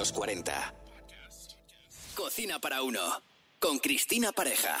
los 0.00 0.12
40. 0.12 0.74
Cocina 2.14 2.58
para 2.58 2.82
uno. 2.82 3.00
Con 3.58 3.78
Cristina 3.80 4.32
Pareja. 4.32 4.74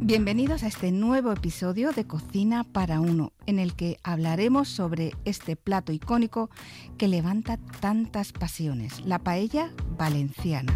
Bienvenidos 0.00 0.62
a 0.62 0.68
este 0.68 0.92
nuevo 0.92 1.32
episodio 1.32 1.92
de 1.92 2.06
Cocina 2.06 2.64
para 2.64 3.00
Uno, 3.00 3.34
en 3.44 3.58
el 3.58 3.76
que 3.76 3.98
hablaremos 4.02 4.68
sobre 4.68 5.12
este 5.26 5.56
plato 5.56 5.92
icónico 5.92 6.48
que 6.96 7.06
levanta 7.06 7.58
tantas 7.80 8.32
pasiones, 8.32 9.04
la 9.04 9.18
paella 9.18 9.74
valenciana. 9.98 10.72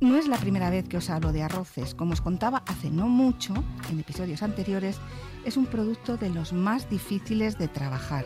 No 0.00 0.16
es 0.16 0.28
la 0.28 0.36
primera 0.36 0.70
vez 0.70 0.88
que 0.88 0.96
os 0.96 1.10
hablo 1.10 1.32
de 1.32 1.42
arroces, 1.42 1.92
como 1.96 2.12
os 2.12 2.20
contaba 2.20 2.62
hace 2.68 2.88
no 2.88 3.08
mucho, 3.08 3.52
en 3.90 3.98
episodios 3.98 4.44
anteriores, 4.44 5.00
es 5.44 5.56
un 5.56 5.66
producto 5.66 6.16
de 6.16 6.30
los 6.30 6.52
más 6.52 6.88
difíciles 6.88 7.58
de 7.58 7.66
trabajar. 7.66 8.24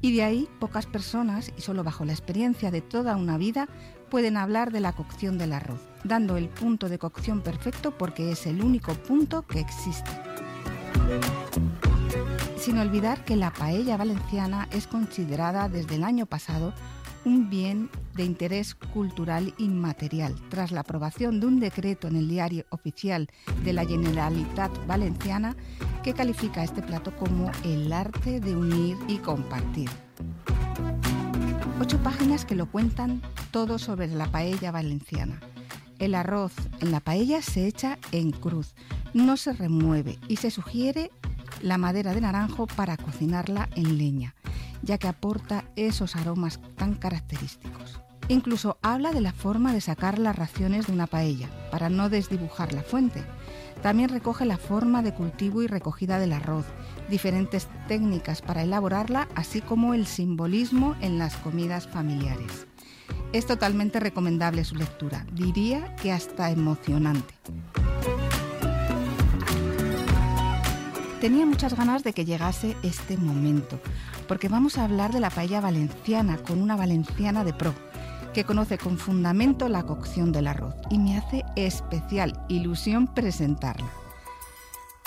Y 0.00 0.16
de 0.16 0.24
ahí 0.24 0.48
pocas 0.58 0.86
personas, 0.86 1.52
y 1.56 1.60
solo 1.60 1.84
bajo 1.84 2.04
la 2.04 2.12
experiencia 2.12 2.72
de 2.72 2.80
toda 2.80 3.14
una 3.14 3.38
vida, 3.38 3.68
pueden 4.10 4.36
hablar 4.36 4.72
de 4.72 4.80
la 4.80 4.94
cocción 4.94 5.38
del 5.38 5.52
arroz, 5.52 5.80
dando 6.02 6.36
el 6.36 6.48
punto 6.48 6.88
de 6.88 6.98
cocción 6.98 7.40
perfecto 7.40 7.92
porque 7.96 8.32
es 8.32 8.44
el 8.46 8.60
único 8.60 8.92
punto 8.94 9.42
que 9.42 9.60
existe. 9.60 10.10
Sin 12.58 12.78
olvidar 12.78 13.24
que 13.24 13.36
la 13.36 13.52
paella 13.52 13.96
valenciana 13.96 14.66
es 14.72 14.88
considerada 14.88 15.68
desde 15.68 15.94
el 15.94 16.02
año 16.02 16.26
pasado 16.26 16.74
un 17.26 17.50
bien 17.50 17.90
de 18.14 18.24
interés 18.24 18.74
cultural 18.74 19.52
inmaterial, 19.58 20.34
tras 20.48 20.70
la 20.70 20.80
aprobación 20.80 21.40
de 21.40 21.46
un 21.46 21.58
decreto 21.58 22.06
en 22.06 22.14
el 22.14 22.28
diario 22.28 22.64
oficial 22.70 23.28
de 23.64 23.72
la 23.72 23.84
Generalitat 23.84 24.70
Valenciana 24.86 25.56
que 26.04 26.14
califica 26.14 26.62
este 26.62 26.82
plato 26.82 27.14
como 27.16 27.50
el 27.64 27.92
arte 27.92 28.40
de 28.40 28.56
unir 28.56 28.96
y 29.08 29.18
compartir. 29.18 29.90
Ocho 31.80 32.00
páginas 32.02 32.44
que 32.44 32.54
lo 32.54 32.70
cuentan 32.70 33.20
todo 33.50 33.78
sobre 33.78 34.06
la 34.06 34.30
paella 34.30 34.70
valenciana. 34.70 35.40
El 35.98 36.14
arroz 36.14 36.52
en 36.80 36.92
la 36.92 37.00
paella 37.00 37.42
se 37.42 37.66
echa 37.66 37.98
en 38.12 38.30
cruz, 38.30 38.76
no 39.14 39.36
se 39.36 39.52
remueve 39.52 40.18
y 40.28 40.36
se 40.36 40.52
sugiere 40.52 41.10
la 41.60 41.76
madera 41.76 42.14
de 42.14 42.20
naranjo 42.20 42.68
para 42.68 42.96
cocinarla 42.96 43.68
en 43.74 43.98
leña, 43.98 44.35
ya 44.82 44.98
que 44.98 45.08
aporta 45.08 45.64
esos 45.76 46.16
aromas 46.16 46.60
tan 46.76 46.94
característicos. 46.94 48.00
Incluso 48.28 48.78
habla 48.82 49.12
de 49.12 49.20
la 49.20 49.32
forma 49.32 49.72
de 49.72 49.80
sacar 49.80 50.18
las 50.18 50.34
raciones 50.34 50.86
de 50.86 50.92
una 50.92 51.06
paella, 51.06 51.48
para 51.70 51.88
no 51.88 52.08
desdibujar 52.08 52.72
la 52.72 52.82
fuente. 52.82 53.24
También 53.82 54.08
recoge 54.08 54.44
la 54.44 54.58
forma 54.58 55.02
de 55.02 55.14
cultivo 55.14 55.62
y 55.62 55.68
recogida 55.68 56.18
del 56.18 56.32
arroz, 56.32 56.66
diferentes 57.08 57.68
técnicas 57.86 58.42
para 58.42 58.62
elaborarla, 58.62 59.28
así 59.36 59.60
como 59.60 59.94
el 59.94 60.06
simbolismo 60.06 60.96
en 61.00 61.18
las 61.18 61.36
comidas 61.36 61.86
familiares. 61.86 62.66
Es 63.32 63.46
totalmente 63.46 64.00
recomendable 64.00 64.64
su 64.64 64.74
lectura, 64.74 65.24
diría 65.32 65.94
que 65.96 66.10
hasta 66.10 66.50
emocionante. 66.50 67.34
Tenía 71.20 71.46
muchas 71.46 71.74
ganas 71.74 72.04
de 72.04 72.12
que 72.12 72.24
llegase 72.24 72.76
este 72.82 73.16
momento, 73.16 73.80
porque 74.26 74.48
vamos 74.48 74.78
a 74.78 74.84
hablar 74.84 75.12
de 75.12 75.20
la 75.20 75.30
paella 75.30 75.60
valenciana 75.60 76.38
con 76.38 76.60
una 76.60 76.76
valenciana 76.76 77.44
de 77.44 77.52
pro, 77.52 77.74
que 78.34 78.44
conoce 78.44 78.78
con 78.78 78.98
fundamento 78.98 79.68
la 79.68 79.84
cocción 79.84 80.32
del 80.32 80.46
arroz 80.46 80.74
y 80.90 80.98
me 80.98 81.16
hace 81.16 81.44
especial 81.56 82.44
ilusión 82.48 83.06
presentarla. 83.06 83.88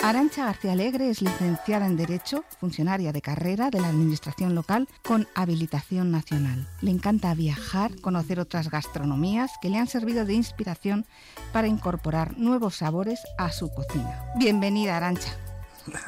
Arancha 0.02 0.46
García 0.46 0.72
Alegre 0.72 1.10
es 1.10 1.20
licenciada 1.20 1.84
en 1.84 1.98
Derecho, 1.98 2.42
funcionaria 2.58 3.12
de 3.12 3.20
carrera 3.20 3.68
de 3.68 3.80
la 3.80 3.88
Administración 3.88 4.54
local 4.54 4.88
con 5.06 5.28
habilitación 5.34 6.10
nacional. 6.10 6.66
Le 6.80 6.90
encanta 6.90 7.34
viajar, 7.34 8.00
conocer 8.00 8.40
otras 8.40 8.70
gastronomías 8.70 9.50
que 9.60 9.68
le 9.68 9.76
han 9.76 9.88
servido 9.88 10.24
de 10.24 10.32
inspiración 10.32 11.04
para 11.52 11.68
incorporar 11.68 12.38
nuevos 12.38 12.76
sabores 12.76 13.20
a 13.36 13.52
su 13.52 13.70
cocina. 13.74 14.24
Bienvenida, 14.36 14.96
Arancha. 14.96 15.36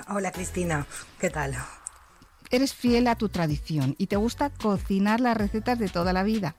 Hola, 0.09 0.33
Cristina. 0.33 0.87
¿Qué 1.21 1.29
tal? 1.29 1.55
Eres 2.53 2.75
fiel 2.75 3.07
a 3.09 3.17
tu 3.17 3.31
tradición 3.31 3.95
y 3.97 4.09
te 4.09 4.17
gusta 4.17 4.51
cocinar 4.51 5.21
las 5.21 5.37
recetas 5.37 5.79
de 5.79 5.89
toda 5.89 6.13
la 6.13 6.23
vida. 6.23 6.55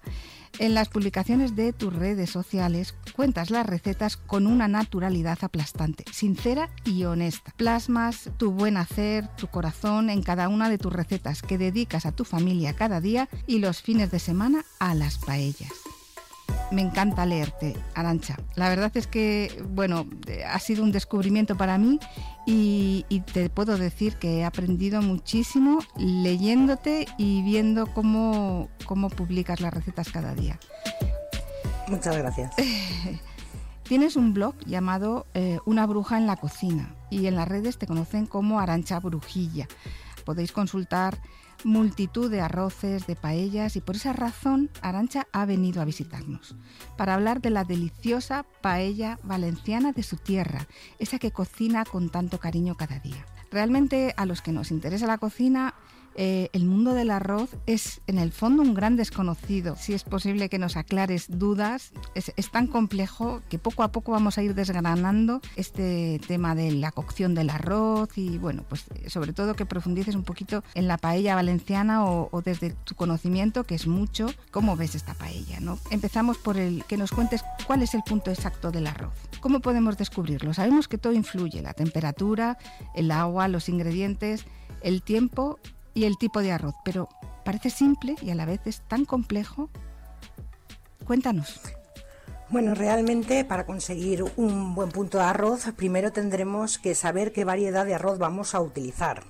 En 0.58 0.74
las 0.74 0.90
publicaciones 0.90 1.56
de 1.56 1.72
tus 1.72 1.94
redes 1.94 2.32
sociales 2.32 2.96
cuentas 3.16 3.52
las 3.52 3.66
recetas 3.66 4.18
con 4.18 4.48
una 4.48 4.68
naturalidad 4.68 5.38
aplastante, 5.42 6.04
sincera 6.12 6.70
y 6.84 7.04
honesta. 7.04 7.54
Plasmas 7.58 8.32
tu 8.38 8.52
buen 8.52 8.78
hacer, 8.78 9.28
tu 9.36 9.48
corazón 9.48 10.10
en 10.10 10.24
cada 10.24 10.50
una 10.50 10.68
de 10.68 10.80
tus 10.80 10.92
recetas 10.92 11.44
que 11.44 11.60
dedicas 11.60 12.08
a 12.08 12.12
tu 12.12 12.26
familia 12.26 12.74
cada 12.74 13.00
día 13.00 13.30
y 13.46 13.60
los 13.60 13.84
fines 13.84 14.10
de 14.10 14.20
semana 14.20 14.66
a 14.80 14.96
las 14.96 15.20
paellas. 15.20 15.93
Me 16.72 16.82
encanta 16.82 17.26
leerte, 17.26 17.76
Arancha. 17.94 18.38
La 18.56 18.70
verdad 18.70 18.92
es 18.96 19.08
que, 19.08 19.64
bueno, 19.70 20.08
ha 20.48 20.60
sido 20.60 20.84
un 20.84 20.92
descubrimiento 20.92 21.56
para 21.56 21.78
mí 21.78 22.00
y, 22.46 23.06
te 23.34 23.50
puedo 23.50 23.78
decir 23.78 24.16
que 24.16 24.40
he 24.40 24.46
aprendido 24.46 25.02
muchísimo 25.02 25.80
leyéndote 25.98 27.06
y 27.18 27.44
viendo 27.44 27.88
cómo, 27.88 28.70
cómo 28.86 29.10
publicas 29.10 29.62
las 29.62 29.74
recetas 29.74 30.12
cada 30.12 30.34
día. 30.34 30.60
Muchas 31.88 32.18
gracias. 32.18 32.56
Tienes 33.84 34.16
un 34.16 34.34
blog 34.34 34.56
llamado 34.66 35.28
eh, 35.34 35.60
Una 35.66 35.86
bruja 35.86 36.18
en 36.18 36.26
la 36.26 36.38
cocina 36.38 36.96
y 37.10 37.28
en 37.28 37.36
las 37.36 37.48
redes 37.48 37.78
te 37.78 37.86
conocen 37.86 38.26
como 38.26 38.60
Arancha 38.60 39.00
Brujilla. 39.00 39.68
Podéis 40.26 40.52
consultar 40.52 41.20
multitud 41.66 42.30
de 42.30 42.42
arroces, 42.42 43.08
de 43.08 43.16
paellas 43.16 43.76
y 43.76 43.82
por 43.82 43.96
esa 43.96 44.14
razón 44.14 44.70
Arancha 44.82 45.28
ha 45.32 45.46
venido 45.46 45.82
a 45.82 45.86
visitarnos 45.86 46.56
para 46.98 47.14
hablar 47.14 47.42
de 47.42 47.50
la 47.50 47.64
deliciosa 47.64 48.46
paella 48.62 49.20
valenciana 49.24 49.92
de 49.92 50.04
su 50.04 50.18
tierra, 50.18 50.68
esa 51.00 51.20
que 51.20 51.32
cocina 51.32 51.86
con 51.86 52.10
tanto 52.10 52.40
cariño 52.40 52.76
cada 52.76 53.00
día. 53.00 53.26
Realmente 53.52 54.14
a 54.18 54.26
los 54.26 54.42
que 54.42 54.52
nos 54.52 54.72
interesa 54.72 55.06
la 55.08 55.18
cocina 55.18 55.76
eh, 56.16 56.50
el 56.54 56.66
mundo 56.66 56.94
del 56.94 57.10
arroz 57.10 57.50
es 57.66 58.02
en 58.08 58.20
el 58.20 58.32
fondo 58.32 58.62
un 58.62 58.74
gran 58.74 58.96
desconocido. 58.96 59.76
Si 59.78 59.94
es 59.94 60.04
posible 60.04 60.50
que 60.50 60.60
nos 60.60 60.78
aclares 60.78 61.26
dudas, 61.30 61.92
es, 62.16 62.32
tan 62.52 62.68
complejo 62.68 63.42
que 63.50 63.58
poco 63.58 63.84
a 63.84 63.92
poco 63.92 64.12
vamos 64.12 64.38
a 64.38 64.44
ir 64.44 64.54
desgranando 64.54 65.42
este 65.56 66.22
tema 66.28 66.54
de 66.56 66.72
la 66.72 66.92
cocción 66.92 67.34
del 67.34 67.50
arroz 67.50 68.18
y 68.18 68.38
bueno, 68.38 68.64
pues 68.70 68.86
sobre 69.08 69.34
todo 69.34 69.56
que 69.56 69.66
profundices 69.66 70.16
un 70.16 70.24
poquito 70.24 70.64
en 70.76 70.88
la 70.88 70.98
paella 70.98 71.36
valenciana 71.36 72.06
o, 72.06 72.30
o 72.32 72.42
desde 72.42 72.72
tu 72.84 72.96
conocimiento, 72.96 73.64
que 73.64 73.76
es 73.76 73.88
mucho, 73.88 74.28
cómo 74.52 74.76
ves 74.76 74.96
esta 74.96 75.14
paella. 75.16 75.60
¿no? 75.60 75.80
Empezamos 75.90 76.38
por 76.38 76.58
el 76.58 76.84
que 76.86 76.98
nos 76.98 77.12
cuentes 77.12 77.44
cuál 77.66 77.82
es 77.82 77.94
el 77.96 78.04
punto 78.04 78.30
exacto 78.30 78.72
del 78.72 78.88
arroz. 78.88 79.14
¿Cómo 79.40 79.60
podemos 79.62 79.98
descubrirlo? 79.98 80.54
Sabemos 80.54 80.88
que 80.88 80.98
todo 80.98 81.14
influye, 81.14 81.62
la 81.62 81.74
temperatura, 81.74 82.58
el 82.94 83.12
agua, 83.12 83.48
los 83.48 83.70
ingredientes, 83.70 84.46
el 84.82 85.02
tiempo 85.02 85.60
y 85.94 86.06
el 86.06 86.18
tipo 86.18 86.42
de 86.42 86.52
arroz, 86.52 86.76
pero 86.84 87.10
parece 87.46 87.70
simple 87.70 88.16
y 88.22 88.32
a 88.32 88.36
la 88.36 88.46
vez 88.46 88.62
es 88.66 88.82
tan 88.88 89.06
complejo. 89.06 89.70
Cuéntanos. 91.06 91.60
Bueno, 92.50 92.76
realmente 92.76 93.46
para 93.46 93.66
conseguir 93.66 94.24
un 94.38 94.76
buen 94.76 94.90
punto 94.90 95.18
de 95.18 95.24
arroz, 95.24 95.66
primero 95.76 96.12
tendremos 96.12 96.78
que 96.78 96.94
saber 96.94 97.32
qué 97.32 97.46
variedad 97.46 97.86
de 97.86 97.96
arroz 97.96 98.20
vamos 98.20 98.54
a 98.54 98.62
utilizar. 98.62 99.24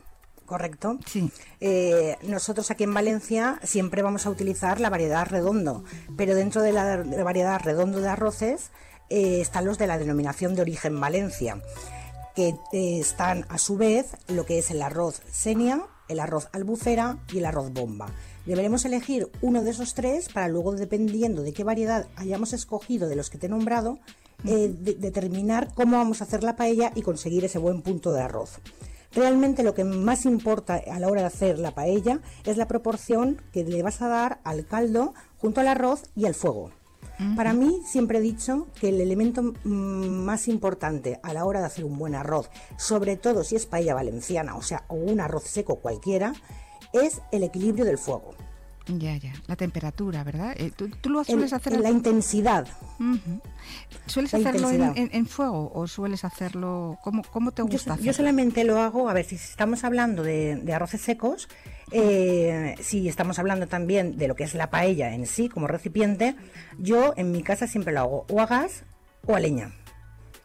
¿Correcto? 0.46 1.00
Sí. 1.06 1.32
Eh, 1.62 2.18
nosotros 2.24 2.70
aquí 2.70 2.84
en 2.84 2.94
Valencia 2.94 3.60
siempre 3.64 4.02
vamos 4.02 4.26
a 4.26 4.30
utilizar 4.30 4.82
la 4.82 4.90
variedad 4.90 5.26
redondo, 5.26 5.86
pero 6.18 6.36
dentro 6.36 6.62
de 6.62 6.74
la, 6.74 6.98
variedad 7.24 7.62
redondo 7.62 8.02
de 8.02 8.10
arroces 8.10 8.72
eh, 9.10 9.40
están 9.40 9.66
los 9.66 9.78
de 9.78 9.88
la 9.88 9.98
denominación 9.98 10.54
de 10.54 10.62
origen 10.62 11.00
Valencia, 11.00 11.62
que 12.36 12.56
eh, 12.74 13.00
están 13.00 13.46
a 13.48 13.58
su 13.58 13.78
vez 13.78 14.18
lo 14.28 14.46
que 14.46 14.60
es 14.60 14.70
el 14.70 14.82
arroz 14.82 15.22
senia, 15.32 15.82
el 16.08 16.20
arroz 16.20 16.50
albufera 16.52 17.18
y 17.32 17.40
el 17.40 17.46
arroz 17.46 17.72
bomba. 17.72 18.08
Deberemos 18.46 18.86
elegir 18.86 19.30
uno 19.42 19.64
de 19.64 19.72
esos 19.72 19.94
tres 19.94 20.30
para 20.30 20.48
luego, 20.48 20.74
dependiendo 20.74 21.44
de 21.44 21.54
qué 21.54 21.64
variedad 21.64 22.08
hayamos 22.16 22.54
escogido 22.54 23.08
de 23.08 23.16
los 23.16 23.30
que 23.30 23.38
te 23.38 23.48
he 23.48 23.50
nombrado, 23.50 24.00
eh, 24.46 24.74
determinar 24.98 25.74
cómo 25.74 25.98
vamos 25.98 26.22
a 26.22 26.26
hacer 26.26 26.44
la 26.44 26.56
paella 26.56 26.92
y 26.96 27.02
conseguir 27.02 27.46
ese 27.46 27.60
buen 27.60 27.82
punto 27.82 28.12
de 28.12 28.22
arroz. 28.22 28.60
Realmente 29.14 29.64
lo 29.64 29.74
que 29.74 29.84
más 29.84 30.26
importa 30.26 30.82
a 30.92 31.00
la 31.00 31.08
hora 31.08 31.22
de 31.22 31.28
hacer 31.28 31.60
la 31.60 31.76
paella 31.76 32.20
es 32.46 32.58
la 32.58 32.68
proporción 32.68 33.42
que 33.52 33.64
le 33.64 33.84
vas 33.84 34.02
a 34.02 34.08
dar 34.08 34.40
al 34.44 34.66
caldo 34.66 35.14
junto 35.38 35.62
al 35.62 35.68
arroz 35.68 36.04
y 36.16 36.26
al 36.26 36.34
fuego. 36.34 36.72
Para 37.36 37.54
mí 37.54 37.82
siempre 37.86 38.18
he 38.18 38.22
dicho 38.22 38.68
que 38.80 38.90
el 38.90 39.00
elemento 39.02 39.42
mm, 39.64 39.68
más 40.26 40.48
importante 40.48 41.20
a 41.24 41.34
la 41.34 41.46
hora 41.46 41.60
de 41.62 41.66
hacer 41.68 41.86
un 41.86 41.98
buen 41.98 42.16
arroz, 42.16 42.50
sobre 42.78 43.18
todo 43.18 43.44
si 43.44 43.56
es 43.56 43.66
paella 43.66 43.94
valenciana, 43.94 44.56
o 44.56 44.62
sea, 44.62 44.84
o 44.88 44.96
un 44.96 45.20
arroz 45.20 45.44
seco 45.44 45.76
cualquiera, 45.78 46.34
es 46.94 47.22
el 47.32 47.44
equilibrio 47.44 47.86
del 47.86 47.98
fuego. 47.98 48.36
Ya, 48.88 49.16
ya. 49.16 49.32
La 49.48 49.56
temperatura, 49.56 50.26
¿verdad? 50.26 50.54
Eh, 50.58 50.70
¿Tú, 50.76 50.90
tú 50.90 51.10
lo 51.10 51.24
sueles 51.24 51.54
El- 51.54 51.56
hacer 51.58 51.80
la 51.80 51.90
intensidad. 51.90 52.68
¿Sueles 54.08 54.34
la 54.34 54.40
hacerlo 54.40 54.70
en, 54.70 54.76
intensidad. 54.76 54.98
en- 54.98 55.10
en 55.14 55.26
fuego 55.26 55.72
o 55.74 55.88
sueles 55.88 56.26
hacerlo... 56.26 56.98
¿Cómo, 57.04 57.24
cómo 57.32 57.52
te 57.52 57.62
Yo, 57.62 57.68
gusta 57.68 57.92
yo 57.92 57.94
hacerlo? 57.94 58.14
solamente 58.14 58.64
lo 58.66 58.80
hago, 58.80 59.10
a 59.10 59.14
ver, 59.14 59.26
si 59.26 59.36
estamos 59.36 59.84
hablando 59.86 60.22
de, 60.24 60.58
de 60.58 60.74
arroces 60.74 61.02
secos, 61.02 61.48
eh, 61.92 62.76
si 62.82 63.08
estamos 63.08 63.40
hablando 63.40 63.68
también 63.68 64.18
de 64.18 64.28
lo 64.28 64.36
que 64.36 64.44
es 64.44 64.54
la 64.56 64.70
paella 64.70 65.14
en 65.14 65.26
sí 65.28 65.50
como 65.50 65.68
recipiente, 65.68 66.36
yo 66.78 67.14
en 67.18 67.32
mi 67.32 67.44
casa 67.44 67.68
siempre 67.68 67.94
lo 67.94 68.00
hago 68.00 68.26
o 68.30 68.40
a 68.40 68.46
gas 68.46 68.84
o 69.26 69.36
a 69.36 69.40
leña. 69.40 69.74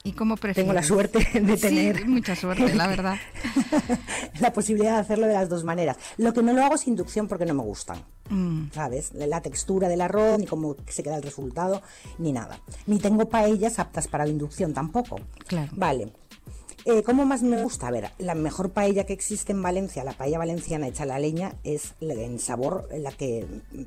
¿Y 0.05 0.13
cómo 0.13 0.37
prefieres? 0.37 0.57
Tengo 0.65 0.73
la 0.73 0.83
suerte 0.83 1.19
de 1.41 1.57
Sí, 1.57 1.63
tener 1.63 2.07
mucha 2.07 2.35
suerte, 2.37 2.73
la 2.75 2.87
verdad. 2.87 3.17
la 4.41 4.53
posibilidad 4.53 4.95
de 4.95 5.01
hacerlo 5.01 5.27
de 5.27 5.35
las 5.35 5.49
dos 5.49 5.65
maneras. 5.65 5.97
Lo 6.17 6.33
que 6.33 6.43
no 6.43 6.53
lo 6.53 6.65
hago 6.65 6.77
es 6.77 6.87
inducción 6.87 7.29
porque 7.29 7.45
no 7.45 7.55
me 7.55 7.63
gustan. 7.63 7.99
Mm, 8.31 8.71
¿Sabes? 8.73 9.13
La 9.15 9.27
la 9.27 9.43
textura 9.43 9.89
del 9.89 10.01
arroz, 10.01 10.39
ni 10.39 10.47
cómo 10.47 10.77
se 10.87 11.03
queda 11.03 11.17
el 11.17 11.23
resultado, 11.23 11.83
ni 12.19 12.33
nada. 12.33 12.61
Ni 12.87 12.99
tengo 12.99 13.29
paellas 13.29 13.79
aptas 13.79 14.07
para 14.09 14.25
la 14.25 14.31
inducción 14.31 14.73
tampoco. 14.73 15.21
Claro. 15.47 15.73
Vale. 15.73 16.13
Eh, 16.91 17.03
¿Cómo 17.03 17.27
más 17.27 17.43
me 17.43 17.63
gusta? 17.63 17.89
A 17.89 17.91
ver, 17.91 18.13
la 18.17 18.35
mejor 18.35 18.71
paella 18.71 19.05
que 19.05 19.13
existe 19.13 19.53
en 19.53 19.61
Valencia, 19.61 20.05
la 20.05 20.15
paella 20.15 20.39
valenciana 20.39 20.89
hecha 20.89 21.03
a 21.03 21.07
la 21.07 21.19
leña, 21.19 21.53
es 21.63 21.93
en 22.01 22.39
sabor 22.39 22.89
la 22.97 23.13
que 23.13 23.45
mm, 23.45 23.83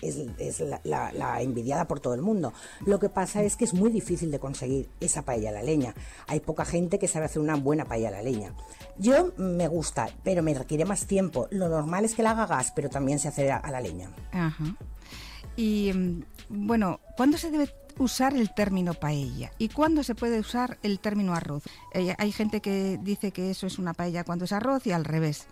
es, 0.00 0.64
la, 0.84 1.42
envidiada 1.42 1.86
por 1.86 2.00
todo 2.00 2.14
el 2.14 2.22
mundo. 2.22 2.54
Lo 2.86 2.98
que 2.98 3.10
pasa 3.10 3.42
es 3.42 3.54
que 3.56 3.66
es 3.66 3.74
muy 3.74 3.90
difícil 3.90 4.30
de 4.30 4.38
conseguir 4.38 4.88
esa 4.98 5.26
paella 5.26 5.50
a 5.50 5.52
la 5.52 5.62
leña. 5.62 5.94
Hay 6.26 6.40
poca 6.40 6.64
gente 6.64 6.98
que 6.98 7.06
sabe 7.06 7.26
hacer 7.26 7.42
una 7.42 7.56
buena 7.56 7.84
paella 7.84 8.08
a 8.08 8.12
la 8.12 8.22
leña. 8.22 8.54
Yo 8.96 9.34
mm, 9.36 9.42
me 9.42 9.68
gusta, 9.68 10.08
pero 10.24 10.42
me 10.42 10.54
requiere 10.54 10.86
más 10.86 11.04
tiempo. 11.04 11.48
Lo 11.50 11.68
normal 11.68 12.06
es 12.06 12.14
que 12.14 12.22
la 12.22 12.30
haga 12.30 12.46
gas, 12.46 12.72
pero 12.74 12.88
también 12.88 13.18
se 13.18 13.28
hace 13.28 13.50
a, 13.50 13.58
a 13.58 13.70
la 13.70 13.82
leña. 13.82 14.10
Ajá. 14.32 14.74
Y 15.54 15.92
mm, 15.92 16.22
bueno, 16.48 17.00
¿cuándo 17.14 17.36
se 17.36 17.50
debe 17.50 17.68
usar 17.98 18.34
el 18.36 18.54
término 18.54 18.94
paella? 18.94 19.52
¿Y 19.58 19.68
cuándo 19.68 20.02
se 20.02 20.14
puede 20.14 20.38
usar 20.40 20.78
el 20.82 20.98
término 21.00 21.34
arroz? 21.34 21.62
Eh, 21.94 22.14
hay 22.18 22.32
gente 22.32 22.60
que 22.60 22.98
dice 23.02 23.32
que 23.32 23.50
eso 23.50 23.66
es 23.66 23.78
una 23.78 23.94
paella 23.94 24.24
cuando 24.24 24.44
es 24.44 24.52
arroz 24.52 24.86
y 24.86 24.92
al 24.92 25.04
revés. 25.04 25.46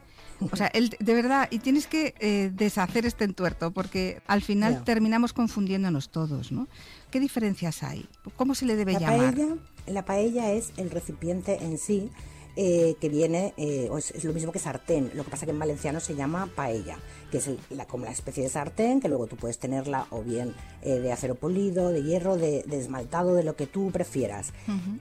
O 0.52 0.56
sea, 0.56 0.66
el- 0.68 0.90
de 1.00 1.14
verdad, 1.14 1.48
y 1.50 1.60
tienes 1.60 1.86
que 1.86 2.14
eh, 2.20 2.50
deshacer 2.52 3.06
este 3.06 3.24
entuerto 3.24 3.70
porque 3.70 4.20
al 4.26 4.42
final 4.42 4.84
terminamos 4.84 5.32
confundiéndonos 5.32 6.10
todos, 6.10 6.52
¿no? 6.52 6.68
¿Qué 7.10 7.20
diferencias 7.20 7.82
hay? 7.82 8.06
¿Cómo 8.36 8.54
se 8.54 8.66
le 8.66 8.76
debe 8.76 8.92
La 8.92 8.98
llamar? 9.00 9.34
paella, 9.34 9.56
la 9.86 10.04
paella 10.04 10.52
es 10.52 10.72
el 10.76 10.90
recipiente 10.90 11.64
en 11.64 11.78
sí 11.78 12.10
eh, 12.58 12.96
que 13.00 13.08
viene, 13.08 13.54
eh, 13.56 13.88
o 13.90 13.96
es, 13.98 14.10
es 14.10 14.24
lo 14.24 14.32
mismo 14.34 14.52
que 14.52 14.58
sartén. 14.58 15.10
Lo 15.14 15.24
que 15.24 15.30
pasa 15.30 15.46
que 15.46 15.52
en 15.52 15.58
valenciano 15.58 16.00
se 16.00 16.14
llama 16.14 16.48
paella, 16.54 16.98
que 17.30 17.38
es 17.38 17.50
la, 17.70 17.86
como 17.86 18.04
la 18.04 18.12
especie 18.12 18.42
de 18.42 18.48
sartén, 18.48 19.00
que 19.00 19.08
luego 19.08 19.26
tú 19.26 19.36
puedes 19.36 19.58
tenerla 19.58 20.06
o 20.10 20.22
bien 20.22 20.54
eh, 20.82 20.98
de 20.98 21.12
acero 21.12 21.34
polido, 21.34 21.90
de 21.90 22.02
hierro, 22.02 22.36
de, 22.36 22.64
de 22.66 22.78
esmaltado, 22.78 23.34
de 23.34 23.44
lo 23.44 23.56
que 23.56 23.66
tú 23.66 23.90
prefieras, 23.90 24.52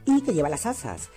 y 0.06 0.22
que 0.22 0.34
lleva 0.34 0.50
las 0.50 0.66
asas. 0.66 1.10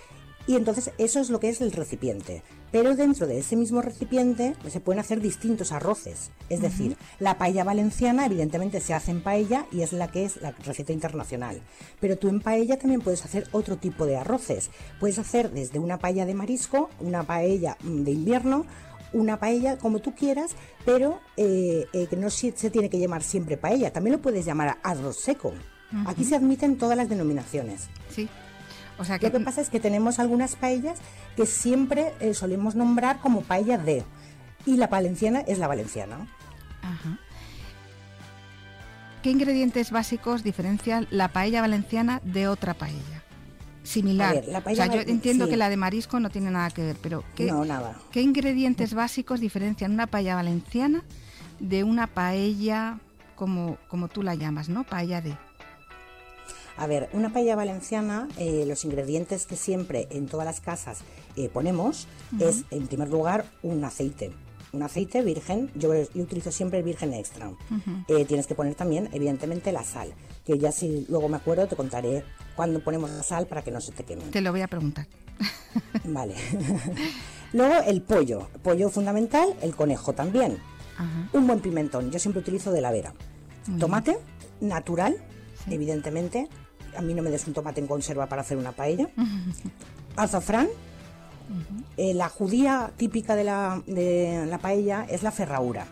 Y 0.48 0.56
entonces 0.56 0.92
eso 0.96 1.20
es 1.20 1.28
lo 1.28 1.40
que 1.40 1.50
es 1.50 1.60
el 1.60 1.72
recipiente. 1.72 2.42
Pero 2.72 2.96
dentro 2.96 3.26
de 3.26 3.38
ese 3.38 3.54
mismo 3.54 3.82
recipiente 3.82 4.54
se 4.68 4.80
pueden 4.80 5.00
hacer 5.00 5.20
distintos 5.20 5.72
arroces. 5.72 6.30
Es 6.48 6.60
decir, 6.60 6.96
la 7.18 7.36
paella 7.36 7.64
valenciana 7.64 8.26
evidentemente 8.26 8.80
se 8.80 8.92
hace 8.94 9.10
en 9.10 9.22
paella 9.22 9.66
y 9.72 9.82
es 9.82 9.92
la 9.92 10.08
que 10.08 10.24
es 10.24 10.40
la 10.40 10.52
receta 10.52 10.92
internacional. 10.92 11.60
Pero 12.00 12.16
tú 12.16 12.28
en 12.28 12.40
paella 12.40 12.78
también 12.78 13.02
puedes 13.02 13.24
hacer 13.26 13.46
otro 13.52 13.76
tipo 13.76 14.06
de 14.06 14.16
arroces. 14.16 14.70
Puedes 15.00 15.18
hacer 15.18 15.50
desde 15.50 15.78
una 15.78 15.98
paella 15.98 16.24
de 16.24 16.34
marisco, 16.34 16.88
una 16.98 17.22
paella 17.24 17.76
mm, 17.82 18.02
de 18.04 18.10
invierno, 18.10 18.66
una 19.12 19.38
paella 19.38 19.78
como 19.78 20.00
tú 20.00 20.14
quieras, 20.14 20.52
pero 20.84 21.20
eh, 21.36 21.86
eh, 21.92 22.06
que 22.08 22.16
no 22.16 22.30
se, 22.30 22.52
tiene 22.52 22.90
que 22.90 22.98
llamar 22.98 23.22
siempre 23.22 23.56
paella. 23.56 23.92
También 23.92 24.16
lo 24.16 24.22
puedes 24.22 24.44
llamar 24.44 24.78
arroz 24.82 25.18
seco. 25.20 25.52
Aquí 26.06 26.24
se 26.24 26.36
admiten 26.36 26.76
todas 26.76 26.96
las 26.98 27.08
denominaciones. 27.08 27.88
Sí. 28.10 28.28
O 28.98 29.04
sea 29.04 29.18
que, 29.18 29.26
Lo 29.30 29.38
que 29.38 29.44
pasa 29.44 29.60
es 29.60 29.70
que 29.70 29.80
tenemos 29.80 30.18
algunas 30.18 30.56
paellas 30.56 30.98
que 31.36 31.46
siempre 31.46 32.12
eh, 32.20 32.34
solemos 32.34 32.74
nombrar 32.74 33.20
como 33.20 33.42
paella 33.42 33.78
de. 33.78 34.04
Y 34.66 34.76
la 34.76 34.88
valenciana 34.88 35.40
es 35.40 35.58
la 35.58 35.68
valenciana. 35.68 36.26
Ajá. 36.82 37.18
¿Qué 39.22 39.30
ingredientes 39.30 39.90
básicos 39.90 40.42
diferencian 40.42 41.06
la 41.10 41.28
paella 41.28 41.60
valenciana 41.60 42.20
de 42.24 42.48
otra 42.48 42.74
paella? 42.74 43.17
Similar. 43.88 44.28
A 44.28 44.40
ver, 44.40 44.48
la 44.48 44.58
o 44.58 44.74
sea, 44.74 44.86
yo 44.86 45.00
entiendo 45.00 45.46
sí. 45.46 45.52
que 45.52 45.56
la 45.56 45.70
de 45.70 45.78
marisco 45.78 46.20
no 46.20 46.28
tiene 46.28 46.50
nada 46.50 46.68
que 46.68 46.82
ver, 46.82 46.96
pero 47.00 47.24
¿qué, 47.34 47.46
No, 47.46 47.64
nada. 47.64 47.96
¿qué 48.12 48.20
ingredientes 48.20 48.92
básicos 48.92 49.40
diferencian 49.40 49.92
una 49.92 50.06
paella 50.06 50.34
valenciana 50.34 51.02
de 51.58 51.84
una 51.84 52.06
paella 52.06 52.98
como, 53.34 53.78
como 53.88 54.08
tú 54.08 54.22
la 54.22 54.34
llamas, 54.34 54.68
¿no? 54.68 54.84
Paella 54.84 55.22
de. 55.22 55.34
A 56.76 56.86
ver, 56.86 57.08
una 57.14 57.32
paella 57.32 57.56
valenciana, 57.56 58.28
eh, 58.36 58.64
los 58.68 58.84
ingredientes 58.84 59.46
que 59.46 59.56
siempre 59.56 60.06
en 60.10 60.26
todas 60.26 60.44
las 60.44 60.60
casas 60.60 60.98
eh, 61.34 61.48
ponemos 61.48 62.08
es, 62.38 62.64
en 62.70 62.88
primer 62.88 63.08
lugar, 63.08 63.46
un 63.62 63.82
aceite. 63.84 64.32
Un 64.72 64.82
aceite 64.82 65.22
virgen, 65.22 65.70
yo, 65.74 65.94
yo 65.94 66.22
utilizo 66.22 66.52
siempre 66.52 66.78
el 66.78 66.84
virgen 66.84 67.14
extra. 67.14 67.50
Eh, 68.06 68.26
tienes 68.26 68.46
que 68.46 68.54
poner 68.54 68.74
también, 68.74 69.08
evidentemente, 69.14 69.72
la 69.72 69.82
sal, 69.82 70.12
que 70.48 70.58
ya 70.58 70.72
si 70.72 71.04
luego 71.10 71.28
me 71.28 71.36
acuerdo 71.36 71.66
te 71.66 71.76
contaré 71.76 72.24
cuándo 72.56 72.80
ponemos 72.80 73.10
la 73.10 73.22
sal 73.22 73.46
para 73.46 73.60
que 73.60 73.70
no 73.70 73.82
se 73.82 73.92
te 73.92 74.02
queme. 74.02 74.22
Te 74.30 74.40
lo 74.40 74.50
voy 74.50 74.62
a 74.62 74.66
preguntar. 74.66 75.06
Vale. 76.04 76.34
Luego 77.52 77.74
el 77.86 78.00
pollo, 78.00 78.48
pollo 78.62 78.88
fundamental, 78.88 79.54
el 79.60 79.76
conejo 79.76 80.14
también. 80.14 80.58
Ajá. 80.96 81.28
Un 81.34 81.46
buen 81.46 81.60
pimentón, 81.60 82.10
yo 82.10 82.18
siempre 82.18 82.40
utilizo 82.40 82.72
de 82.72 82.80
la 82.80 82.90
vera. 82.90 83.12
Tomate 83.78 84.18
natural, 84.62 85.18
evidentemente. 85.66 86.48
A 86.96 87.02
mí 87.02 87.12
no 87.12 87.22
me 87.22 87.30
des 87.30 87.46
un 87.46 87.52
tomate 87.52 87.82
en 87.82 87.86
conserva 87.86 88.26
para 88.26 88.40
hacer 88.40 88.56
una 88.56 88.72
paella. 88.72 89.10
Azafrán. 90.16 90.68
Eh, 91.98 92.14
la 92.14 92.30
judía 92.30 92.90
típica 92.96 93.36
de 93.36 93.44
la, 93.44 93.82
de 93.86 94.46
la 94.46 94.58
paella 94.58 95.06
es 95.10 95.22
la 95.22 95.30
ferraura. 95.30 95.86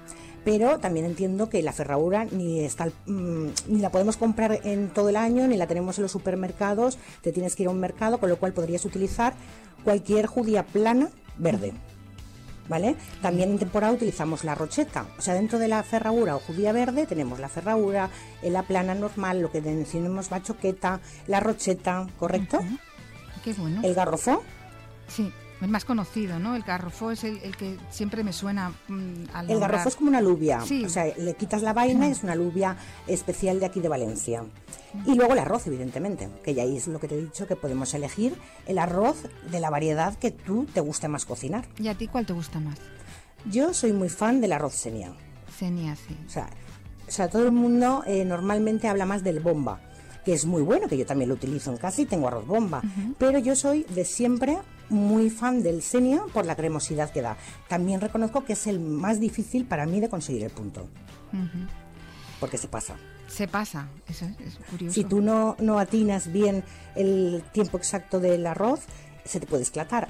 Pero 0.47 0.79
también 0.79 1.07
entiendo 1.07 1.49
que 1.51 1.61
la 1.61 1.73
ferraura 1.73 2.25
ni, 2.25 2.61
está, 2.61 2.87
mm, 3.07 3.47
ni 3.67 3.81
la 3.81 3.91
podemos 3.91 4.17
comprar 4.17 4.61
en 4.63 4.91
todo 4.91 5.09
el 5.09 5.17
año, 5.17 5.49
ni 5.49 5.57
la 5.57 5.67
tenemos 5.67 5.99
en 5.99 6.03
los 6.03 6.13
supermercados. 6.13 6.99
Te 7.21 7.33
tienes 7.33 7.57
que 7.57 7.65
ir 7.65 7.69
a 7.69 7.73
un 7.73 7.81
mercado, 7.81 8.19
con 8.19 8.29
lo 8.29 8.39
cual 8.39 8.53
podrías 8.53 8.85
utilizar 8.85 9.35
cualquier 9.83 10.27
judía 10.27 10.63
plana 10.63 11.09
verde. 11.37 11.73
¿Vale? 12.69 12.95
También 13.23 13.51
en 13.51 13.59
temporada 13.59 13.93
utilizamos 13.93 14.45
la 14.45 14.55
rocheta. 14.55 15.09
O 15.19 15.21
sea, 15.21 15.35
dentro 15.35 15.59
de 15.59 15.67
la 15.67 15.83
ferradura 15.83 16.37
o 16.37 16.39
judía 16.39 16.71
verde 16.71 17.07
tenemos 17.07 17.41
la 17.41 17.49
ferradura, 17.49 18.11
eh, 18.41 18.49
la 18.49 18.63
plana 18.63 18.95
normal, 18.95 19.43
lo 19.43 19.51
que 19.51 19.61
decimos 19.61 20.31
bachoqueta, 20.31 21.01
la 21.27 21.41
rocheta, 21.41 22.07
¿correcto? 22.21 22.61
Qué 23.43 23.53
bueno. 23.55 23.81
El 23.83 23.95
garrofó, 23.95 24.45
Sí, 25.09 25.33
es 25.61 25.69
más 25.69 25.85
conocido, 25.85 26.39
¿no? 26.39 26.55
El 26.55 26.63
garrofó 26.63 27.11
es 27.11 27.25
el, 27.25 27.39
el 27.39 27.57
que 27.57 27.77
siempre 27.91 28.23
me 28.23 28.33
suena 28.33 28.71
mm, 28.89 29.25
al 29.33 29.51
el 29.51 29.59
garrofó 29.59 29.89
es 29.89 29.97
como 29.97 30.09
una 30.09 30.19
alubia. 30.19 30.61
Sí. 30.61 30.85
O 30.85 30.89
sea, 30.89 31.07
le 31.17 31.35
quitas 31.35 31.63
la 31.63 31.73
vaina 31.73 32.09
y 32.09 32.13
es 32.13 32.23
una 32.23 32.33
alubia 32.33 32.77
especial 33.07 33.61
de 33.61 33.67
aquí 33.67 33.81
de 33.81 33.89
Valencia. 33.89 34.45
Y 35.07 35.15
luego 35.15 35.33
el 35.33 35.39
arroz, 35.39 35.67
evidentemente, 35.67 36.29
que 36.43 36.55
ya 36.55 36.65
es 36.65 36.89
lo 36.89 37.01
que 37.01 37.09
te 37.09 37.17
he 37.17 37.21
dicho, 37.21 37.47
que 37.47 37.57
podemos 37.57 37.93
elegir 37.95 38.35
el 38.67 38.79
arroz 38.79 39.17
de 39.51 39.61
la 39.61 39.71
variedad 39.71 40.15
que 40.17 40.31
tú 40.31 40.67
te 40.73 40.81
guste 40.81 41.09
más 41.09 41.25
cocinar. 41.25 41.67
¿Y 41.79 41.89
a 41.89 41.95
ti 41.95 42.09
cuál 42.09 42.27
te 42.27 42.33
gusta 42.33 42.61
más? 42.61 42.79
Yo 43.51 43.75
soy 43.75 43.93
muy 43.93 44.09
fan 44.09 44.41
del 44.41 44.53
arroz 44.53 44.75
senia. 44.75 45.13
Senia, 45.57 45.97
sí. 45.97 46.17
O 46.27 46.31
sea, 46.31 46.49
o 47.07 47.11
sea, 47.11 47.29
todo 47.29 47.45
el 47.45 47.53
mundo 47.53 48.03
eh, 48.07 48.25
normalmente 48.25 48.89
habla 48.89 49.07
más 49.07 49.23
del 49.23 49.41
bomba, 49.41 49.81
que 50.25 50.33
es 50.33 50.45
muy 50.45 50.63
bueno, 50.63 50.89
que 50.89 50.99
yo 50.99 51.07
también 51.07 51.29
lo 51.29 51.37
utilizo 51.37 51.71
en 51.71 51.77
casa 51.77 52.03
y 52.03 52.07
tengo 52.07 52.29
arroz 52.29 52.47
bomba. 52.47 52.83
Pero 53.19 53.39
yo 53.39 53.55
soy 53.55 53.85
de 53.85 54.05
siempre 54.05 54.59
muy 54.89 55.31
fan 55.31 55.63
del 55.63 55.83
senia 55.83 56.23
por 56.33 56.47
la 56.47 56.57
cremosidad 56.57 57.11
que 57.11 57.23
da. 57.23 57.37
También 57.69 58.01
reconozco 58.01 58.45
que 58.45 58.55
es 58.55 58.67
el 58.67 58.81
más 58.81 59.21
difícil 59.21 59.65
para 59.65 59.87
mí 59.87 60.01
de 60.01 60.09
conseguir 60.09 60.45
el 60.45 60.51
punto, 60.51 60.89
porque 62.41 62.59
se 62.59 62.69
pasa. 62.69 62.97
Se 63.29 63.49
pasa, 63.49 63.89
eso 64.09 64.25
es, 64.25 64.55
es 64.55 64.59
curioso. 64.71 64.95
Si 64.95 65.05
tú 65.05 65.21
no, 65.21 65.57
no 65.59 65.79
atinas 65.79 66.33
bien 66.33 66.63
el 66.95 67.43
tiempo 67.53 67.77
exacto 67.77 68.21
del 68.21 68.47
arroz, 68.47 68.81
se 69.25 69.41
te 69.41 69.47
puede 69.47 69.65
esclatar. 69.65 70.09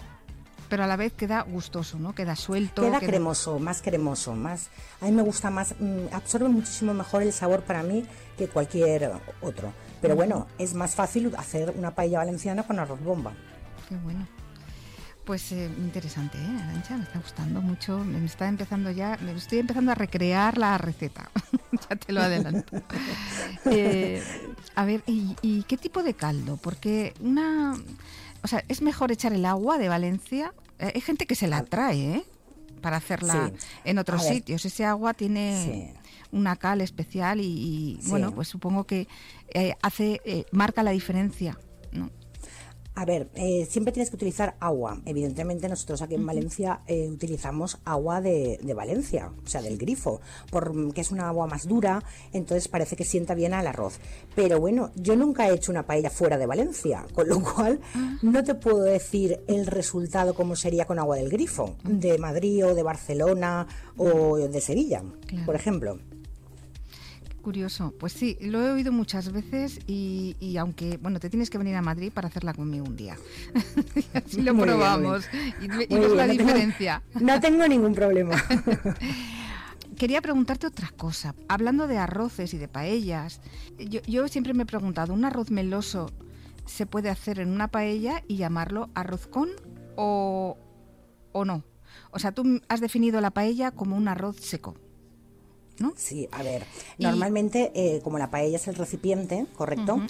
Pero 0.69 0.85
a 0.85 0.87
la 0.87 0.97
vez 0.97 1.13
queda 1.13 1.43
gustoso, 1.43 1.99
¿no? 1.99 2.15
Queda 2.15 2.35
suelto. 2.35 2.83
Queda 2.83 2.99
cremoso, 2.99 3.59
más 3.59 3.83
cremoso, 3.83 4.35
más. 4.35 4.69
A 5.01 5.07
mí 5.07 5.13
me 5.13 5.23
gusta 5.23 5.49
más, 5.51 5.75
mm, 5.79 6.13
absorbe 6.13 6.49
muchísimo 6.49 6.93
mejor 6.93 7.23
el 7.23 7.33
sabor 7.33 7.63
para 7.63 7.83
mí 7.83 8.05
que 8.37 8.49
cualquier 8.49 9.13
otro. 9.41 9.73
Pero 10.03 10.17
bueno, 10.17 10.47
es 10.59 10.75
más 10.75 10.95
fácil 10.95 11.33
hacer 11.37 11.73
una 11.77 11.95
paella 11.95 12.19
valenciana 12.19 12.65
con 12.65 12.79
arroz 12.79 13.03
bomba. 13.03 13.33
Qué 13.89 13.97
bueno. 13.97 14.27
Pues 15.27 15.51
eh, 15.51 15.69
interesante, 15.79 16.39
¿eh? 16.39 16.47
Arancha, 16.63 16.97
me 16.97 17.03
está 17.03 17.19
gustando 17.19 17.61
mucho. 17.61 17.99
Me 18.05 18.25
está 18.25 18.47
empezando 18.47 18.93
ya, 18.93 19.19
me 19.21 19.33
estoy 19.33 19.59
empezando 19.59 19.91
a 19.91 19.97
recrear 19.97 20.57
la 20.57 20.79
receta. 20.79 21.31
ya 21.91 21.97
te 21.97 22.13
lo 22.13 22.23
adelanto. 22.23 22.81
Eh, 23.69 24.23
a 24.77 24.85
ver, 24.85 25.03
¿y, 25.09 25.35
y 25.43 25.65
qué 25.65 25.77
tipo 25.77 26.05
de 26.05 26.15
caldo? 26.15 26.57
Porque 26.57 27.15
una. 27.21 27.75
O 28.45 28.47
sea, 28.49 28.63
es 28.69 28.81
mejor 28.81 29.11
echar 29.11 29.33
el 29.33 29.45
agua 29.45 29.77
de 29.79 29.89
Valencia. 29.89 30.55
Eh, 30.79 30.93
hay 30.95 31.01
gente 31.01 31.27
que 31.27 31.35
se 31.35 31.49
la 31.49 31.65
trae, 31.65 32.15
¿eh? 32.15 32.25
Para 32.81 32.99
hacerla 32.99 33.51
Sí. 33.53 33.67
en 33.85 33.99
otros 33.99 34.25
sitios. 34.25 34.65
Ese 34.65 34.85
agua 34.85 35.15
tiene. 35.15 35.93
Sí. 35.93 36.01
una 36.33 36.55
cal 36.57 36.81
especial 36.81 37.41
y, 37.41 37.99
bueno, 38.09 38.33
pues 38.33 38.47
supongo 38.49 38.85
que 38.85 39.09
eh, 39.55 39.75
hace, 39.83 40.21
eh, 40.25 40.45
marca 40.53 40.83
la 40.83 40.91
diferencia. 40.91 41.59
A 42.97 43.05
ver, 43.05 43.29
eh, 43.35 43.67
siempre 43.69 43.93
tienes 43.93 44.09
que 44.09 44.17
utilizar 44.17 44.57
agua. 44.59 45.03
Evidentemente 45.05 45.69
nosotros 45.69 46.01
aquí 46.01 46.15
en 46.15 46.25
Valencia 46.25 46.81
eh, 46.87 47.11
utilizamos 47.11 47.79
agua 47.85 48.23
de, 48.23 48.59
Valencia, 48.75 49.33
o 49.45 49.47
sea, 49.47 49.61
del 49.61 49.77
grifo, 49.77 50.23
porque 50.51 51.03
es 51.03 51.11
una 51.11 51.29
agua 51.29 51.47
más 51.47 51.69
dura, 51.69 52.03
entonces 52.33 52.69
parece 52.69 52.97
que 52.97 53.05
sienta 53.05 53.35
bien 53.35 53.53
al 53.53 53.67
arroz. 53.67 54.01
Pero 54.35 54.61
bueno, 54.61 54.93
yo 54.95 55.15
nunca 55.15 55.47
he 55.47 55.55
hecho 55.55 55.73
una 55.73 55.87
paella 55.87 56.09
fuera 56.09 56.39
de 56.39 56.47
Valencia, 56.47 57.05
con 57.15 57.29
lo 57.29 57.43
cual 57.43 57.81
no 58.23 58.43
te 58.43 58.55
puedo 58.55 58.81
decir 58.81 59.41
el 59.47 59.67
resultado 59.67 60.35
como 60.35 60.57
sería 60.57 60.87
con 60.87 60.99
agua 60.99 61.17
del 61.17 61.29
grifo, 61.29 61.77
de 61.85 62.17
Madrid 62.17 62.65
o 62.65 62.75
de 62.75 62.83
Barcelona 62.83 63.67
o 63.99 64.39
de 64.39 64.61
Sevilla, 64.63 65.03
por 65.45 65.55
ejemplo 65.55 65.99
curioso. 67.47 67.95
Pues 68.01 68.13
sí, 68.13 68.37
lo 68.41 68.61
he 68.61 68.73
oído 68.73 68.91
muchas 68.91 69.31
veces 69.31 69.79
y, 69.87 70.57
aunque, 70.59 70.97
bueno, 70.97 71.21
te 71.21 71.31
tienes 71.31 71.49
que 71.49 71.59
venir 71.59 71.77
a 71.77 71.81
Madrid 71.81 72.11
para 72.13 72.27
hacerla 72.27 72.53
conmigo 72.53 72.85
un 72.85 72.97
día. 72.97 73.17
así 74.15 74.43
lo 74.43 74.53
probamos 74.57 75.29
y, 75.61 75.69
ves 75.69 76.11
la 76.11 76.27
diferencia. 76.27 77.05
no 77.21 77.39
tengo 77.39 77.69
ningún 77.69 77.95
problema. 77.95 78.35
Quería 79.97 80.21
preguntarte 80.23 80.67
otra 80.67 80.91
cosa. 80.97 81.37
Hablando 81.47 81.87
de 81.87 81.99
arroces 81.99 82.53
y 82.53 82.59
de 82.59 82.67
paellas, 82.67 83.41
yo, 83.79 84.01
yo 84.09 84.27
siempre 84.27 84.53
me 84.53 84.65
he 84.65 84.67
preguntado, 84.67 85.15
¿un 85.15 85.25
arroz 85.25 85.53
meloso 85.53 86.11
se 86.65 86.85
puede 86.85 87.11
hacer 87.11 87.39
en 87.39 87.51
una 87.51 87.69
paella 87.69 88.25
y 88.27 88.39
llamarlo 88.39 88.91
arroz 88.95 89.29
con 89.29 89.51
o, 89.95 90.59
o 91.31 91.45
no? 91.45 91.63
O 92.11 92.19
sea, 92.19 92.33
tú 92.33 92.61
has 92.69 92.81
definido 92.81 93.21
la 93.21 93.31
paella 93.31 93.71
como 93.71 93.97
un 93.97 94.09
arroz 94.09 94.35
seco. 94.41 94.75
Sí, 95.97 96.29
a 96.33 96.43
ver, 96.43 96.65
normalmente 96.99 97.73
eh, 97.75 98.01
como 98.03 98.19
la 98.19 98.31
paella 98.31 98.57
es 98.57 98.69
el 98.69 98.75
recipiente, 98.75 99.47
¿correcto? 99.57 100.01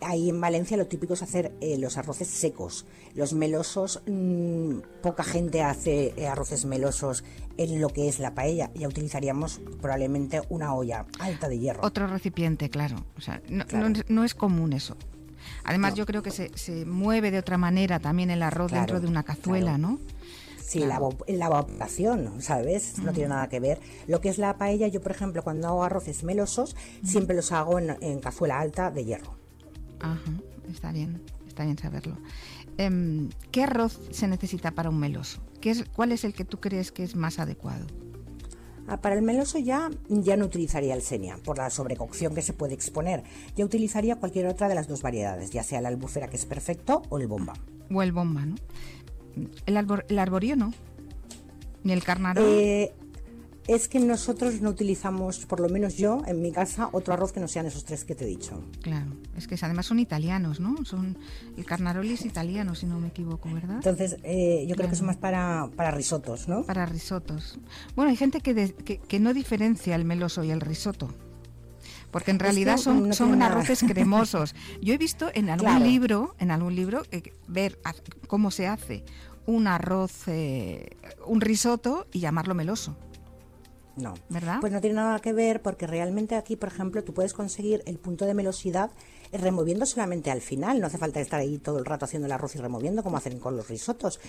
Ahí 0.00 0.30
en 0.30 0.40
Valencia 0.40 0.76
lo 0.76 0.86
típico 0.86 1.14
es 1.14 1.22
hacer 1.22 1.52
eh, 1.60 1.78
los 1.78 1.96
arroces 1.96 2.28
secos. 2.28 2.86
Los 3.14 3.32
melosos, 3.32 4.02
mm, 4.06 4.78
poca 5.02 5.24
gente 5.24 5.62
hace 5.62 6.14
eh, 6.16 6.26
arroces 6.26 6.64
melosos 6.64 7.24
en 7.56 7.80
lo 7.80 7.88
que 7.88 8.08
es 8.08 8.18
la 8.18 8.34
paella. 8.34 8.70
Ya 8.74 8.88
utilizaríamos 8.88 9.60
probablemente 9.80 10.40
una 10.48 10.74
olla 10.74 11.06
alta 11.18 11.48
de 11.48 11.58
hierro. 11.58 11.84
Otro 11.84 12.06
recipiente, 12.06 12.70
claro. 12.70 13.04
O 13.16 13.20
sea, 13.20 13.42
no, 13.48 14.24
es 14.24 14.34
común 14.34 14.72
eso. 14.72 14.96
Además, 15.64 15.94
yo 15.94 16.06
creo 16.06 16.22
que 16.22 16.30
se, 16.30 16.50
se, 16.56 16.86
mueve 16.86 17.30
de 17.30 17.38
otra 17.38 17.58
manera 17.58 17.98
también 17.98 18.30
el 18.30 18.42
arroz 18.42 18.72
dentro 18.72 19.00
de 19.00 19.06
una 19.06 19.22
cazuela, 19.22 19.76
¿no? 19.76 19.98
Sí, 20.70 20.78
la, 20.78 21.00
la, 21.26 21.46
evaporación, 21.46 22.40
¿sabes? 22.40 23.00
No 23.00 23.12
tiene 23.12 23.30
nada 23.30 23.48
que 23.48 23.58
ver. 23.58 23.80
Lo 24.06 24.20
que 24.20 24.28
es 24.28 24.38
la 24.38 24.56
paella, 24.56 24.86
yo 24.86 25.00
por 25.00 25.10
ejemplo, 25.10 25.42
cuando 25.42 25.66
hago 25.66 25.82
arroces 25.82 26.22
melosos, 26.22 26.76
siempre 27.02 27.34
los 27.34 27.50
hago 27.50 27.80
en, 27.80 28.20
cazuela 28.20 28.60
alta 28.60 28.92
de 28.92 29.04
hierro. 29.04 29.34
Ajá, 29.98 30.32
está 30.70 30.92
bien, 30.92 31.20
está 31.48 31.64
bien 31.64 31.76
saberlo. 31.76 32.16
Em, 32.78 33.30
¿Qué 33.50 33.64
arroz 33.64 33.98
se 34.12 34.28
necesita 34.28 34.70
para 34.70 34.90
un 34.90 35.00
meloso? 35.00 35.40
¿Qué 35.60 35.70
es, 35.70 35.86
¿Cuál 35.86 36.12
es 36.12 36.22
el 36.22 36.34
que 36.34 36.44
tú 36.44 36.60
crees 36.60 36.92
que 36.92 37.02
es 37.02 37.16
más 37.16 37.40
adecuado? 37.40 37.88
Ah, 38.86 39.00
para 39.00 39.16
el 39.16 39.22
meloso 39.22 39.58
ya, 39.58 39.90
ya 40.08 40.36
no 40.36 40.44
utilizaría 40.44 40.94
el 40.94 41.02
senia, 41.02 41.36
por 41.44 41.58
la 41.58 41.68
sobrecocción 41.70 42.32
que 42.32 42.42
se 42.42 42.52
puede 42.52 42.74
exponer. 42.74 43.24
Ya 43.56 43.64
utilizaría 43.64 44.14
cualquier 44.20 44.46
otra 44.46 44.68
de 44.68 44.76
las 44.76 44.86
dos 44.86 45.02
variedades, 45.02 45.50
ya 45.50 45.64
sea 45.64 45.80
la 45.80 45.88
albufera, 45.88 46.28
que 46.28 46.36
es 46.36 46.46
perfecto, 46.46 47.02
o 47.08 47.18
el 47.18 47.26
bomba. 47.26 47.54
O 47.92 48.02
el 48.02 48.12
bomba, 48.12 48.46
¿no? 48.46 48.54
El, 49.66 49.76
arbor, 49.76 50.06
el 50.08 50.18
arborio 50.18 50.56
no. 50.56 50.72
Ni 51.82 51.92
el 51.92 52.04
carnarol. 52.04 52.44
Eh, 52.46 52.92
es 53.70 53.86
que 53.86 54.00
nosotros 54.00 54.60
no 54.60 54.70
utilizamos, 54.70 55.46
por 55.46 55.60
lo 55.60 55.68
menos 55.68 55.96
yo, 55.96 56.22
en 56.26 56.42
mi 56.42 56.50
casa, 56.50 56.88
otro 56.92 57.14
arroz 57.14 57.30
que 57.30 57.38
no 57.38 57.46
sean 57.46 57.66
esos 57.66 57.84
tres 57.84 58.04
que 58.04 58.16
te 58.16 58.24
he 58.24 58.26
dicho. 58.26 58.64
Claro, 58.82 59.12
es 59.36 59.46
que 59.46 59.56
además 59.60 59.86
son 59.86 60.00
italianos, 60.00 60.58
¿no? 60.58 60.84
Son 60.84 61.16
El 61.56 61.64
carnaroli 61.64 62.14
es 62.14 62.24
italiano, 62.24 62.74
si 62.74 62.86
no 62.86 62.98
me 62.98 63.08
equivoco, 63.08 63.48
¿verdad? 63.52 63.76
Entonces, 63.76 64.16
eh, 64.24 64.66
yo 64.68 64.74
creo 64.74 64.90
que 64.90 64.96
son 64.96 65.06
más 65.06 65.18
para, 65.18 65.70
para 65.76 65.92
risotos, 65.92 66.48
¿no? 66.48 66.64
Para 66.64 66.84
risotos. 66.84 67.60
Bueno, 67.94 68.10
hay 68.10 68.16
gente 68.16 68.40
que, 68.40 68.74
que, 69.06 69.20
no 69.20 69.32
diferencia 69.34 69.94
el 69.94 70.04
meloso 70.04 70.42
y 70.42 70.50
el 70.50 70.60
risotto 70.60 71.08
porque 72.10 72.30
en 72.30 72.38
realidad 72.38 72.76
son, 72.76 73.12
son 73.12 73.42
arroces 73.42 73.82
cremosos. 73.86 74.54
Yo 74.80 74.94
he 74.94 74.98
visto 74.98 75.30
en 75.34 75.50
algún 75.50 75.82
libro, 75.82 76.34
en 76.38 76.50
algún 76.50 76.74
libro, 76.74 77.02
eh, 77.10 77.32
ver 77.46 77.78
cómo 78.26 78.50
se 78.50 78.66
hace 78.66 79.04
un 79.46 79.66
arroz, 79.66 80.28
eh, 80.28 80.96
un 81.26 81.40
risotto 81.40 82.06
y 82.12 82.20
llamarlo 82.20 82.54
meloso. 82.54 82.96
No. 84.00 84.14
¿Verdad? 84.28 84.58
Pues 84.60 84.72
no 84.72 84.80
tiene 84.80 84.96
nada 84.96 85.18
que 85.20 85.32
ver 85.32 85.62
porque 85.62 85.86
realmente 85.86 86.36
aquí, 86.36 86.56
por 86.56 86.68
ejemplo, 86.68 87.04
tú 87.04 87.14
puedes 87.14 87.32
conseguir 87.32 87.82
el 87.86 87.98
punto 87.98 88.24
de 88.24 88.34
melosidad 88.34 88.90
removiendo 89.32 89.86
solamente 89.86 90.30
al 90.30 90.40
final. 90.40 90.80
No 90.80 90.86
hace 90.86 90.98
falta 90.98 91.20
estar 91.20 91.40
ahí 91.40 91.58
todo 91.58 91.78
el 91.78 91.84
rato 91.84 92.04
haciendo 92.04 92.26
el 92.26 92.32
arroz 92.32 92.54
y 92.56 92.58
removiendo 92.58 93.02
como 93.02 93.16
hacen 93.16 93.38
con 93.38 93.56
los 93.56 93.68
risotos. 93.68 94.20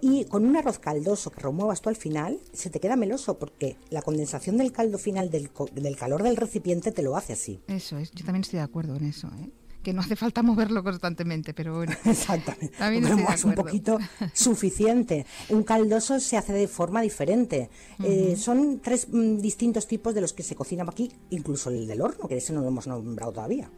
Y 0.00 0.26
con 0.26 0.44
un 0.44 0.56
arroz 0.56 0.78
caldoso 0.78 1.30
que 1.30 1.40
remuevas 1.40 1.80
tú 1.80 1.88
al 1.88 1.96
final, 1.96 2.38
se 2.52 2.70
te 2.70 2.80
queda 2.80 2.96
meloso 2.96 3.38
porque 3.38 3.76
la 3.90 4.02
condensación 4.02 4.58
del 4.58 4.72
caldo 4.72 4.98
final 4.98 5.30
del, 5.30 5.50
del 5.72 5.96
calor 5.96 6.22
del 6.22 6.36
recipiente 6.36 6.92
te 6.92 7.02
lo 7.02 7.16
hace 7.16 7.32
así. 7.32 7.60
Eso 7.68 7.98
es, 7.98 8.10
yo 8.12 8.24
también 8.24 8.42
estoy 8.42 8.58
de 8.58 8.64
acuerdo 8.64 8.96
en 8.96 9.06
eso. 9.06 9.28
¿eh? 9.40 9.50
Que 9.84 9.92
no 9.92 10.00
hace 10.00 10.16
falta 10.16 10.42
moverlo 10.42 10.82
constantemente, 10.82 11.54
pero 11.54 11.76
bueno. 11.76 11.92
Exactamente. 12.04 12.76
También 12.76 13.06
es 13.06 13.44
un 13.44 13.54
poquito 13.54 13.98
suficiente. 14.32 15.24
Un 15.50 15.62
caldoso 15.62 16.18
se 16.18 16.36
hace 16.36 16.52
de 16.52 16.66
forma 16.66 17.02
diferente. 17.02 17.70
Eh, 18.02 18.34
son 18.36 18.80
tres 18.80 19.06
mm, 19.08 19.38
distintos 19.38 19.86
tipos 19.86 20.12
de 20.14 20.20
los 20.20 20.32
que 20.32 20.42
se 20.42 20.56
cocinan 20.56 20.88
aquí, 20.88 21.12
incluso 21.30 21.70
el 21.70 21.86
del 21.86 22.00
horno, 22.00 22.26
que 22.26 22.38
ese 22.38 22.52
no 22.52 22.62
lo 22.62 22.68
hemos 22.68 22.88
nombrado 22.88 23.30
todavía. 23.32 23.70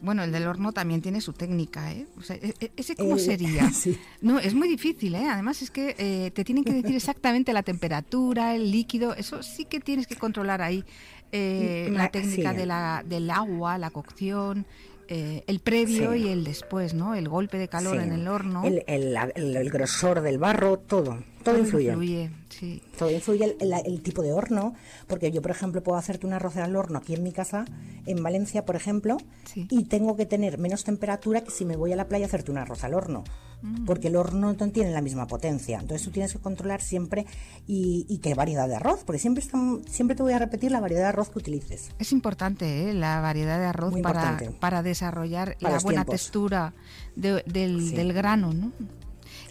Bueno, 0.00 0.22
el 0.22 0.30
del 0.30 0.46
horno 0.46 0.72
también 0.72 1.02
tiene 1.02 1.20
su 1.20 1.32
técnica, 1.32 1.92
¿eh? 1.92 2.06
E, 2.28 2.54
e, 2.60 2.72
¿Ese 2.76 2.94
cómo 2.94 3.16
eh, 3.16 3.18
sería? 3.18 3.70
No, 4.20 4.38
es 4.38 4.54
muy 4.54 4.68
difícil, 4.68 5.14
¿eh? 5.14 5.26
Además 5.28 5.60
es 5.62 5.70
que 5.70 5.96
eh, 5.98 6.30
te 6.32 6.44
tienen 6.44 6.64
que 6.64 6.72
decir 6.72 6.94
exactamente 6.94 7.52
la 7.52 7.62
temperatura, 7.62 8.54
el 8.54 8.70
líquido, 8.70 9.14
eso 9.14 9.42
sí 9.42 9.64
que 9.64 9.80
tienes 9.80 10.06
que 10.06 10.16
controlar 10.16 10.62
ahí. 10.62 10.84
Eh, 11.30 11.90
la 11.92 12.08
técnica 12.10 12.54
de 12.54 12.64
la, 12.64 13.04
del 13.06 13.30
agua, 13.30 13.76
la 13.76 13.90
cocción, 13.90 14.64
eh, 15.08 15.42
el 15.46 15.60
previo 15.60 16.14
y 16.14 16.28
el 16.28 16.44
después, 16.44 16.92
¿no? 16.92 17.14
El 17.14 17.28
golpe 17.28 17.56
de 17.58 17.68
calor 17.68 17.98
en 17.98 18.12
el 18.12 18.28
horno. 18.28 18.62
El, 18.64 18.84
el, 18.86 19.70
grosor 19.70 20.20
del 20.20 20.38
barro, 20.38 20.78
todo. 20.78 21.18
Todo, 21.42 21.58
influye. 21.58 22.30
sí. 22.48 22.82
Todo 22.98 23.10
influye 23.10 23.56
el, 23.60 24.02
tipo 24.02 24.22
de 24.22 24.32
horno, 24.32 24.74
porque 25.06 25.30
yo, 25.30 25.40
por 25.42 25.50
ejemplo, 25.50 25.82
puedo 25.82 25.98
hacerte 25.98 26.26
un 26.26 26.32
arroz 26.32 26.56
al 26.56 26.76
horno 26.76 26.98
aquí 26.98 27.14
en 27.14 27.22
mi 27.22 27.32
casa, 27.32 27.64
en 28.06 28.22
Valencia, 28.22 28.64
por 28.64 28.76
ejemplo, 28.76 29.16
y 29.54 29.84
tengo 29.84 30.16
que 30.16 30.26
tener 30.26 30.58
menos 30.58 30.84
temperatura 30.84 31.42
que 31.42 31.50
si 31.50 31.64
me 31.64 31.76
voy 31.76 31.92
a 31.92 31.96
la 31.96 32.08
playa 32.08 32.26
a 32.26 32.28
hacerte 32.28 32.50
un 32.50 32.58
arroz 32.58 32.84
al 32.84 32.94
horno. 32.94 33.24
Mm. 33.60 33.86
porque 33.86 34.06
el 34.06 34.14
horno 34.14 34.52
no 34.52 34.70
tiene 34.70 34.92
la 34.92 35.00
misma 35.00 35.26
potencia. 35.26 35.80
Entonces 35.80 36.04
tú 36.04 36.12
tienes 36.12 36.32
que 36.32 36.38
controlar 36.38 36.80
siempre 36.80 37.26
y, 37.66 38.18
qué 38.22 38.34
variedad 38.34 38.68
de 38.68 38.76
arroz, 38.76 39.02
porque 39.04 39.18
siempre, 39.18 39.44
siempre 39.88 40.16
te 40.16 40.22
voy 40.22 40.32
a 40.32 40.38
repetir 40.38 40.70
la 40.70 40.80
variedad 40.80 41.02
de 41.02 41.08
arroz 41.08 41.30
que 41.30 41.38
utilices. 41.38 41.90
Es 41.98 42.12
importante 42.12 42.90
¿eh? 42.90 42.94
la 42.94 43.20
variedad 43.20 43.58
de 43.58 43.66
arroz 43.66 43.94
para, 44.00 44.38
para, 44.60 44.82
desarrollar 44.82 45.56
la 45.60 45.78
buena 45.78 46.04
textura 46.04 46.74
del, 47.16 48.12
grano. 48.12 48.52
¿no? 48.52 48.72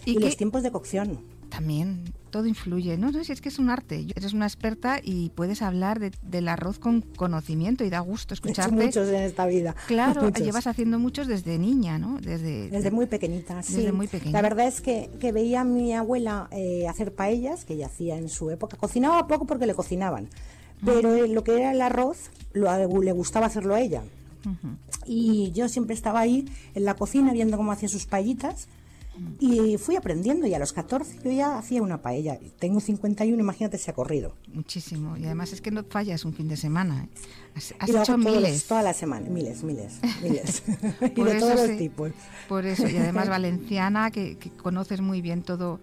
Y, 0.04 0.18
los 0.18 0.36
tiempos 0.36 0.62
de 0.62 0.70
cocción. 0.70 1.20
También, 1.48 2.12
todo 2.30 2.46
influye. 2.46 2.96
No, 2.98 3.10
no, 3.10 3.24
si 3.24 3.32
es 3.32 3.40
que 3.40 3.48
es 3.48 3.58
un 3.58 3.70
arte. 3.70 4.06
Eres 4.14 4.32
una 4.32 4.46
experta 4.46 5.00
y 5.02 5.30
puedes 5.30 5.62
hablar 5.62 5.98
del 5.98 6.48
arroz 6.48 6.78
con 6.78 7.00
conocimiento 7.00 7.84
y 7.84 7.90
da 7.90 8.00
gusto 8.00 8.34
escucharte. 8.34 8.74
He 8.74 8.86
muchos 8.86 9.08
en 9.08 9.22
esta 9.22 9.46
vida. 9.46 9.74
Claro, 9.86 10.28
llevas 10.30 10.66
haciendo 10.66 10.98
muchos 10.98 11.26
desde 11.26 11.58
niña, 11.58 11.98
¿no? 11.98 12.18
Desde, 12.20 12.68
desde 12.68 12.90
muy 12.90 13.06
pequeñita, 13.06 13.62
sí. 13.62 13.76
Desde 13.76 13.92
muy 13.92 14.08
pequeña. 14.08 14.32
La 14.32 14.42
verdad 14.42 14.66
es 14.66 14.80
que, 14.80 15.10
que 15.20 15.32
veía 15.32 15.62
a 15.62 15.64
mi 15.64 15.94
abuela 15.94 16.48
eh, 16.50 16.86
hacer 16.86 17.14
paellas, 17.14 17.64
que 17.64 17.74
ella 17.74 17.86
hacía 17.86 18.16
en 18.16 18.28
su 18.28 18.50
época. 18.50 18.76
Cocinaba 18.76 19.26
poco 19.26 19.46
porque 19.46 19.66
le 19.66 19.74
cocinaban, 19.74 20.28
pero 20.84 21.14
eh, 21.14 21.28
lo 21.28 21.44
que 21.44 21.56
era 21.56 21.72
el 21.72 21.80
arroz 21.80 22.30
lo, 22.52 23.02
le 23.02 23.12
gustaba 23.12 23.46
hacerlo 23.46 23.74
a 23.74 23.80
ella. 23.80 24.02
Y 25.04 25.50
yo 25.52 25.68
siempre 25.68 25.94
estaba 25.94 26.20
ahí 26.20 26.48
en 26.74 26.84
la 26.84 26.94
cocina 26.94 27.32
viendo 27.32 27.56
cómo 27.56 27.72
hacía 27.72 27.88
sus 27.88 28.06
paellitas 28.06 28.68
y 29.40 29.78
fui 29.78 29.96
aprendiendo 29.96 30.46
y 30.46 30.54
a 30.54 30.58
los 30.58 30.72
14 30.72 31.20
yo 31.24 31.30
ya 31.30 31.58
hacía 31.58 31.82
una 31.82 32.02
paella. 32.02 32.38
Tengo 32.58 32.80
51, 32.80 33.38
imagínate 33.38 33.78
si 33.78 33.90
ha 33.90 33.94
corrido. 33.94 34.34
Muchísimo. 34.52 35.16
Y 35.16 35.24
además 35.24 35.52
es 35.52 35.60
que 35.60 35.70
no 35.70 35.84
fallas 35.84 36.24
un 36.24 36.34
fin 36.34 36.48
de 36.48 36.56
semana. 36.56 37.08
Has, 37.54 37.72
hecho 37.88 38.16
miles. 38.18 38.66
toda 38.66 38.82
la 38.82 38.94
semana, 38.94 39.28
miles, 39.28 39.62
miles, 39.62 40.00
miles. 40.22 40.62
y 41.16 41.22
de 41.22 41.34
todos 41.38 41.68
los 41.68 41.78
tipos. 41.78 42.12
Por 42.48 42.66
eso. 42.66 42.88
Y 42.88 42.96
además 42.96 43.28
valenciana, 43.28 44.10
que, 44.10 44.36
que 44.36 44.50
conoces 44.50 45.00
muy 45.00 45.20
bien 45.20 45.42
todo 45.42 45.80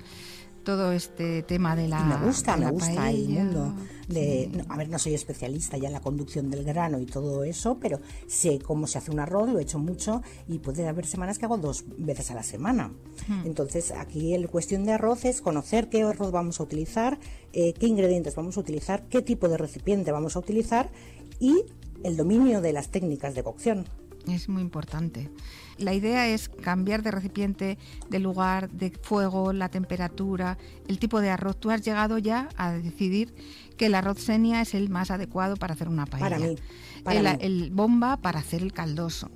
todo 0.66 0.92
este 0.92 1.44
tema 1.44 1.78
de 1.78 1.88
la. 1.88 2.04
me 2.04 2.26
gusta, 2.26 2.58
me 2.58 2.70
gusta 2.70 3.10
el 3.10 3.30
mundo. 3.30 3.74
De, 4.10 4.52
a 4.70 4.78
ver, 4.78 4.90
no 4.90 5.00
soy 5.00 5.16
especialista 5.16 5.78
ya 5.78 5.88
en 5.88 5.94
la 5.94 6.02
conducción 6.02 6.52
del 6.52 6.64
grano 6.64 7.00
y 7.00 7.06
todo 7.06 7.44
eso, 7.44 7.80
pero 7.80 8.00
sé 8.28 8.60
cómo 8.60 8.86
se 8.86 9.00
hace 9.00 9.10
un 9.10 9.20
arroz, 9.20 9.50
lo 9.50 9.58
he 9.58 9.64
hecho 9.64 9.80
mucho 9.80 10.22
y 10.48 10.60
puede 10.60 10.88
haber 10.88 11.08
semanas 11.08 11.40
que 11.40 11.46
hago 11.46 11.58
dos 11.58 11.86
veces 11.98 12.30
a 12.30 12.36
la 12.36 12.44
semana. 12.44 12.92
Hmm. 13.28 13.46
Entonces, 13.46 13.92
aquí 13.92 14.38
la 14.38 14.48
cuestión 14.48 14.84
de 14.84 14.92
arroz 14.92 15.26
es 15.26 15.42
conocer 15.42 15.90
qué 15.90 16.04
arroz 16.04 16.32
vamos 16.32 16.60
a 16.60 16.64
utilizar, 16.64 17.18
eh, 17.54 17.74
qué 17.74 17.88
ingredientes 17.88 18.36
vamos 18.36 18.58
a 18.58 18.60
utilizar, 18.60 19.08
qué 19.08 19.22
tipo 19.22 19.48
de 19.48 19.58
recipiente 19.58 20.12
vamos 20.12 20.36
a 20.36 20.40
utilizar 20.40 20.92
y 21.40 21.64
el 22.04 22.18
dominio 22.18 22.62
de 22.62 22.74
las 22.74 22.90
técnicas 22.90 23.34
de 23.34 23.44
cocción. 23.44 23.86
Es 24.28 24.50
muy 24.50 24.62
importante. 24.62 25.30
La 25.78 25.94
idea 25.94 26.28
es 26.28 26.50
cambiar 26.50 27.04
de 27.04 27.12
recipiente, 27.12 27.78
de 28.10 28.20
lugar, 28.20 28.70
de 28.70 28.92
fuego, 29.02 29.52
la 29.54 29.70
temperatura, 29.70 30.58
el 30.88 31.00
tipo 31.00 31.20
de 31.22 31.30
arroz. 31.30 31.58
Tú 31.60 31.70
has 31.70 31.82
llegado 31.82 32.18
ya 32.18 32.50
a 32.56 32.72
decidir 32.74 33.34
que 33.78 33.88
el 33.88 33.96
arroz 33.96 34.20
senia 34.20 34.62
es 34.62 34.74
el 34.74 34.90
más 34.90 35.12
adecuado 35.12 35.58
para 35.58 35.74
hacer 35.74 35.90
una 35.90 36.06
paella. 36.06 36.56
Para 37.04 37.22
mí. 37.22 37.28
el, 37.28 37.42
el 37.42 37.72
bomba 37.72 38.18
para 38.18 38.40
hacer 38.40 38.62
el 38.62 38.72
caldoso. 38.72 39.30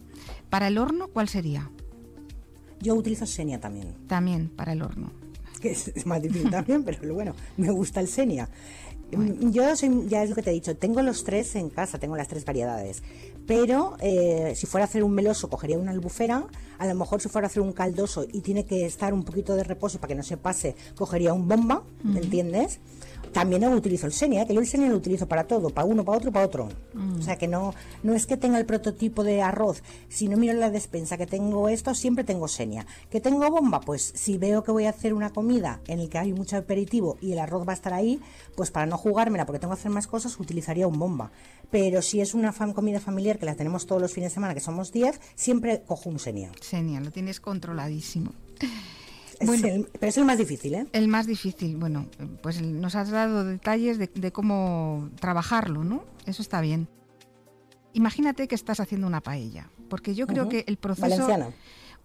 Para 0.49 0.67
el 0.67 0.77
horno, 0.77 1.09
¿cuál 1.09 1.27
sería? 1.29 1.69
Yo 2.81 2.95
utilizo 2.95 3.25
senia 3.25 3.59
también. 3.59 3.93
También 4.07 4.49
para 4.49 4.71
el 4.71 4.81
horno. 4.81 5.11
Que 5.61 5.71
es, 5.71 5.89
es 5.89 6.05
más 6.05 6.21
difícil 6.21 6.49
también, 6.51 6.83
pero 6.83 7.13
bueno, 7.13 7.35
me 7.57 7.71
gusta 7.71 7.99
el 7.99 8.07
senia. 8.07 8.49
Yo 9.11 9.75
soy, 9.75 10.07
ya 10.07 10.23
es 10.23 10.29
lo 10.29 10.35
que 10.35 10.43
te 10.43 10.51
he 10.51 10.53
dicho, 10.53 10.75
tengo 10.77 11.01
los 11.01 11.23
tres 11.23 11.55
en 11.55 11.69
casa, 11.69 11.97
tengo 11.97 12.15
las 12.15 12.27
tres 12.27 12.45
variedades. 12.45 13.01
Pero 13.49 13.97
eh, 13.99 14.53
si 14.55 14.67
fuera 14.67 14.85
a 14.85 14.87
hacer 14.87 15.03
un 15.03 15.11
meloso, 15.11 15.49
cogería 15.49 15.79
una 15.79 15.89
albufera. 15.89 16.45
A 16.77 16.85
lo 16.85 16.93
mejor 16.93 17.19
si 17.19 17.29
fuera 17.29 17.47
a 17.47 17.49
hacer 17.49 17.63
un 17.63 17.73
caldoso 17.73 18.27
y 18.31 18.41
tiene 18.41 18.63
que 18.63 18.85
estar 18.85 19.11
un 19.11 19.23
poquito 19.23 19.55
de 19.55 19.63
reposo 19.63 19.97
para 19.97 20.09
que 20.09 20.15
no 20.15 20.21
se 20.21 20.37
pase, 20.37 20.75
cogería 20.95 21.33
un 21.33 21.47
bomba, 21.47 21.81
¿me 22.03 22.19
entiendes? 22.19 22.79
También 23.31 23.63
utilizo 23.73 24.07
el 24.07 24.13
Senia, 24.13 24.45
que 24.45 24.53
yo 24.53 24.59
el 24.59 24.67
Senia 24.67 24.89
lo 24.89 24.95
utilizo 24.95 25.27
para 25.27 25.45
todo, 25.45 25.69
para 25.69 25.85
uno, 25.85 26.03
para 26.03 26.17
otro, 26.17 26.31
para 26.31 26.45
otro. 26.45 26.69
O 27.17 27.21
sea 27.21 27.37
que 27.37 27.47
no, 27.47 27.73
no 28.03 28.13
es 28.13 28.25
que 28.25 28.37
tenga 28.37 28.57
el 28.57 28.65
prototipo 28.65 29.23
de 29.23 29.41
arroz. 29.41 29.83
Si 30.07 30.27
no 30.27 30.37
miro 30.37 30.53
en 30.53 30.59
la 30.59 30.69
despensa 30.69 31.17
que 31.17 31.27
tengo 31.27 31.69
esto, 31.69 31.93
siempre 31.93 32.23
tengo 32.23 32.47
Senia. 32.47 32.85
¿Que 33.09 33.21
tengo 33.21 33.49
bomba? 33.49 33.81
Pues 33.81 34.11
si 34.15 34.37
veo 34.37 34.63
que 34.63 34.71
voy 34.71 34.85
a 34.85 34.89
hacer 34.89 35.13
una 35.13 35.31
comida 35.31 35.81
en 35.87 35.99
el 35.99 36.09
que 36.09 36.17
hay 36.17 36.33
mucho 36.33 36.57
aperitivo 36.57 37.17
y 37.21 37.33
el 37.33 37.39
arroz 37.39 37.67
va 37.67 37.73
a 37.73 37.75
estar 37.75 37.93
ahí, 37.93 38.19
pues 38.55 38.71
para 38.71 38.85
no 38.85 38.97
jugármela 38.97 39.45
porque 39.45 39.59
tengo 39.59 39.73
que 39.73 39.79
hacer 39.79 39.91
más 39.91 40.07
cosas, 40.07 40.39
utilizaría 40.39 40.87
un 40.87 40.99
bomba. 40.99 41.31
Pero 41.71 42.01
si 42.01 42.21
es 42.21 42.33
una 42.33 42.53
comida 42.73 42.99
familiar 42.99 43.37
que 43.37 43.45
la 43.45 43.55
tenemos 43.55 43.85
todos 43.85 44.01
los 44.01 44.11
fines 44.11 44.31
de 44.31 44.33
semana, 44.33 44.53
que 44.53 44.59
somos 44.59 44.91
10, 44.91 45.19
siempre 45.35 45.83
cojo 45.85 46.09
un 46.09 46.19
Senia. 46.19 46.51
Senia, 46.61 46.99
lo 46.99 47.11
tienes 47.11 47.39
controladísimo. 47.39 48.33
Bueno, 49.41 49.85
pero 49.99 50.09
es 50.09 50.17
el 50.17 50.25
más 50.25 50.37
difícil, 50.37 50.75
¿eh? 50.75 50.87
El 50.91 51.07
más 51.07 51.25
difícil, 51.25 51.77
bueno, 51.77 52.07
pues 52.41 52.61
nos 52.61 52.95
has 52.95 53.09
dado 53.09 53.45
detalles 53.45 53.97
de, 53.97 54.31
cómo 54.31 55.09
trabajarlo, 55.19 55.83
¿no? 55.83 56.03
Eso 56.25 56.41
está 56.41 56.61
bien. 56.61 56.87
Imagínate 57.93 58.47
que 58.47 58.55
estás 58.55 58.79
haciendo 58.79 59.07
una 59.07 59.21
paella, 59.21 59.69
porque 59.89 60.13
yo 60.13 60.27
creo 60.27 60.49
que 60.49 60.63
el 60.67 60.77
proceso... 60.77 61.09
Valenciana. 61.09 61.49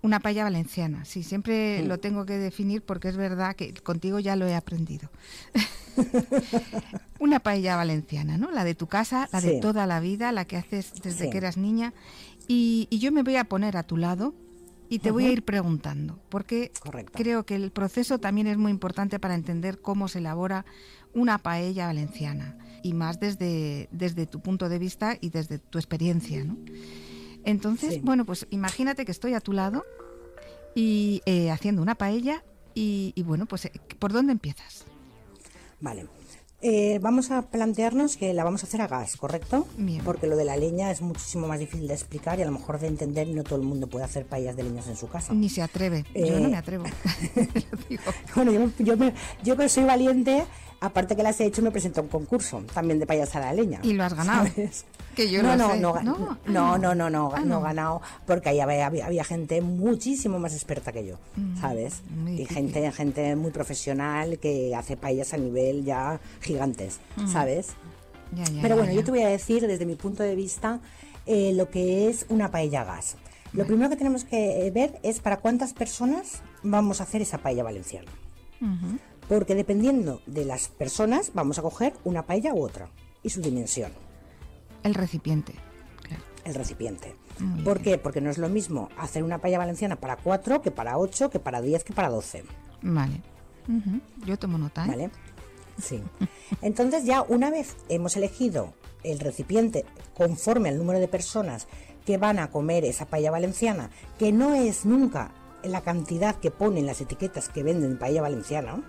Una 0.02 0.20
paella 0.20 0.44
valenciana, 0.44 1.06
sí, 1.06 1.22
siempre 1.22 1.82
lo 1.82 1.98
tengo 1.98 2.26
que 2.26 2.36
definir 2.36 2.82
porque 2.82 3.08
es 3.08 3.16
verdad 3.16 3.56
que 3.56 3.72
contigo 3.72 4.18
ya 4.18 4.36
lo 4.36 4.46
he 4.46 4.54
aprendido. 4.54 5.08
una 7.20 7.40
paella 7.40 7.76
valenciana, 7.76 8.36
¿no? 8.36 8.50
La 8.50 8.64
de 8.64 8.74
tu 8.74 8.86
casa, 8.86 9.30
la 9.32 9.40
de 9.40 9.60
toda 9.60 9.86
la 9.86 10.00
vida, 10.00 10.30
la 10.30 10.44
que 10.44 10.58
haces 10.58 10.92
desde 11.02 11.30
que 11.30 11.38
eras 11.38 11.56
niña. 11.56 11.94
y, 12.46 12.86
yo 12.90 13.12
me 13.12 13.22
voy 13.22 13.36
a 13.36 13.44
poner 13.44 13.78
a 13.78 13.82
tu 13.82 13.96
lado 13.96 14.34
y 14.88 14.98
te 14.98 15.10
voy 15.10 15.26
a 15.26 15.32
ir 15.32 15.44
preguntando, 15.44 16.18
porque 16.28 16.72
creo 17.12 17.44
que 17.44 17.54
el 17.56 17.70
proceso 17.70 18.18
también 18.18 18.46
es 18.46 18.58
muy 18.58 18.70
importante 18.70 19.18
para 19.18 19.34
entender 19.34 19.80
cómo 19.80 20.08
se 20.08 20.18
elabora 20.18 20.64
una 21.14 21.38
paella 21.38 21.86
valenciana, 21.86 22.58
y 22.82 22.92
más 22.92 23.18
desde, 23.18 23.88
desde 23.92 24.26
tu 24.26 24.40
punto 24.40 24.68
de 24.68 24.78
vista 24.78 25.16
y 25.20 25.30
desde 25.30 25.58
tu 25.58 25.78
experiencia. 25.78 26.44
¿no? 26.44 26.58
Entonces, 27.44 28.02
bueno, 28.02 28.24
pues 28.24 28.46
imagínate 28.50 29.04
que 29.04 29.12
estoy 29.12 29.34
a 29.34 29.40
tu 29.40 29.52
lado 29.52 29.84
y 30.74 31.22
eh, 31.24 31.50
haciendo 31.50 31.82
una 31.82 31.94
paella 31.94 32.44
y, 32.74 33.12
y 33.14 33.22
bueno, 33.22 33.46
pues 33.46 33.64
eh, 33.66 33.72
¿por 33.98 34.12
dónde 34.12 34.32
empiezas? 34.32 34.84
Vale, 35.80 36.06
eh, 36.62 36.98
vamos 37.02 37.30
a 37.30 37.42
plantearnos 37.42 38.16
que 38.16 38.32
la 38.32 38.44
vamos 38.44 38.62
a 38.62 38.66
hacer 38.66 38.80
a 38.80 38.86
gas, 38.86 39.16
¿correcto? 39.16 39.66
Porque 40.04 40.26
lo 40.26 40.36
de 40.36 40.44
la 40.44 40.56
leña 40.56 40.90
es 40.90 41.02
muchísimo 41.02 41.46
más 41.46 41.58
difícil 41.58 41.86
de 41.86 41.94
explicar 41.94 42.38
y 42.38 42.42
a 42.42 42.46
lo 42.46 42.52
mejor 42.52 42.80
de 42.80 42.86
entender 42.86 43.28
no 43.28 43.42
todo 43.42 43.56
el 43.56 43.66
mundo 43.66 43.86
puede 43.86 44.04
hacer 44.04 44.24
paellas 44.24 44.56
de 44.56 44.62
leñas 44.62 44.88
en 44.88 44.96
su 44.96 45.08
casa. 45.08 45.34
Ni 45.34 45.48
se 45.48 45.62
atreve. 45.62 46.04
yo 46.14 46.40
no 46.40 46.48
me 46.48 46.56
atrevo. 46.56 46.84
bueno, 48.34 48.52
yo, 48.52 48.70
yo, 48.78 48.94
yo 49.42 49.56
que 49.56 49.68
soy 49.68 49.84
valiente, 49.84 50.46
Aparte 50.84 51.16
que 51.16 51.22
las 51.22 51.40
he 51.40 51.46
hecho, 51.46 51.62
me 51.62 51.70
presenté 51.70 52.00
a 52.00 52.02
un 52.02 52.08
concurso 52.08 52.62
también 52.74 52.98
de 52.98 53.06
payasa 53.06 53.40
la 53.40 53.52
leña. 53.52 53.80
Y 53.82 53.94
lo 53.94 54.04
has 54.04 54.14
ganado. 54.14 54.46
¿sabes? 54.46 54.84
Que 55.14 55.30
yo 55.30 55.42
no, 55.42 55.56
lo 55.56 55.56
no, 55.56 55.72
sé. 55.72 55.80
no, 55.80 55.94
no, 56.02 56.38
no, 56.46 56.78
no, 56.78 56.94
no, 56.94 57.10
no, 57.10 57.32
ah, 57.34 57.40
no, 57.40 57.46
no, 57.46 57.60
ganado, 57.60 58.02
porque 58.26 58.48
ahí 58.48 58.60
había, 58.60 59.24
gente 59.24 59.60
muchísimo 59.60 60.38
más 60.38 60.54
experta 60.54 60.92
que 60.92 61.06
yo, 61.06 61.18
mm, 61.36 61.60
¿sabes? 61.60 62.02
Y 62.36 62.44
gente, 62.46 62.90
gente 62.92 63.36
muy 63.36 63.52
profesional 63.52 64.38
que 64.38 64.74
hace 64.74 64.96
payas 64.96 65.32
a 65.32 65.36
nivel 65.36 65.84
ya 65.84 66.20
gigantes, 66.40 66.98
mm. 67.16 67.28
¿sabes? 67.28 67.68
Pero 68.60 68.76
bueno, 68.76 68.92
yo 68.92 69.04
te 69.04 69.10
voy 69.10 69.22
a 69.22 69.28
decir 69.28 69.66
desde 69.66 69.86
mi 69.86 69.94
punto 69.94 70.22
de 70.22 70.34
vista 70.34 70.80
eh, 71.26 71.52
lo 71.54 71.70
que 71.70 72.08
es 72.08 72.26
una 72.28 72.50
paella 72.50 72.84
gas. 72.84 73.16
Lo 73.52 73.66
primero 73.66 73.88
que 73.88 73.96
tenemos 73.96 74.24
que 74.24 74.66
eh, 74.66 74.70
ver 74.72 74.98
es 75.04 75.20
para 75.20 75.36
cuántas 75.36 75.72
personas 75.72 76.42
vamos 76.64 77.00
a 77.00 77.04
hacer 77.04 77.22
esa 77.22 77.38
paella 77.38 77.62
valenciana. 77.62 78.10
Uh 78.60 78.98
porque 79.28 79.54
dependiendo 79.54 80.20
de 80.26 80.44
las 80.44 80.68
personas 80.68 81.32
vamos 81.34 81.58
a 81.58 81.62
coger 81.62 81.94
una 82.04 82.26
paella 82.26 82.52
u 82.54 82.62
otra 82.62 82.88
y 83.22 83.30
su 83.30 83.40
dimensión. 83.40 83.92
El 84.82 84.94
recipiente. 84.94 85.54
El 86.44 86.54
recipiente. 86.54 87.16
¿Por 87.64 87.80
qué? 87.80 87.96
Porque 87.96 88.20
no 88.20 88.30
es 88.30 88.38
lo 88.38 88.48
mismo 88.48 88.90
hacer 88.98 89.24
una 89.24 89.38
paella 89.38 89.58
valenciana 89.58 89.96
para 89.96 90.16
cuatro 90.16 90.60
que 90.60 90.70
para 90.70 90.98
ocho, 90.98 91.30
que 91.30 91.40
para 91.40 91.62
diez, 91.62 91.84
que 91.84 91.94
para 91.94 92.10
doce. 92.10 92.44
Vale. 92.82 93.22
Yo 94.26 94.38
tomo 94.38 94.58
nota. 94.58 94.84
¿eh? 94.84 94.88
Vale. 94.88 95.10
Sí. 95.80 96.02
Entonces 96.60 97.04
ya 97.04 97.22
una 97.22 97.50
vez 97.50 97.76
hemos 97.88 98.16
elegido 98.16 98.74
el 99.02 99.20
recipiente 99.20 99.84
conforme 100.14 100.68
al 100.68 100.78
número 100.78 101.00
de 101.00 101.08
personas 101.08 101.66
que 102.04 102.18
van 102.18 102.38
a 102.38 102.50
comer 102.50 102.84
esa 102.84 103.06
paella 103.06 103.30
valenciana, 103.30 103.90
que 104.18 104.32
no 104.32 104.54
es 104.54 104.84
nunca 104.84 105.32
la 105.62 105.80
cantidad 105.80 106.36
que 106.36 106.50
ponen 106.50 106.86
las 106.86 107.00
etiquetas 107.00 107.48
que 107.48 107.62
venden 107.62 107.98
paella 107.98 108.22
valenciana, 108.22 108.82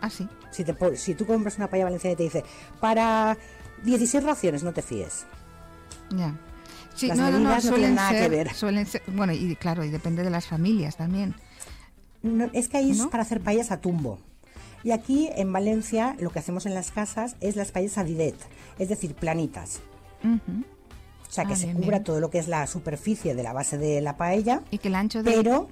Ah, 0.00 0.10
sí. 0.10 0.28
Si, 0.50 0.64
te, 0.64 0.96
si 0.96 1.14
tú 1.14 1.26
compras 1.26 1.56
una 1.56 1.68
paella 1.68 1.84
valenciana 1.84 2.14
y 2.14 2.16
te 2.16 2.22
dice, 2.24 2.44
para 2.80 3.36
16 3.84 4.24
raciones, 4.24 4.62
no 4.62 4.72
te 4.72 4.82
fíes. 4.82 5.26
Ya. 6.10 6.34
Sí, 6.94 7.06
las 7.08 7.18
no, 7.18 7.30
no, 7.30 7.38
no, 7.38 7.60
tienen 7.60 7.94
nada 7.94 8.12
que 8.12 8.28
ver. 8.28 8.52
Suelen 8.54 8.86
ser, 8.86 9.02
bueno, 9.06 9.32
y 9.32 9.56
claro, 9.56 9.84
y 9.84 9.90
depende 9.90 10.22
de 10.22 10.30
las 10.30 10.46
familias 10.46 10.96
también. 10.96 11.34
es 12.52 12.68
que 12.68 12.78
ahí 12.78 12.90
es 12.90 13.06
para 13.06 13.22
hacer 13.22 13.40
paellas 13.40 13.70
a 13.70 13.80
tumbo. 13.80 14.18
Y 14.82 14.92
aquí 14.92 15.28
en 15.36 15.52
Valencia 15.52 16.16
lo 16.18 16.30
que 16.30 16.38
hacemos 16.38 16.66
en 16.66 16.74
las 16.74 16.90
casas 16.90 17.36
es 17.40 17.56
las 17.56 17.70
paellas 17.70 17.98
a 17.98 18.04
didet, 18.04 18.36
es 18.78 18.88
decir, 18.88 19.14
planitas. 19.14 19.80
O 20.22 21.32
sea, 21.32 21.44
que 21.44 21.52
ah, 21.52 21.56
se 21.56 21.72
cubra 21.72 22.02
todo 22.02 22.18
lo 22.18 22.30
que 22.30 22.38
es 22.38 22.48
la 22.48 22.66
superficie 22.66 23.34
de 23.34 23.42
la 23.42 23.52
base 23.52 23.78
de 23.78 24.00
la 24.00 24.16
paella. 24.16 24.62
Y 24.70 24.78
que 24.78 24.88
el 24.88 24.96
ancho 24.96 25.22
de... 25.22 25.30
Pero 25.30 25.68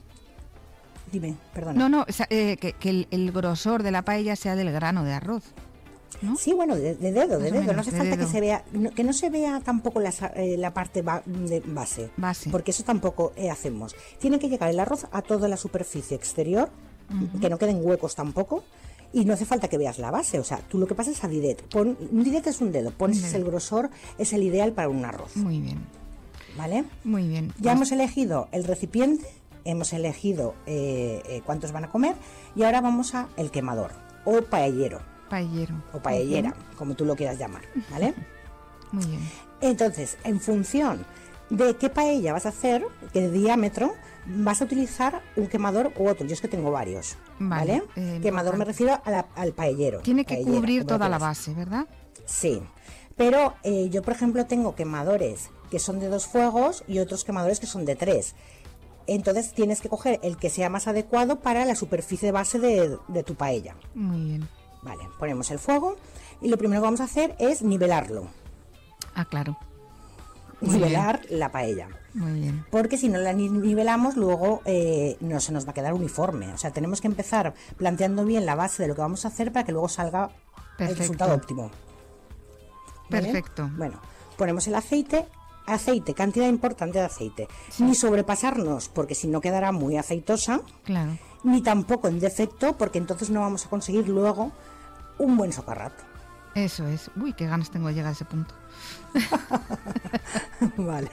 Dime, 1.13 1.37
perdón. 1.55 1.77
No, 1.77 1.89
no, 1.89 2.07
eh, 2.31 2.57
que, 2.57 3.07
el, 3.11 3.33
grosor 3.33 3.83
de 3.83 3.91
la 3.91 4.03
paella 4.03 4.37
sea 4.37 4.57
del 4.57 4.71
grano 4.73 5.05
de 5.05 5.13
arroz. 5.13 5.45
Sí, 6.37 6.53
bueno, 6.53 6.75
de, 6.75 6.95
dedo, 6.97 7.39
de 7.39 7.53
dedo. 7.53 7.73
no 7.73 7.81
hace 7.81 7.93
falta 7.93 8.17
que 8.17 8.27
se 8.27 8.41
vea, 8.41 8.65
que 8.95 9.05
no 9.05 9.13
se 9.13 9.31
vea 9.31 9.61
tampoco 9.61 10.01
la, 10.01 10.11
eh, 10.35 10.57
la 10.59 10.75
parte 10.75 11.03
de 11.27 11.63
base, 11.67 12.11
base, 12.17 12.51
porque 12.51 12.73
eso 12.73 12.83
tampoco 12.83 13.33
eh, 13.37 13.51
hacemos. 13.51 13.95
Tiene 14.19 14.39
que 14.39 14.49
llegar 14.49 14.71
el 14.71 14.81
arroz 14.81 15.07
a 15.13 15.23
toda 15.23 15.49
la 15.49 15.57
superficie 15.57 16.17
exterior, 16.17 16.71
que 17.41 17.49
no 17.49 17.59
queden 17.59 17.85
huecos 17.85 18.17
tampoco, 18.17 18.65
y 19.13 19.25
no 19.25 19.35
hace 19.35 19.45
falta 19.45 19.69
que 19.69 19.79
veas 19.79 19.99
la 19.99 20.11
base. 20.11 20.41
O 20.41 20.45
sea, 20.45 20.59
tú 20.59 20.79
lo 20.79 20.87
que 20.87 20.95
pasa 20.95 21.11
es 21.11 21.23
a 21.23 21.29
didet. 21.29 21.63
Pon, 21.69 21.97
un 22.11 22.25
didet 22.25 22.47
es 22.49 22.61
un 22.61 22.73
dedo, 22.73 22.91
pones 22.91 23.33
el 23.35 23.45
grosor, 23.45 23.91
es 24.19 24.33
el 24.33 24.43
ideal 24.43 24.73
para 24.73 24.89
un 24.89 25.05
arroz. 25.05 25.37
Muy 25.37 25.61
bien. 25.61 25.79
¿Vale? 26.57 26.85
Muy 27.05 27.29
bien. 27.29 27.49
Ya 27.59 27.63
pues 27.63 27.75
hemos 27.75 27.93
elegido 27.93 28.49
el 28.51 28.65
recipiente 28.65 29.29
hemos 29.69 29.93
elegido 29.93 30.55
eh, 30.67 31.23
eh, 31.27 31.43
cuántos 31.45 31.73
van 31.73 31.85
a 31.85 31.91
comer 31.91 32.17
y 32.57 32.63
ahora 32.63 32.81
vamos 32.81 33.15
a 33.15 33.29
el 33.37 33.51
quemador 33.51 33.93
o 34.25 34.43
paellero. 34.43 35.01
Paellero. 35.29 35.75
O 35.93 35.99
paellera, 36.01 36.55
como 36.77 36.95
tú 36.95 37.05
lo 37.05 37.15
quieras 37.15 37.39
llamar, 37.39 37.63
¿vale? 37.91 38.15
Muy 38.93 39.05
bien. 39.05 39.21
Entonces, 39.61 40.17
en 40.25 40.41
función 40.41 41.05
de 41.51 41.77
qué 41.77 41.91
paella 41.91 42.33
vas 42.33 42.47
a 42.47 42.49
hacer, 42.49 42.87
qué 43.13 43.29
diámetro, 43.29 43.95
vas 44.25 44.63
a 44.63 44.65
utilizar 44.65 45.21
un 45.37 45.49
quemador 45.49 45.93
u 45.99 46.09
otro. 46.09 46.27
Yo 46.27 46.33
es 46.33 46.41
que 46.41 46.49
tengo 46.49 46.71
varios, 46.71 47.17
¿vale? 47.39 47.83
Eh, 47.97 48.21
quemador 48.23 48.57
me 48.57 48.65
refiero 48.65 48.99
al 49.05 49.53
paellero. 49.53 50.01
Tiene 50.01 50.25
que 50.25 50.41
cubrir 50.43 50.87
toda 50.87 51.11
la 51.11 51.19
base, 51.19 51.53
¿verdad? 51.53 51.87
Sí. 52.25 52.63
Pero 53.17 53.55
yo, 53.91 54.01
por 54.03 54.15
ejemplo, 54.15 54.47
tengo 54.47 54.75
quemadores 54.77 55.51
que 55.71 55.79
son 55.79 55.99
de 56.01 56.09
dos 56.09 56.27
fuegos 56.27 56.85
y 56.87 57.01
otros 57.01 57.25
quemadores 57.25 57.61
que 57.61 57.67
son 57.67 57.85
de 57.85 57.97
tres 57.97 58.35
entonces 59.15 59.53
tienes 59.53 59.81
que 59.81 59.89
coger 59.89 60.21
el 60.23 60.37
que 60.37 60.51
sea 60.51 60.69
más 60.69 60.87
adecuado 60.87 61.41
para 61.41 61.65
la 61.65 61.75
superficie 61.75 62.33
base 62.33 62.59
de, 62.59 63.23
tu 63.23 63.35
paella. 63.35 63.77
Muy 63.95 64.25
bien. 64.25 64.49
Vale, 64.83 65.09
ponemos 65.19 65.51
el 65.51 65.59
fuego 65.59 65.97
y 66.41 66.49
lo 66.49 66.59
primero 66.59 66.81
que 66.81 66.87
vamos 66.87 67.01
a 67.01 67.05
hacer 67.05 67.35
es 67.39 67.63
nivelarlo. 67.63 68.29
Ah, 69.15 69.25
claro. 69.25 69.59
nivelar 70.61 71.23
la 71.31 71.51
paella. 71.51 71.89
Muy 72.15 72.33
bien. 72.33 72.65
Porque 72.71 72.97
si 72.99 73.09
no 73.09 73.19
la 73.19 73.33
nivelamos, 73.33 74.17
luego 74.17 74.63
eh, 74.65 75.17
no 75.21 75.41
se 75.41 75.53
nos 75.53 75.67
va 75.67 75.71
a 75.71 75.75
quedar 75.75 75.95
uniforme. 75.95 76.53
O 76.53 76.59
sea, 76.59 76.71
tenemos 76.71 77.01
que 77.01 77.09
empezar 77.09 77.55
planteando 77.77 78.25
bien 78.25 78.47
la 78.47 78.55
base 78.55 78.83
de 78.83 78.89
lo 78.89 78.95
que 78.95 79.01
vamos 79.01 79.25
a 79.25 79.29
hacer 79.29 79.53
para 79.53 79.65
que 79.65 79.73
luego 79.73 79.89
salga 79.89 80.31
el 80.79 80.97
resultado 80.97 81.35
óptimo. 81.35 81.71
Perfecto. 83.09 83.71
Bueno, 83.77 84.01
ponemos 84.37 84.67
el 84.69 84.75
aceite, 84.75 85.27
aceite, 85.73 86.15
cantidad 86.15 86.49
importante 86.49 86.99
de 86.99 87.05
aceite. 87.05 87.49
Ni 87.79 87.95
sobrepasarnos, 87.95 88.89
porque 88.89 89.15
si 89.15 89.29
no 89.29 89.41
quedará 89.41 89.73
muy 89.73 89.97
aceitosa. 89.97 90.61
Claro. 90.85 91.17
Ni 91.45 91.63
tampoco 91.63 92.09
en 92.09 92.19
defecto, 92.21 92.77
porque 92.77 92.99
entonces 92.99 93.31
no 93.31 93.41
vamos 93.41 93.65
a 93.67 93.69
conseguir 93.71 94.09
luego 94.09 94.53
un 95.19 95.37
buen 95.37 95.53
socarrat. 95.53 95.93
Eso 96.55 96.87
es. 96.89 97.11
Uy, 97.17 97.33
qué 97.35 97.47
ganas 97.47 97.71
tengo 97.71 97.89
de 97.89 97.95
llegar 97.95 98.09
a 98.11 98.13
ese 98.13 98.25
punto. 98.25 98.55
vale. 100.77 101.11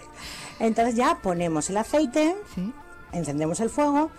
Entonces 0.59 0.95
ya 0.95 1.19
ponemos 1.21 1.69
el 1.69 1.77
aceite, 1.77 2.35
Sí. 2.55 2.71
encendemos 3.11 3.59
el 3.59 3.69
fuego 3.69 4.09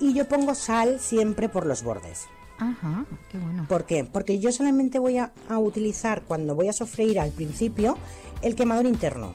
y 0.00 0.14
yo 0.14 0.26
pongo 0.28 0.54
sal 0.54 0.98
siempre 1.00 1.48
por 1.48 1.66
los 1.66 1.82
bordes. 1.82 2.26
Ajá, 2.58 3.04
qué 3.30 3.38
bueno. 3.38 3.66
¿Por 3.68 3.84
qué? 3.84 4.04
Porque 4.04 4.38
yo 4.38 4.52
solamente 4.52 4.98
voy 4.98 5.18
a, 5.18 5.32
a 5.48 5.58
utilizar 5.58 6.22
cuando 6.22 6.54
voy 6.54 6.68
a 6.68 6.72
sofreír 6.72 7.18
al 7.20 7.30
principio 7.30 7.98
el 8.42 8.54
quemador 8.54 8.86
interno. 8.86 9.34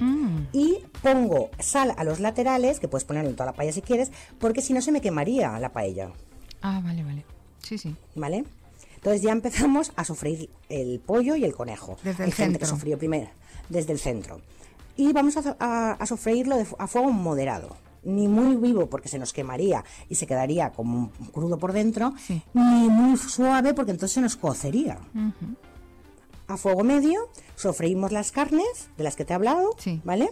Mm, 0.00 0.38
Y 0.52 0.78
pongo 1.02 1.50
sal 1.60 1.94
a 1.96 2.04
los 2.04 2.20
laterales, 2.20 2.80
que 2.80 2.88
puedes 2.88 3.04
ponerlo 3.04 3.30
en 3.30 3.36
toda 3.36 3.46
la 3.46 3.52
paella 3.52 3.72
si 3.72 3.82
quieres, 3.82 4.10
porque 4.38 4.60
si 4.62 4.72
no 4.72 4.80
se 4.82 4.92
me 4.92 5.00
quemaría 5.00 5.58
la 5.58 5.72
paella. 5.72 6.10
Ah, 6.62 6.80
vale, 6.82 7.02
vale. 7.04 7.24
Sí, 7.62 7.78
sí. 7.78 7.94
¿Vale? 8.14 8.44
Entonces 8.96 9.22
ya 9.22 9.32
empezamos 9.32 9.92
a 9.96 10.04
sofreír 10.04 10.50
el 10.68 11.00
pollo 11.00 11.36
y 11.36 11.44
el 11.44 11.54
conejo. 11.54 11.96
Desde 12.02 12.24
Hay 12.24 12.30
el 12.30 12.34
gente 12.34 12.58
que 12.58 12.64
centro. 12.66 12.76
sofrió 12.78 12.98
primero, 12.98 13.28
desde 13.68 13.92
el 13.92 13.98
centro. 13.98 14.40
Y 14.96 15.12
vamos 15.12 15.36
a, 15.36 15.56
a- 15.58 15.92
a 15.92 16.06
sofreírlo 16.06 16.56
de 16.56 16.66
a 16.78 16.86
fuego 16.86 17.10
moderado. 17.12 17.76
Ni 18.04 18.28
muy 18.28 18.56
vivo 18.56 18.86
porque 18.86 19.08
se 19.08 19.18
nos 19.18 19.32
quemaría 19.32 19.82
y 20.10 20.16
se 20.16 20.26
quedaría 20.26 20.70
como 20.72 21.10
crudo 21.32 21.58
por 21.58 21.72
dentro, 21.72 22.12
Sí. 22.18 22.42
ni 22.52 22.88
muy 22.90 23.16
suave 23.16 23.72
porque 23.72 23.92
entonces 23.92 24.12
se 24.14 24.20
nos 24.20 24.36
cocería. 24.36 24.98
A 26.48 26.56
fuego 26.56 26.84
medio, 26.84 27.28
sofreímos 27.56 28.12
las 28.12 28.30
carnes 28.32 28.88
de 28.96 29.04
las 29.04 29.16
que 29.16 29.24
te 29.24 29.32
he 29.32 29.36
hablado, 29.36 29.70
Sí. 29.78 30.00
¿vale? 30.04 30.30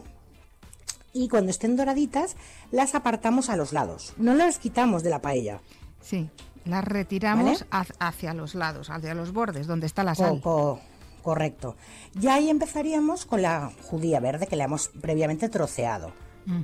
Y 1.15 1.29
cuando 1.29 1.51
estén 1.51 1.77
doraditas, 1.77 2.37
las 2.71 2.95
apartamos 2.95 3.49
a 3.51 3.57
los 3.57 3.73
lados. 3.73 4.15
No 4.17 4.35
las 4.35 4.59
quitamos 4.59 5.03
de 5.03 5.11
la 5.11 5.21
paella. 5.21 5.61
Sí. 6.01 6.29
Las 6.65 6.85
retiramos 6.85 7.65
hacia 7.99 8.35
los 8.35 8.55
lados, 8.55 8.89
hacia 8.91 9.15
los 9.15 9.33
bordes, 9.33 9.67
donde 9.67 9.87
está 9.87 10.05
la 10.05 10.15
sal. 10.15 10.41
co- 10.43 10.81
correcto. 11.23 11.77
Ya 12.15 12.35
ahí 12.35 12.51
empezaríamos 12.51 13.27
con 13.27 13.43
la 13.43 13.73
judía 13.83 14.21
verde 14.21 14.47
que 14.47 14.57
le 14.57 14.65
hemos 14.65 14.89
previamente 14.89 15.49
troceado, 15.49 16.13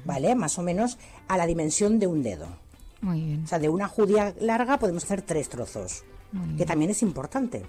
¿vale? 0.04 0.34
Más 0.34 0.58
o 0.58 0.62
menos 0.62 0.98
a 1.28 1.36
la 1.36 1.46
dimensión 1.46 1.98
de 1.98 2.06
un 2.06 2.22
dedo. 2.22 2.48
Muy 3.00 3.20
bien. 3.20 3.44
O 3.44 3.46
sea, 3.46 3.58
de 3.58 3.68
una 3.68 3.86
judía 3.88 4.34
larga 4.40 4.78
podemos 4.78 5.04
hacer 5.04 5.22
tres 5.22 5.48
trozos, 5.48 6.04
que 6.56 6.64
también 6.66 6.90
es 6.90 7.02
importante. 7.02 7.64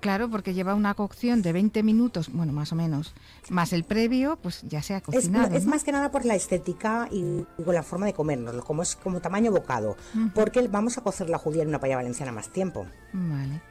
Claro, 0.00 0.28
porque 0.28 0.54
lleva 0.54 0.74
una 0.74 0.94
cocción 0.94 1.42
de 1.42 1.52
20 1.52 1.82
minutos, 1.82 2.30
bueno, 2.32 2.52
más 2.52 2.72
o 2.72 2.76
menos, 2.76 3.14
más 3.48 3.72
el 3.72 3.84
previo, 3.84 4.38
pues 4.42 4.62
ya 4.62 4.82
se 4.82 4.94
ha 4.94 5.00
cocinado. 5.00 5.54
es 5.54 5.64
¿no? 5.64 5.70
más 5.70 5.84
que 5.84 5.92
nada 5.92 6.10
por 6.10 6.24
la 6.24 6.34
estética 6.34 7.08
y, 7.10 7.44
y 7.58 7.62
con 7.64 7.74
la 7.74 7.82
forma 7.82 8.06
de 8.06 8.12
comérnoslo, 8.12 8.62
como 8.62 8.82
es 8.82 8.94
como 8.94 9.20
tamaño 9.20 9.50
bocado, 9.50 9.96
porque 10.34 10.66
vamos 10.68 10.98
a 10.98 11.00
cocer 11.00 11.30
la 11.30 11.38
judía 11.38 11.62
en 11.62 11.68
una 11.68 11.80
paella 11.80 11.96
valenciana 11.96 12.32
más 12.32 12.50
tiempo, 12.50 12.86
Vale. 13.12 13.62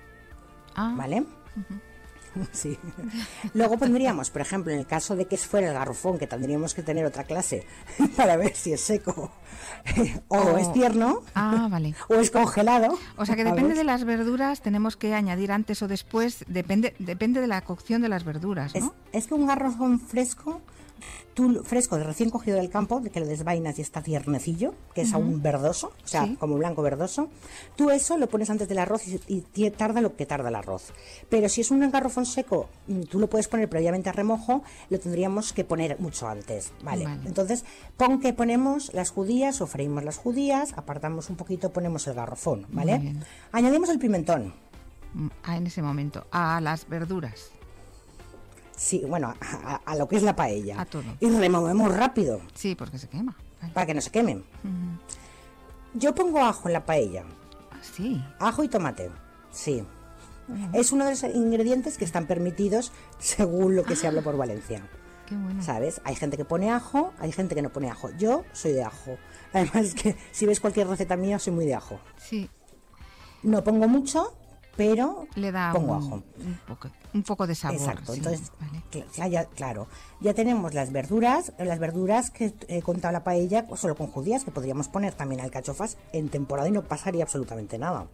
Ah, 0.75 0.93
¿vale? 0.97 1.25
Sí. 2.51 2.77
Luego 3.53 3.77
pondríamos, 3.77 4.29
por 4.29 4.41
ejemplo, 4.41 4.71
en 4.71 4.79
el 4.79 4.85
caso 4.87 5.15
de 5.15 5.25
que 5.25 5.37
fuera 5.37 5.67
el 5.69 5.73
garrofón, 5.73 6.17
que 6.17 6.27
tendríamos 6.27 6.73
que 6.73 6.83
tener 6.83 7.05
otra 7.05 7.23
clase 7.23 7.65
para 8.15 8.35
ver 8.37 8.55
si 8.55 8.73
es 8.73 8.81
seco 8.81 9.31
o 10.27 10.37
Oh. 10.37 10.57
es 10.57 10.71
tierno 10.73 11.21
Ah, 11.33 11.67
vale. 11.69 11.95
o 12.09 12.15
es 12.15 12.31
congelado. 12.31 12.97
O 13.17 13.25
sea 13.25 13.35
que 13.35 13.43
depende 13.43 13.73
de 13.75 13.83
las 13.83 14.03
verduras, 14.03 14.61
tenemos 14.61 14.97
que 14.97 15.13
añadir 15.13 15.51
antes 15.51 15.81
o 15.81 15.87
después, 15.87 16.43
depende, 16.47 16.95
depende 16.99 17.41
de 17.41 17.47
la 17.47 17.61
cocción 17.61 18.01
de 18.01 18.09
las 18.09 18.23
verduras, 18.23 18.73
Es, 18.75 18.85
es 19.11 19.27
que 19.27 19.33
un 19.33 19.47
garrofón 19.47 19.99
fresco, 19.99 20.61
tú 21.33 21.63
fresco 21.63 21.97
de 21.97 22.03
recién 22.03 22.29
cogido 22.29 22.57
del 22.57 22.69
campo, 22.69 23.01
de 23.01 23.09
que 23.09 23.19
lo 23.19 23.27
desvainas 23.27 23.77
y 23.77 23.81
está 23.81 24.01
tiernecillo, 24.01 24.73
que 24.93 25.01
es 25.01 25.13
aún 25.13 25.41
verdoso, 25.41 25.91
o 26.03 26.07
sea, 26.07 26.25
Sí. 26.25 26.35
como 26.39 26.55
blanco 26.55 26.81
verdoso, 26.81 27.29
tú 27.75 27.89
eso 27.89 28.17
lo 28.17 28.27
pones 28.27 28.49
antes 28.49 28.67
del 28.67 28.79
arroz 28.79 29.03
y, 29.05 29.69
tarda 29.71 29.99
lo 29.99 30.15
que 30.15 30.25
tarda 30.25 30.49
el 30.49 30.55
arroz. 30.55 30.93
Pero 31.29 31.49
si 31.49 31.61
es 31.61 31.71
un 31.71 31.89
garrofón 31.91 32.25
seco, 32.25 32.69
mm, 32.87 33.01
tú 33.03 33.19
lo 33.19 33.29
puedes 33.29 33.47
poner 33.47 33.69
previamente 33.69 34.09
a 34.09 34.13
remojo, 34.13 34.63
lo 34.89 34.99
tendríamos 34.99 35.51
que 35.51 35.65
poner 35.65 35.99
mucho 35.99 36.27
antes, 36.27 36.71
¿vale? 36.83 37.05
Vale. 37.05 37.21
Entonces, 37.25 37.65
pon 37.97 38.19
que 38.19 38.31
ponemos 38.33 38.93
las 38.93 39.09
judías, 39.11 39.59
o 39.61 39.67
freímos 39.67 40.03
las 40.03 40.17
judías, 40.17 40.73
apartamos 40.77 41.29
un 41.29 41.35
poquito, 41.35 41.71
ponemos 41.71 42.07
el 42.07 42.13
garrofón, 42.13 42.65
¿vale? 42.69 43.15
Añadimos 43.51 43.89
el 43.89 43.99
pimentón. 43.99 44.53
Mm, 45.13 45.27
ah, 45.43 45.57
en 45.57 45.67
ese 45.67 45.81
momento, 45.81 46.25
a 46.31 46.61
las 46.61 46.87
verduras. 46.87 47.51
Sí, 48.75 49.03
bueno, 49.07 49.33
a, 49.85 49.95
lo 49.95 50.07
que 50.07 50.17
es 50.17 50.23
la 50.23 50.35
paella. 50.35 50.81
A 50.81 50.85
todo. 50.85 51.03
Y 51.19 51.29
removemos 51.29 51.95
rápido. 51.95 52.41
Sí, 52.53 52.75
porque 52.75 52.97
se 52.97 53.07
quema. 53.07 53.35
Vale. 53.61 53.73
para 53.73 53.85
que 53.87 53.93
no 53.93 54.01
se 54.01 54.11
quemen. 54.11 54.43
Yo 55.93 56.13
pongo 56.13 56.39
ajo 56.43 56.67
en 56.67 56.73
la 56.73 56.85
paella, 56.85 57.23
Ah, 57.71 57.77
sí. 57.81 58.21
ajo 58.39 58.63
y 58.63 58.67
tomate. 58.67 59.09
Sí. 59.51 59.83
Es 60.73 60.91
uno 60.91 61.05
de 61.05 61.11
los 61.11 61.23
ingredientes 61.23 61.97
que 61.97 62.05
están 62.05 62.27
permitidos 62.27 62.91
según 63.17 63.75
lo 63.75 63.83
que 63.83 63.95
se 63.95 64.07
habla 64.07 64.21
por 64.21 64.37
Valencia. 64.37 64.85
Qué 65.25 65.35
bueno. 65.35 65.63
¿Sabes? 65.63 66.01
Hay 66.03 66.15
gente 66.15 66.37
que 66.37 66.45
pone 66.45 66.69
ajo, 66.69 67.13
hay 67.17 67.31
gente 67.31 67.55
que 67.55 67.61
no 67.63 67.69
pone 67.71 67.89
ajo. 67.89 68.09
Yo 68.17 68.43
soy 68.53 68.73
de 68.73 68.83
ajo. 68.83 69.17
Además 69.53 69.93
que 70.01 70.15
si 70.31 70.45
ves 70.45 70.59
cualquier 70.59 70.87
receta 70.87 71.15
mía 71.15 71.39
soy 71.39 71.53
muy 71.53 71.65
de 71.65 71.73
ajo. 71.75 71.99
Sí, 72.17 72.49
No 73.41 73.63
pongo 73.63 73.87
mucho, 73.87 74.37
pero 74.77 75.27
le 75.35 75.51
da 75.51 75.71
pongo 75.73 75.93
un, 75.97 76.03
ajo. 76.05 76.15
un 76.37 76.59
poco, 76.67 76.89
un 77.13 77.23
poco 77.23 77.47
de 77.47 77.55
sabor. 77.55 77.79
Exacto, 77.79 78.11
sí, 78.13 78.17
entonces, 78.19 78.51
vale. 78.59 78.81
cl- 78.91 79.05
ya- 79.15 79.27
ya- 79.27 79.45
claro, 79.45 79.87
ya 80.21 80.33
tenemos 80.33 80.73
las 80.73 80.91
verduras, 80.91 81.53
las 81.57 81.79
verduras 81.79 82.29
que 82.31 82.53
he 82.67 82.81
contado 82.81 83.11
la 83.13 83.23
paella 83.23 83.65
pues, 83.67 83.79
solo 83.81 83.95
con 83.95 84.07
judías, 84.07 84.43
que 84.43 84.51
podríamos 84.51 84.87
poner 84.89 85.13
también 85.13 85.41
alcachofas 85.41 85.97
en 86.13 86.29
temporada 86.29 86.67
y 86.67 86.71
no 86.71 86.83
pasaría 86.83 87.23
absolutamente 87.23 87.77
nada. 87.77 88.07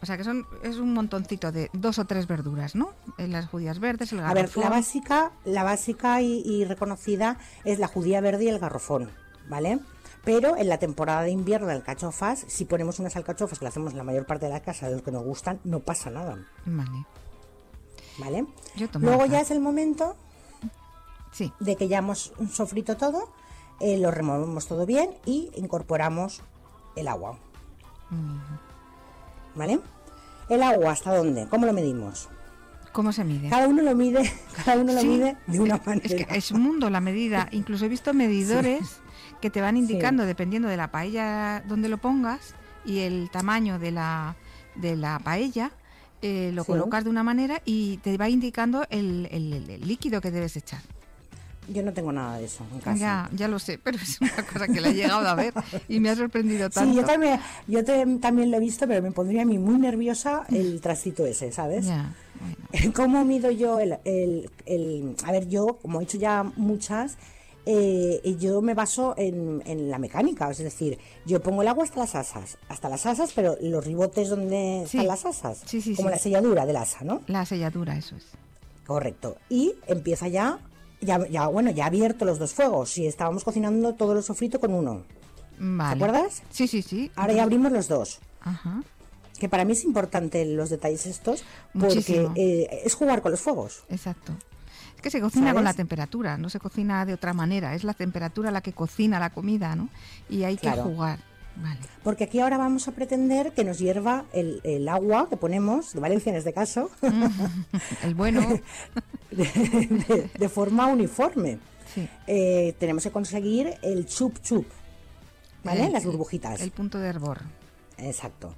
O 0.00 0.06
sea 0.06 0.16
que 0.16 0.24
son, 0.24 0.44
es 0.64 0.78
un 0.78 0.92
montoncito 0.94 1.52
de 1.52 1.70
dos 1.72 2.00
o 2.00 2.04
tres 2.04 2.26
verduras, 2.26 2.74
¿no? 2.74 2.90
Eh, 3.18 3.28
Las 3.28 3.46
judías 3.46 3.78
verdes, 3.78 4.12
el 4.12 4.18
A 4.18 4.34
ver, 4.34 4.50
la 4.56 4.68
básica, 4.68 5.30
la 5.44 5.62
básica 5.62 6.20
y, 6.20 6.42
y 6.44 6.64
reconocida 6.64 7.38
es 7.64 7.78
la 7.78 7.86
judía 7.86 8.20
verde 8.20 8.44
y 8.44 8.48
el 8.48 8.58
garrofón, 8.58 9.10
¿vale? 9.48 9.78
Pero 10.24 10.56
en 10.56 10.68
la 10.68 10.78
temporada 10.78 11.22
de 11.22 11.30
invierno 11.30 11.66
de 11.66 11.74
alcachofas, 11.74 12.44
si 12.46 12.64
ponemos 12.64 12.98
unas 13.00 13.16
alcachofas 13.16 13.58
que 13.58 13.64
lo 13.64 13.70
hacemos 13.70 13.92
en 13.92 13.98
la 13.98 14.04
mayor 14.04 14.24
parte 14.24 14.46
de 14.46 14.52
la 14.52 14.60
casa, 14.60 14.86
de 14.88 14.94
los 14.94 15.02
que 15.02 15.10
nos 15.10 15.24
gustan, 15.24 15.60
no 15.64 15.80
pasa 15.80 16.10
nada, 16.10 16.38
Vale. 16.64 17.06
¿vale? 18.18 18.46
Yo 18.76 18.86
Luego 19.00 19.26
ya 19.26 19.40
es 19.40 19.50
el 19.50 19.60
momento 19.60 20.16
Sí, 21.32 21.50
de 21.60 21.76
que 21.76 21.88
ya 21.88 21.98
hemos 21.98 22.32
sofrito 22.52 22.96
todo, 22.98 23.32
eh, 23.80 23.98
lo 23.98 24.10
removemos 24.10 24.66
todo 24.66 24.84
bien 24.84 25.14
y 25.24 25.50
incorporamos 25.54 26.42
el 26.94 27.08
agua. 27.08 27.38
¿Vale? 29.54 29.80
El 30.50 30.62
agua, 30.62 30.92
¿hasta 30.92 31.16
dónde? 31.16 31.48
¿Cómo 31.48 31.64
lo 31.64 31.72
medimos? 31.72 32.28
¿Cómo 32.92 33.12
se 33.12 33.24
mide? 33.24 33.48
Cada 33.48 33.68
uno 33.68 33.82
lo 33.82 33.94
mide, 33.94 34.30
cada 34.64 34.80
uno 34.82 34.92
lo 34.92 35.02
mide 35.02 35.36
de 35.46 35.60
una 35.60 35.76
es 35.76 35.86
manera. 35.86 36.24
que 36.26 36.38
es 36.38 36.50
un 36.50 36.62
mundo 36.62 36.90
la 36.90 37.00
medida. 37.00 37.48
Incluso 37.52 37.84
he 37.84 37.88
visto 37.88 38.12
medidores 38.14 39.00
que 39.40 39.50
te 39.50 39.60
van 39.60 39.76
indicando, 39.76 40.24
dependiendo 40.24 40.68
de 40.68 40.76
la 40.76 40.90
paella 40.90 41.62
donde 41.66 41.88
lo 41.88 41.98
pongas 41.98 42.54
y 42.84 43.00
el 43.00 43.28
tamaño 43.30 43.78
de 43.78 43.90
la, 43.92 44.36
de 44.76 44.96
la 44.96 45.18
paella, 45.18 45.72
eh, 46.22 46.52
lo 46.54 46.64
colocas 46.64 47.02
de 47.04 47.10
una 47.10 47.22
manera 47.24 47.60
y 47.64 47.96
te 47.98 48.16
va 48.16 48.28
indicando 48.28 48.84
el, 48.90 49.26
el- 49.32 49.68
el 49.68 49.86
líquido 49.88 50.20
que 50.20 50.30
debes 50.30 50.56
echar. 50.56 50.80
Yo 51.68 51.82
no 51.82 51.92
tengo 51.92 52.10
nada 52.12 52.38
de 52.38 52.46
eso 52.46 52.66
en 52.72 52.80
casa. 52.80 52.98
Ya, 52.98 53.30
ya 53.32 53.46
lo 53.48 53.58
sé, 53.58 53.78
pero 53.78 53.96
es 53.96 54.20
una 54.20 54.44
cosa 54.52 54.66
que 54.66 54.80
la 54.80 54.88
he 54.88 54.94
llegado 54.94 55.28
a 55.28 55.34
ver 55.36 55.54
y 55.88 56.00
me 56.00 56.10
ha 56.10 56.16
sorprendido 56.16 56.68
tanto. 56.70 56.90
Sí, 56.90 56.96
yo 56.98 57.04
también, 57.04 57.38
yo 57.68 57.84
te- 57.84 58.04
también 58.18 58.50
lo 58.50 58.56
he 58.56 58.60
visto, 58.60 58.86
pero 58.88 59.00
me 59.00 59.12
pondría 59.12 59.42
a 59.42 59.44
mí 59.44 59.58
muy 59.58 59.78
nerviosa 59.78 60.44
el 60.50 60.80
trastito 60.80 61.24
ese, 61.24 61.52
¿sabes? 61.52 61.86
Ya, 61.86 62.12
bueno. 62.72 62.92
¿Cómo 62.96 63.24
mido 63.24 63.50
yo 63.52 63.78
el, 63.78 63.96
el- 64.04 64.50
el- 64.66 65.16
A 65.24 65.30
ver, 65.32 65.48
yo, 65.48 65.78
como 65.80 66.00
he 66.00 66.04
hecho 66.04 66.18
ya 66.18 66.42
muchas, 66.56 67.16
eh, 67.64 68.36
yo 68.40 68.60
me 68.60 68.74
baso 68.74 69.14
en, 69.16 69.62
en 69.64 69.88
la 69.88 69.98
mecánica, 69.98 70.50
es 70.50 70.58
decir, 70.58 70.98
yo 71.24 71.40
pongo 71.40 71.62
el 71.62 71.68
agua 71.68 71.84
hasta 71.84 72.00
las 72.00 72.16
asas, 72.16 72.58
hasta 72.68 72.88
las 72.88 73.06
asas, 73.06 73.30
pero 73.36 73.56
los 73.60 73.84
ribotes 73.86 74.30
donde 74.30 74.82
Sí. 74.88 74.96
están 74.98 75.06
las 75.06 75.24
asas, 75.24 75.62
Sí, 75.66 75.80
sí, 75.80 75.94
como 75.94 76.08
sí. 76.08 76.12
la 76.14 76.18
selladura 76.18 76.66
del 76.66 76.76
asa, 76.76 77.04
¿no? 77.04 77.20
La 77.28 77.46
selladura, 77.46 77.96
eso 77.96 78.16
es. 78.16 78.24
Correcto. 78.84 79.36
Y 79.48 79.74
empieza 79.86 80.26
ya, 80.26 80.58
ya, 81.02 81.26
ya 81.28 81.46
bueno, 81.48 81.70
ya 81.70 81.86
abierto 81.86 82.24
los 82.24 82.38
dos 82.38 82.54
fuegos, 82.54 82.90
si 82.90 83.06
estábamos 83.06 83.44
cocinando 83.44 83.94
todo 83.94 84.14
lo 84.14 84.22
sofrito 84.22 84.58
con 84.58 84.72
uno. 84.72 85.02
Vale. 85.58 85.98
¿Te 85.98 86.04
acuerdas? 86.04 86.42
Sí, 86.50 86.66
sí, 86.66 86.82
sí. 86.82 87.10
Ahora 87.14 87.34
ya 87.34 87.42
abrimos 87.42 87.70
los 87.70 87.88
dos. 87.88 88.18
Ajá. 88.40 88.82
Que 89.38 89.48
para 89.48 89.64
mí 89.64 89.72
es 89.72 89.84
importante 89.84 90.44
los 90.46 90.70
detalles 90.70 91.04
estos, 91.06 91.44
porque 91.78 92.30
eh, 92.36 92.82
es 92.84 92.94
jugar 92.94 93.22
con 93.22 93.32
los 93.32 93.40
fuegos. 93.40 93.84
Exacto. 93.88 94.32
Es 94.96 95.02
que 95.02 95.10
se 95.10 95.20
cocina 95.20 95.52
con 95.52 95.64
la 95.64 95.74
temperatura, 95.74 96.38
no 96.38 96.48
se 96.48 96.60
cocina 96.60 97.04
de 97.04 97.14
otra 97.14 97.32
manera. 97.32 97.74
Es 97.74 97.82
la 97.82 97.92
temperatura 97.94 98.50
la 98.52 98.60
que 98.60 98.72
cocina 98.72 99.18
la 99.18 99.30
comida, 99.30 99.74
¿no? 99.74 99.88
Y 100.30 100.44
hay 100.44 100.56
Claro. 100.56 100.84
que 100.84 100.90
jugar. 100.90 101.18
Vale. 101.56 101.78
Porque 102.02 102.24
aquí 102.24 102.40
ahora 102.40 102.56
vamos 102.58 102.88
a 102.88 102.92
pretender 102.92 103.52
que 103.52 103.62
nos 103.64 103.78
hierva 103.78 104.24
el, 104.32 104.60
el 104.64 104.88
agua 104.88 105.28
que 105.28 105.36
ponemos, 105.36 105.92
de 105.92 106.00
Valencia 106.00 106.30
en 106.30 106.36
este 106.36 106.52
caso, 106.52 106.90
El 108.02 108.14
bueno. 108.14 108.40
de, 109.30 109.44
de- 109.44 110.30
de 110.38 110.48
forma 110.48 110.86
uniforme. 110.86 111.58
Sí. 111.94 112.08
Eh, 112.26 112.74
tenemos 112.78 113.02
que 113.02 113.10
conseguir 113.10 113.74
el 113.82 114.06
chup 114.06 114.38
chup, 114.42 114.66
¿vale? 115.62 115.86
El- 115.86 115.92
Las 115.92 116.04
burbujitas. 116.06 116.60
El 116.60 116.70
punto 116.70 116.98
de 116.98 117.08
hervor. 117.08 117.40
Exacto. 117.98 118.54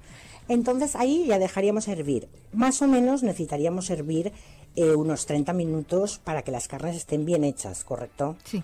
Entonces 0.47 0.95
ahí 0.95 1.25
ya 1.27 1.39
dejaríamos 1.39 1.87
hervir. 1.87 2.29
Más 2.53 2.81
o 2.81 2.87
menos 2.87 3.23
necesitaríamos 3.23 3.89
hervir 3.89 4.31
eh, 4.75 4.93
unos 4.95 5.25
30 5.25 5.51
minutos 5.53 6.19
para 6.23 6.43
que 6.43 6.51
las 6.51 6.67
carnes 6.67 6.95
estén 6.95 7.25
bien 7.25 7.43
hechas, 7.43 7.83
¿correcto? 7.83 8.37
Sí. 8.45 8.63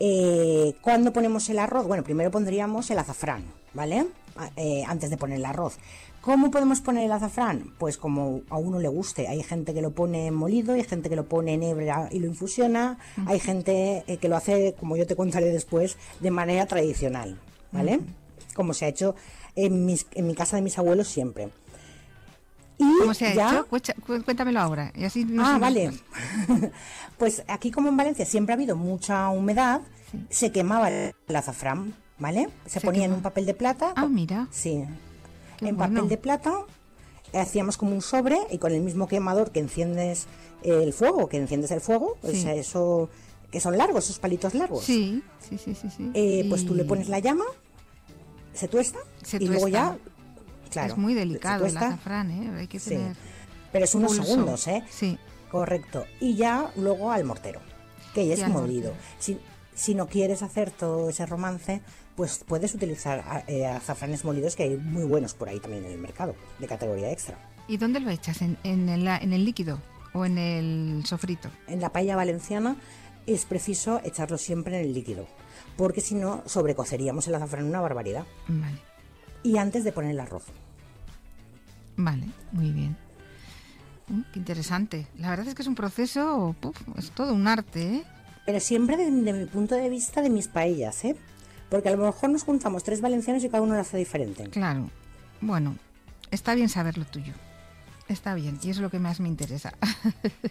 Eh, 0.00 0.74
¿Cuándo 0.80 1.12
ponemos 1.12 1.48
el 1.48 1.58
arroz? 1.58 1.86
Bueno, 1.86 2.04
primero 2.04 2.30
pondríamos 2.30 2.90
el 2.90 2.98
azafrán, 2.98 3.42
¿vale? 3.74 4.06
A- 4.36 4.50
eh, 4.56 4.84
antes 4.86 5.10
de 5.10 5.16
poner 5.16 5.38
el 5.38 5.44
arroz. 5.44 5.76
¿Cómo 6.20 6.50
podemos 6.50 6.80
poner 6.80 7.04
el 7.04 7.12
azafrán? 7.12 7.72
Pues 7.78 7.96
como 7.96 8.42
a 8.50 8.58
uno 8.58 8.78
le 8.78 8.88
guste. 8.88 9.28
Hay 9.28 9.42
gente 9.42 9.72
que 9.74 9.80
lo 9.82 9.92
pone 9.92 10.30
molido, 10.30 10.74
hay 10.74 10.84
gente 10.84 11.08
que 11.08 11.16
lo 11.16 11.24
pone 11.26 11.54
en 11.54 11.62
hebra 11.62 12.08
y 12.12 12.18
lo 12.18 12.26
infusiona, 12.26 12.98
hay 13.26 13.40
gente 13.40 14.04
eh, 14.06 14.16
que 14.18 14.28
lo 14.28 14.36
hace, 14.36 14.74
como 14.78 14.96
yo 14.96 15.06
te 15.06 15.16
contaré 15.16 15.46
después, 15.50 15.96
de 16.20 16.30
manera 16.30 16.66
tradicional, 16.66 17.38
¿vale? 17.72 18.00
Como 18.54 18.74
se 18.74 18.84
ha 18.84 18.88
hecho 18.88 19.14
en, 19.56 19.86
mis- 19.86 20.06
en 20.14 20.26
mi 20.26 20.34
casa 20.34 20.56
de 20.56 20.62
mis 20.62 20.78
abuelos 20.78 21.08
siempre. 21.08 21.48
Y 22.78 22.98
¿Cómo 23.00 23.12
se 23.14 23.26
ha 23.26 23.34
ya- 23.34 23.50
hecho? 23.50 23.66
Cuéntamelo 24.24 24.60
ahora. 24.60 24.92
Y 24.94 25.04
así 25.04 25.24
no 25.24 25.44
ah, 25.44 25.58
vale. 25.58 25.90
pues 27.18 27.42
aquí 27.48 27.70
como 27.70 27.88
en 27.88 27.96
Valencia 27.96 28.24
siempre 28.24 28.52
ha 28.52 28.56
habido 28.56 28.76
mucha 28.76 29.28
humedad, 29.30 29.80
se 30.30 30.52
quemaba 30.52 30.88
el 30.90 31.14
azafrán, 31.34 31.94
¿vale? 32.18 32.48
Se, 32.66 32.78
Se 32.78 32.80
ponía 32.86 33.04
en 33.04 33.12
un 33.12 33.22
papel 33.22 33.46
de 33.46 33.54
plata. 33.54 33.92
Ah, 33.96 34.06
mira. 34.06 34.46
Sí. 34.50 34.84
Qué 35.58 35.68
en 35.68 35.76
bueno. 35.76 35.94
papel 35.94 36.08
de 36.08 36.16
plata 36.18 36.52
hacíamos 37.34 37.76
como 37.76 37.92
un 37.92 38.00
sobre 38.00 38.38
y 38.50 38.58
con 38.58 38.72
el 38.72 38.80
mismo 38.80 39.06
quemador 39.08 39.50
que 39.50 39.60
enciendes 39.60 40.26
el 40.62 40.92
fuego, 40.92 41.28
que 41.28 41.36
enciendes 41.36 41.70
el 41.72 41.80
fuego, 41.80 42.16
pues 42.20 42.40
Sí. 42.42 42.48
eso 42.48 43.10
que 43.50 43.60
son 43.60 43.76
largos, 43.76 44.04
esos 44.04 44.18
palitos 44.18 44.54
largos. 44.54 44.84
Sí, 44.84 45.22
sí, 45.40 45.58
sí, 45.58 45.74
sí. 45.74 45.88
sí. 45.94 46.10
Eh, 46.14 46.46
Pues 46.48 46.64
tú 46.66 46.74
le 46.74 46.84
pones 46.84 47.08
la 47.08 47.18
llama, 47.18 47.44
se 48.54 48.68
tuesta 48.68 48.98
Se 49.22 49.36
y 49.38 49.46
luego 49.48 49.68
ya 49.68 49.96
claro, 50.68 50.92
es 50.92 50.98
muy 50.98 51.14
delicado 51.14 51.66
el 51.66 51.76
azafrán, 51.76 52.30
¿eh? 52.30 52.50
Hay 52.58 52.66
que 52.66 52.78
Sí. 52.78 52.90
tener 52.90 53.16
Pero 53.72 53.84
es 53.84 53.94
unos 53.94 54.16
pulso. 54.16 54.24
segundos, 54.30 54.66
¿eh? 54.68 54.82
Sí. 54.90 55.18
Correcto. 55.50 56.04
Y 56.20 56.36
ya 56.36 56.70
luego 56.76 57.10
al 57.10 57.24
mortero, 57.24 57.60
que 58.14 58.26
ya 58.26 58.34
es 58.34 58.48
molido. 58.48 58.92
Si, 59.18 59.38
si 59.74 59.94
no 59.94 60.06
quieres 60.06 60.42
hacer 60.42 60.70
todo 60.70 61.08
ese 61.10 61.24
romance, 61.26 61.80
pues 62.16 62.42
puedes 62.46 62.74
utilizar 62.74 63.20
a- 63.20 63.44
eh, 63.46 63.66
azafranes 63.66 64.24
molidos 64.24 64.56
que 64.56 64.64
hay 64.64 64.76
muy 64.76 65.04
buenos 65.04 65.34
por 65.34 65.48
ahí 65.48 65.60
también 65.60 65.84
en 65.84 65.92
el 65.92 65.98
mercado, 65.98 66.34
de 66.58 66.66
categoría 66.66 67.10
extra. 67.10 67.38
¿Y 67.68 67.76
dónde 67.76 68.00
lo 68.00 68.10
echas? 68.10 68.42
¿En, 68.42 68.56
en, 68.64 68.88
el, 68.88 69.06
en 69.06 69.32
el 69.32 69.44
líquido 69.44 69.78
o 70.14 70.24
en 70.24 70.36
el 70.38 71.02
sofrito? 71.06 71.48
En 71.66 71.80
la 71.80 71.90
paella 71.92 72.16
valenciana 72.16 72.76
es 73.26 73.44
preciso 73.44 74.00
echarlo 74.04 74.36
siempre 74.38 74.78
en 74.80 74.86
el 74.86 74.94
líquido, 74.94 75.26
porque 75.76 76.00
si 76.00 76.14
no 76.14 76.42
sobrecoceríamos 76.46 77.28
el 77.28 77.34
azafrán 77.36 77.64
una 77.66 77.80
barbaridad. 77.80 78.24
Vale, 78.48 78.78
Y 79.48 79.56
antes 79.56 79.82
de 79.82 79.92
poner 79.92 80.10
el 80.10 80.20
arroz. 80.20 80.44
vale, 81.96 82.26
muy 82.52 82.70
bien. 82.70 82.94
Mm, 84.08 84.20
qué 84.30 84.38
interesante. 84.38 85.06
La 85.16 85.30
verdad 85.30 85.48
es 85.48 85.54
que 85.54 85.62
es 85.62 85.68
un 85.68 85.74
proceso, 85.74 86.54
puf, 86.60 86.76
es 86.98 87.10
todo 87.12 87.32
un 87.32 87.48
arte, 87.48 87.96
¿eh? 87.96 88.04
Pero 88.44 88.60
siempre 88.60 88.98
desde 88.98 89.32
mi 89.32 89.46
punto 89.46 89.74
de 89.74 89.88
vista 89.88 90.20
de 90.20 90.28
mis 90.28 90.48
paellas, 90.48 91.02
¿eh? 91.06 91.16
Porque 91.70 91.88
a 91.88 91.92
lo 91.96 92.04
mejor 92.04 92.28
nos 92.28 92.42
juntamos 92.42 92.84
tres 92.84 93.00
valencianos 93.00 93.42
y 93.42 93.48
cada 93.48 93.62
uno 93.62 93.74
lo 93.74 93.80
hace 93.80 93.96
diferente. 93.96 94.44
Claro. 94.50 94.90
Bueno, 95.40 95.76
está 96.30 96.54
bien 96.54 96.68
saber 96.68 96.98
lo 96.98 97.06
tuyo. 97.06 97.32
Está 98.08 98.34
bien, 98.34 98.58
y 98.62 98.70
es 98.70 98.78
lo 98.78 98.90
que 98.90 98.98
más 98.98 99.20
me 99.20 99.28
interesa. 99.28 99.74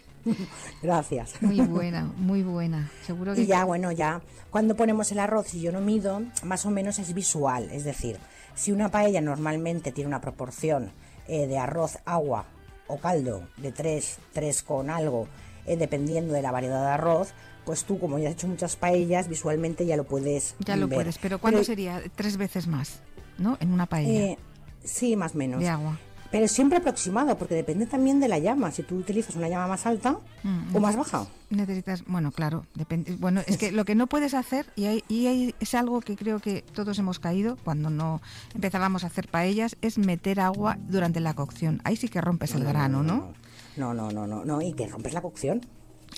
Gracias. 0.82 1.40
muy 1.42 1.60
buena, 1.60 2.04
muy 2.16 2.42
buena. 2.42 2.90
Seguro 3.04 3.34
que 3.34 3.42
Y 3.42 3.46
ya, 3.46 3.64
bueno, 3.64 3.90
ya 3.90 4.20
cuando 4.50 4.76
ponemos 4.76 5.10
el 5.12 5.18
arroz, 5.18 5.48
si 5.48 5.60
yo 5.60 5.72
no 5.72 5.80
mido, 5.80 6.22
más 6.44 6.66
o 6.66 6.70
menos 6.70 6.98
es 6.98 7.12
visual. 7.14 7.68
Es 7.72 7.84
decir, 7.84 8.18
si 8.54 8.70
una 8.70 8.90
paella 8.90 9.20
normalmente 9.20 9.92
tiene 9.92 10.08
una 10.08 10.20
proporción 10.20 10.92
eh, 11.26 11.46
de 11.46 11.58
arroz, 11.58 11.98
agua 12.04 12.46
o 12.86 12.98
caldo 12.98 13.48
de 13.56 13.72
3, 13.72 14.18
3 14.32 14.62
con 14.62 14.88
algo, 14.88 15.26
eh, 15.66 15.76
dependiendo 15.76 16.34
de 16.34 16.42
la 16.42 16.52
variedad 16.52 16.82
de 16.82 16.92
arroz, 16.92 17.34
pues 17.64 17.84
tú, 17.84 17.98
como 17.98 18.18
ya 18.18 18.28
has 18.28 18.34
hecho 18.34 18.48
muchas 18.48 18.76
paellas, 18.76 19.28
visualmente 19.28 19.84
ya 19.84 19.96
lo 19.96 20.04
puedes 20.04 20.54
ya 20.60 20.76
lo 20.76 20.88
ver. 20.88 20.98
puedes. 20.98 21.18
Pero 21.18 21.38
¿cuándo 21.38 21.62
sería? 21.64 22.00
Tres 22.14 22.36
veces 22.36 22.66
más, 22.66 23.00
¿no? 23.36 23.58
En 23.60 23.72
una 23.72 23.86
paella 23.86 24.10
eh, 24.10 24.38
sí, 24.84 25.16
más 25.16 25.34
o 25.34 25.38
menos. 25.38 25.60
de 25.60 25.68
agua. 25.68 25.98
Pero 26.30 26.46
siempre 26.46 26.76
aproximado, 26.78 27.38
porque 27.38 27.54
depende 27.54 27.86
también 27.86 28.20
de 28.20 28.28
la 28.28 28.38
llama. 28.38 28.70
Si 28.70 28.82
tú 28.82 28.96
utilizas 28.96 29.34
una 29.36 29.48
llama 29.48 29.66
más 29.68 29.86
alta 29.86 30.18
Mm, 30.42 30.76
o 30.76 30.80
más 30.80 30.94
baja. 30.96 31.26
Necesitas, 31.50 32.04
bueno, 32.06 32.30
claro, 32.32 32.66
depende. 32.74 33.16
Bueno, 33.18 33.40
es 33.46 33.56
que 33.56 33.72
lo 33.72 33.84
que 33.86 33.94
no 33.94 34.06
puedes 34.06 34.34
hacer, 34.34 34.66
y, 34.76 34.84
hay- 34.84 35.04
y 35.08 35.26
hay- 35.26 35.54
es 35.58 35.74
algo 35.74 36.00
que 36.02 36.16
creo 36.16 36.38
que 36.38 36.62
todos 36.74 36.98
hemos 36.98 37.18
caído 37.18 37.56
cuando 37.64 37.88
no 37.90 38.20
empezábamos 38.54 39.04
a 39.04 39.06
hacer 39.06 39.26
paellas, 39.28 39.76
es 39.80 39.96
meter 39.98 40.38
agua 40.40 40.76
durante 40.88 41.18
la 41.20 41.32
cocción. 41.34 41.80
Ahí 41.84 41.96
sí 41.96 42.08
que 42.08 42.20
rompes 42.20 42.54
el 42.54 42.64
grano, 42.64 43.02
¿no? 43.02 43.32
No, 43.78 43.94
no, 43.94 44.10
no, 44.12 44.26
no, 44.26 44.44
no, 44.44 44.60
y 44.60 44.74
que 44.74 44.86
rompes 44.86 45.14
la 45.14 45.22
cocción. 45.22 45.64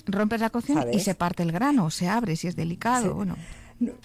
Rompes 0.07 0.41
la 0.41 0.49
cocción 0.49 0.85
y 0.91 0.99
se 0.99 1.15
parte 1.15 1.43
el 1.43 1.51
grano, 1.51 1.89
se 1.89 2.09
abre 2.09 2.35
si 2.35 2.47
es 2.47 2.55
delicado. 2.55 3.03
Sí. 3.07 3.09
Bueno, 3.13 3.35
No, 3.37 3.60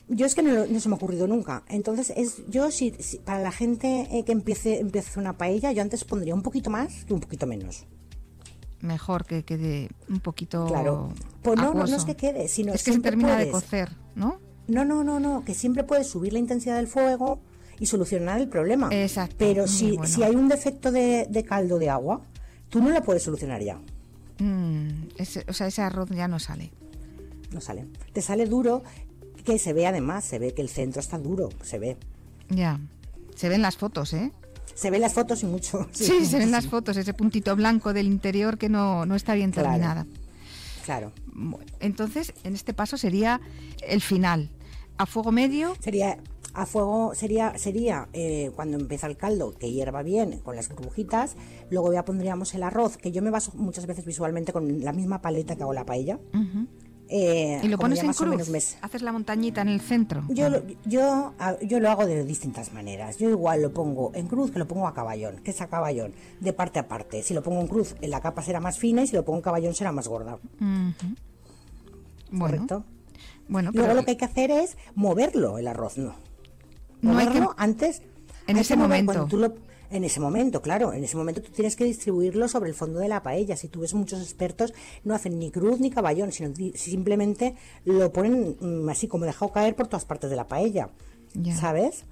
Yo 0.09 0.25
es 0.25 0.35
que 0.35 0.43
no, 0.43 0.67
no 0.67 0.81
se 0.81 0.89
me 0.89 0.95
ha 0.95 0.97
ocurrido 0.97 1.27
nunca. 1.27 1.63
Entonces, 1.69 2.13
es 2.17 2.43
yo 2.49 2.71
si, 2.71 2.93
si- 2.99 3.19
para 3.19 3.41
la 3.41 3.53
gente 3.53 4.09
eh, 4.11 4.25
que 4.25 4.33
empiece, 4.33 4.81
empiece 4.81 5.21
una 5.21 5.37
paella, 5.37 5.71
yo 5.73 5.83
antes 5.83 6.05
pondría 6.05 6.35
un 6.35 6.43
poquito 6.43 6.71
más 6.71 7.05
que 7.05 7.13
un 7.13 7.21
poquito 7.21 7.47
menos. 7.47 7.85
mejor 8.81 9.25
que 9.27 9.45
quede 9.45 9.91
un 10.09 10.21
poquito. 10.21 10.67
Claro. 10.67 11.11
Pues 11.43 11.59
no, 11.59 11.75
no, 11.75 11.87
no 11.87 11.97
es 11.97 12.05
que 12.05 12.17
quede, 12.17 12.49
sino 12.49 12.73
Es 12.73 12.85
que 12.85 12.93
se 12.93 13.01
termina 13.01 13.37
de 13.37 13.51
cocer, 13.51 13.91
¿no? 14.15 14.41
No, 14.69 14.85
no, 14.85 15.05
no, 15.05 15.21
no, 15.21 15.45
que 15.45 15.55
siempre 15.55 15.85
puedes 15.85 16.07
subir 16.09 16.33
la 16.33 16.39
intensidad 16.39 16.77
del 16.77 16.89
fuego 16.89 17.41
y 17.79 17.87
solucionar 17.87 18.41
el 18.41 18.49
problema. 18.49 18.89
Exacto, 18.93 19.37
Pero 19.39 19.67
si, 19.69 19.93
bueno. 19.97 20.07
si 20.07 20.23
hay 20.23 20.35
un 20.35 20.49
defecto 20.49 20.91
de, 20.91 21.27
de 21.29 21.45
caldo 21.45 21.79
de 21.79 21.91
agua, 21.91 22.23
tú 22.71 22.81
no 22.83 22.91
lo 22.91 23.03
puedes 23.03 23.23
solucionar 23.23 23.63
ya. 23.63 23.79
Mm, 24.39 25.09
ese- 25.19 25.45
o 25.49 25.53
sea, 25.53 25.67
ese 25.69 25.83
arroz 25.83 26.09
ya 26.11 26.27
no 26.29 26.39
sale. 26.39 26.71
No 27.53 27.61
sale. 27.61 27.87
Te 28.13 28.23
sale 28.23 28.47
duro, 28.47 28.83
que 29.47 29.59
se 29.59 29.73
ve 29.73 29.87
además, 29.87 30.25
se 30.25 30.39
ve 30.39 30.53
que 30.53 30.61
el 30.61 30.69
centro 30.69 31.01
está 31.01 31.17
duro, 31.19 31.49
se 31.63 31.79
ve. 31.79 31.97
Ya. 32.51 32.79
Se 33.35 33.49
ven 33.49 33.63
las 33.63 33.77
fotos, 33.77 34.13
¿eh? 34.13 34.33
Se 34.75 34.91
ven 34.91 35.01
las 35.01 35.15
fotos 35.15 35.43
y 35.43 35.47
mucho. 35.47 35.87
Sí, 35.93 36.27
se 36.27 36.39
ven 36.39 36.51
las 36.51 36.67
fotos, 36.67 36.97
ese 36.99 37.15
puntito 37.15 37.57
blanco 37.57 37.95
del 37.95 38.07
interior 38.07 38.59
que 38.59 38.69
no, 38.69 39.07
no 39.07 39.15
está 39.15 39.33
bien 39.35 39.53
Claro. 39.53 39.71
terminada. 39.71 40.07
Claro. 40.85 41.13
Entonces, 41.81 42.33
en 42.45 42.55
este 42.55 42.75
paso 42.75 42.97
sería 42.97 43.41
el 43.89 44.01
final. 44.01 44.51
A 44.99 45.07
fuego 45.07 45.33
medio, 45.33 45.75
Sería 45.81 46.19
a 46.55 46.65
fuego, 46.65 47.15
sería, 47.15 47.59
sería 47.59 48.09
eh, 48.15 48.51
cuando 48.57 48.79
empieza 48.79 49.07
el 49.07 49.17
caldo, 49.19 49.53
que 49.59 49.71
hierva 49.71 50.03
bien 50.03 50.39
con 50.41 50.57
las 50.57 50.71
burbujitas, 50.71 51.37
luego 51.71 51.93
ya 51.93 52.05
pondríamos 52.07 52.55
el 52.55 52.63
arroz, 52.63 52.97
que 52.97 53.13
yo 53.13 53.21
me 53.21 53.29
baso 53.31 53.53
muchas 53.57 53.85
veces 53.87 54.07
visualmente 54.07 54.55
con 54.55 54.83
la 54.83 54.93
misma 54.93 55.21
paleta 55.21 55.55
que 55.57 55.63
hago 55.65 55.75
la 55.75 55.85
paella. 55.85 56.19
ujú, 56.33 56.67
eh, 57.09 57.61
y 57.63 57.69
lo 57.69 57.79
pones 57.79 58.01
en 58.03 58.13
cruz. 58.13 58.77
Haces 58.83 59.03
la 59.03 59.13
montañita 59.13 59.61
en 59.63 59.69
el 59.69 59.81
centro. 59.81 60.25
Yo, 60.29 60.49
lo- 60.49 60.63
yo, 60.85 61.35
a- 61.39 61.59
yo 61.61 61.79
lo 61.81 61.91
hago 61.91 62.05
de 62.07 62.25
distintas 62.25 62.73
maneras. 62.73 63.17
Yo 63.19 63.31
igual 63.31 63.63
lo 63.63 63.73
pongo 63.73 64.11
en 64.15 64.27
cruz 64.27 64.51
que 64.51 64.59
lo 64.59 64.67
pongo 64.67 64.87
a 64.89 64.95
caballón, 64.95 65.37
que 65.45 65.53
es 65.53 65.61
a 65.61 65.69
caballón, 65.69 66.13
de 66.41 66.53
parte 66.53 66.79
a 66.81 66.89
parte. 66.89 67.23
Si 67.23 67.33
lo 67.35 67.43
pongo 67.43 67.61
en 67.61 67.69
cruz, 67.69 67.95
la 68.03 68.21
capa 68.21 68.43
será 68.43 68.61
más 68.61 68.79
fina 68.79 69.03
y 69.03 69.07
si 69.07 69.15
lo 69.15 69.25
pongo 69.25 69.39
en 69.39 69.43
caballón 69.43 69.75
será 69.75 69.93
más 69.93 70.09
gorda. 70.09 70.39
Bueno, 70.59 70.95
¿Correcto? 72.57 72.85
bueno, 73.49 73.71
Luego 73.73 73.95
lo 73.95 74.05
que 74.05 74.11
hay 74.13 74.17
que 74.17 74.25
hacer 74.25 74.51
es 74.51 74.77
moverlo, 74.95 75.59
el 75.59 75.69
arroz, 75.69 75.99
no. 75.99 76.15
No 77.03 77.17
hay 77.19 77.27
que- 77.29 77.35
Moverlo 77.35 77.55
antes. 77.57 78.03
En 78.49 78.57
ese 78.59 78.77
momento. 78.77 79.13
cuando 79.13 79.27
tú 79.29 79.37
lo- 79.39 79.55
en 79.91 80.05
ese 80.05 80.21
momento, 80.21 80.63
claro, 80.63 80.93
en 80.93 81.05
ese 81.05 81.17
momento 81.17 81.43
tú 81.43 81.51
tienes 81.53 81.77
que 81.77 81.85
distribuirlo 81.85 82.49
sobre 82.49 82.69
el 82.71 82.75
fondo 82.75 82.99
de 82.99 83.09
la 83.09 83.23
paella. 83.23 83.57
Si 83.57 83.69
tú 83.69 83.81
ves 83.81 83.95
muchos 83.95 84.21
expertos, 84.23 84.73
no 85.05 85.15
hacen 85.15 85.39
ni 85.39 85.51
cruz 85.51 85.81
ni 85.81 85.91
caballón, 85.91 86.33
sino 86.33 86.53
simplemente 86.75 87.55
lo 87.85 88.13
ponen 88.13 88.57
mm, 88.61 88.89
así 88.89 89.09
como 89.09 89.25
dejado 89.25 89.53
caer 89.53 89.75
por 89.77 89.87
todas 89.87 90.05
partes 90.05 90.31
de 90.31 90.37
la 90.37 90.47
paella. 90.49 90.91
¿Sabes? 91.59 92.05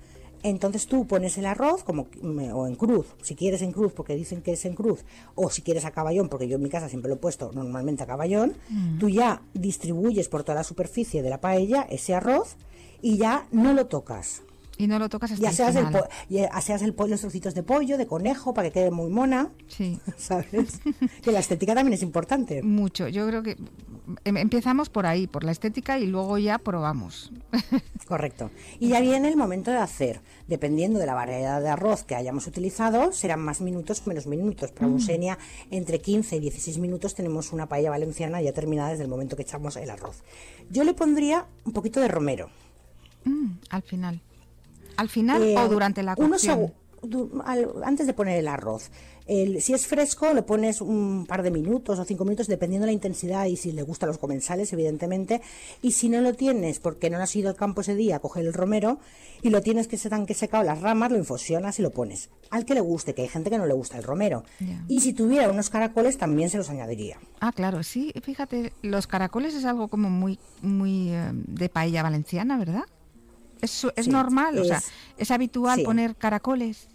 Entonces 0.43 0.87
tú 0.87 1.07
pones 1.07 1.39
el 1.39 1.47
arroz 1.47 1.83
como 1.85 2.07
mm, 2.21 2.53
o 2.53 2.67
en 2.67 2.75
cruz, 2.77 3.07
si 3.23 3.35
quieres 3.35 3.63
en 3.63 3.73
cruz 3.73 3.93
porque 3.95 4.15
dicen 4.15 4.43
que 4.43 4.53
es 4.53 4.65
en 4.67 4.75
cruz, 4.75 5.05
o 5.35 5.49
si 5.49 5.63
quieres 5.63 5.87
a 5.87 5.91
caballón, 5.91 6.29
porque 6.29 6.47
yo 6.49 6.57
en 6.57 6.63
mi 6.63 6.69
casa 6.69 6.91
siempre 6.91 7.09
lo 7.09 7.15
he 7.15 7.19
puesto 7.19 7.51
normalmente 7.55 8.03
a 8.03 8.07
caballón, 8.07 8.55
Mm. 8.69 8.99
tú 8.99 9.09
ya 9.09 9.41
distribuyes 9.55 10.29
por 10.29 10.43
toda 10.45 10.57
la 10.57 10.65
superficie 10.65 11.23
de 11.23 11.31
la 11.31 11.41
paella 11.41 11.87
ese 11.89 12.15
arroz 12.15 12.57
y 13.01 13.17
ya 13.17 13.47
no 13.53 13.73
lo 13.73 13.87
tocas. 13.87 14.43
Y 14.77 14.87
no 14.87 14.99
lo 14.99 15.09
tocas 15.09 15.31
hasta 15.33 15.43
Ya 15.43 15.51
el 15.51 15.55
seas, 15.57 15.77
el 15.77 15.89
po- 15.91 16.09
ya 16.29 16.61
seas 16.61 16.83
el 16.83 16.95
pollo, 16.95 17.13
los 17.13 17.21
trocitos 17.21 17.55
de 17.55 17.63
pollo, 17.63 17.97
de 17.97 18.07
conejo, 18.07 18.55
para 18.55 18.69
que 18.69 18.73
quede 18.81 18.91
muy 18.91 19.09
mona, 19.11 19.51
Sí, 19.69 19.99
¿sabes? 20.17 20.81
que 21.23 21.31
la 21.33 21.39
estética 21.41 21.75
también 21.75 21.95
es 21.95 22.03
importante. 22.03 22.63
mucho. 22.63 23.07
Yo 23.09 23.27
creo 23.29 23.43
que 23.43 23.57
em- 24.25 24.37
empezamos 24.37 24.89
por 24.91 25.07
ahí, 25.07 25.27
por 25.27 25.45
la 25.45 25.53
estética 25.53 25.99
y 25.99 26.07
luego 26.07 26.39
ya 26.39 26.59
probamos. 26.59 27.31
Correcto. 28.09 28.51
Y 28.81 28.89
ya 28.89 29.01
viene 29.01 29.29
el 29.29 29.37
momento 29.37 29.71
de 29.71 29.79
hacer. 29.79 30.21
Dependiendo 30.47 30.99
de 30.99 31.07
la 31.07 31.15
variedad 31.15 31.63
de 31.63 31.69
arroz 31.71 32.03
que 32.05 32.15
hayamos 32.15 32.47
utilizado, 32.47 33.13
serán 33.13 33.41
más 33.41 33.61
minutos 33.61 34.03
o 34.05 34.09
menos 34.09 34.27
minutos. 34.27 34.73
Para 34.73 34.89
Mm. 34.89 34.93
Eusenia, 34.95 35.39
entre 35.71 36.01
15 36.01 36.37
y 36.37 36.41
16 36.41 36.79
minutos 36.79 37.15
tenemos 37.15 37.53
una 37.53 37.67
paella 37.67 37.91
valenciana 37.91 38.43
ya 38.43 38.53
terminada 38.53 38.91
desde 38.91 39.05
el 39.05 39.09
momento 39.09 39.37
que 39.37 39.43
echamos 39.43 39.77
el 39.77 39.89
arroz. 39.89 40.23
Yo 40.71 40.85
le 40.85 40.93
pondría 40.95 41.47
un 41.65 41.73
poquito 41.73 42.01
de 42.01 42.09
romero. 42.09 42.51
Mm, 43.25 43.53
al 43.71 43.83
final. 43.83 44.21
¿Al 44.97 45.09
final 45.09 45.43
Eh, 45.43 45.55
o 45.59 45.69
durante 45.69 46.03
la 46.03 46.17
cocción? 46.17 46.73
antes 47.85 48.07
de 48.07 48.15
poner 48.15 48.39
el 48.39 48.49
arroz. 48.49 48.91
El- 49.27 49.61
si 49.61 49.75
es 49.75 49.87
fresco, 49.87 50.33
lo 50.33 50.47
pones 50.47 50.81
un 50.81 51.27
par 51.27 51.43
de 51.43 51.51
minutos 51.51 51.99
o 51.99 52.05
cinco 52.05 52.25
minutos, 52.25 52.47
dependiendo 52.47 52.85
de 52.87 52.93
la 52.93 52.95
intensidad 52.95 53.45
y 53.45 53.57
si 53.57 53.73
le 53.73 53.83
gustan 53.83 54.09
los 54.09 54.17
comensales, 54.17 54.73
evidentemente. 54.73 55.43
Y 55.83 55.93
si 55.93 56.09
no 56.09 56.23
lo 56.23 56.33
tienes, 56.35 56.79
porque 56.81 57.11
no 57.11 57.19
has 57.19 57.37
ido 57.37 57.51
al 57.51 57.57
campo 57.57 57.83
ese 57.83 57.95
día 57.95 58.17
a 58.17 58.19
coger 58.21 58.47
el 58.47 58.55
romero, 58.55 58.99
y 59.43 59.51
lo 59.51 59.61
tienes 59.61 59.87
que 59.87 59.99
se 59.99 60.09
tan 60.09 60.25
que 60.25 60.33
secado 60.33 60.65
las 60.65 60.81
ramas, 60.81 61.11
lo 61.13 61.19
infusionas 61.19 61.79
y 61.79 61.83
lo 61.83 61.91
pones. 61.91 62.31
Al 62.51 62.65
que 62.65 62.73
le 62.75 62.81
guste, 62.81 63.15
que 63.15 63.21
hay 63.23 63.29
gente 63.29 63.51
que 63.51 63.59
no 63.59 63.67
le 63.67 63.75
gusta 63.75 63.99
el 63.99 64.03
romero. 64.03 64.45
Y 64.89 65.01
si 65.01 65.13
tuviera 65.13 65.51
unos 65.51 65.69
caracoles, 65.69 66.17
también 66.17 66.49
se 66.49 66.57
los 66.57 66.71
añadiría. 66.71 67.19
Ah, 67.41 67.53
claro, 67.53 67.83
sí. 67.83 68.13
Fíjate, 68.23 68.73
los 68.81 69.07
caracoles 69.07 69.55
es 69.55 69.67
algo 69.67 69.89
como 69.89 70.09
muy, 70.09 70.39
muy 70.63 71.11
eh, 71.11 71.31
de 71.33 71.69
paella 71.69 72.03
valenciana, 72.03 72.57
¿verdad? 72.57 72.85
Es, 73.65 73.87
es 73.97 74.05
Sí, 74.07 74.11
normal, 74.11 74.59
o 74.59 74.65
sea, 74.65 74.79
es- 74.79 74.91
es 75.19 75.31
habitual 75.31 75.79
sí. 75.81 75.85
poner 75.85 76.17
caracoles. 76.17 76.89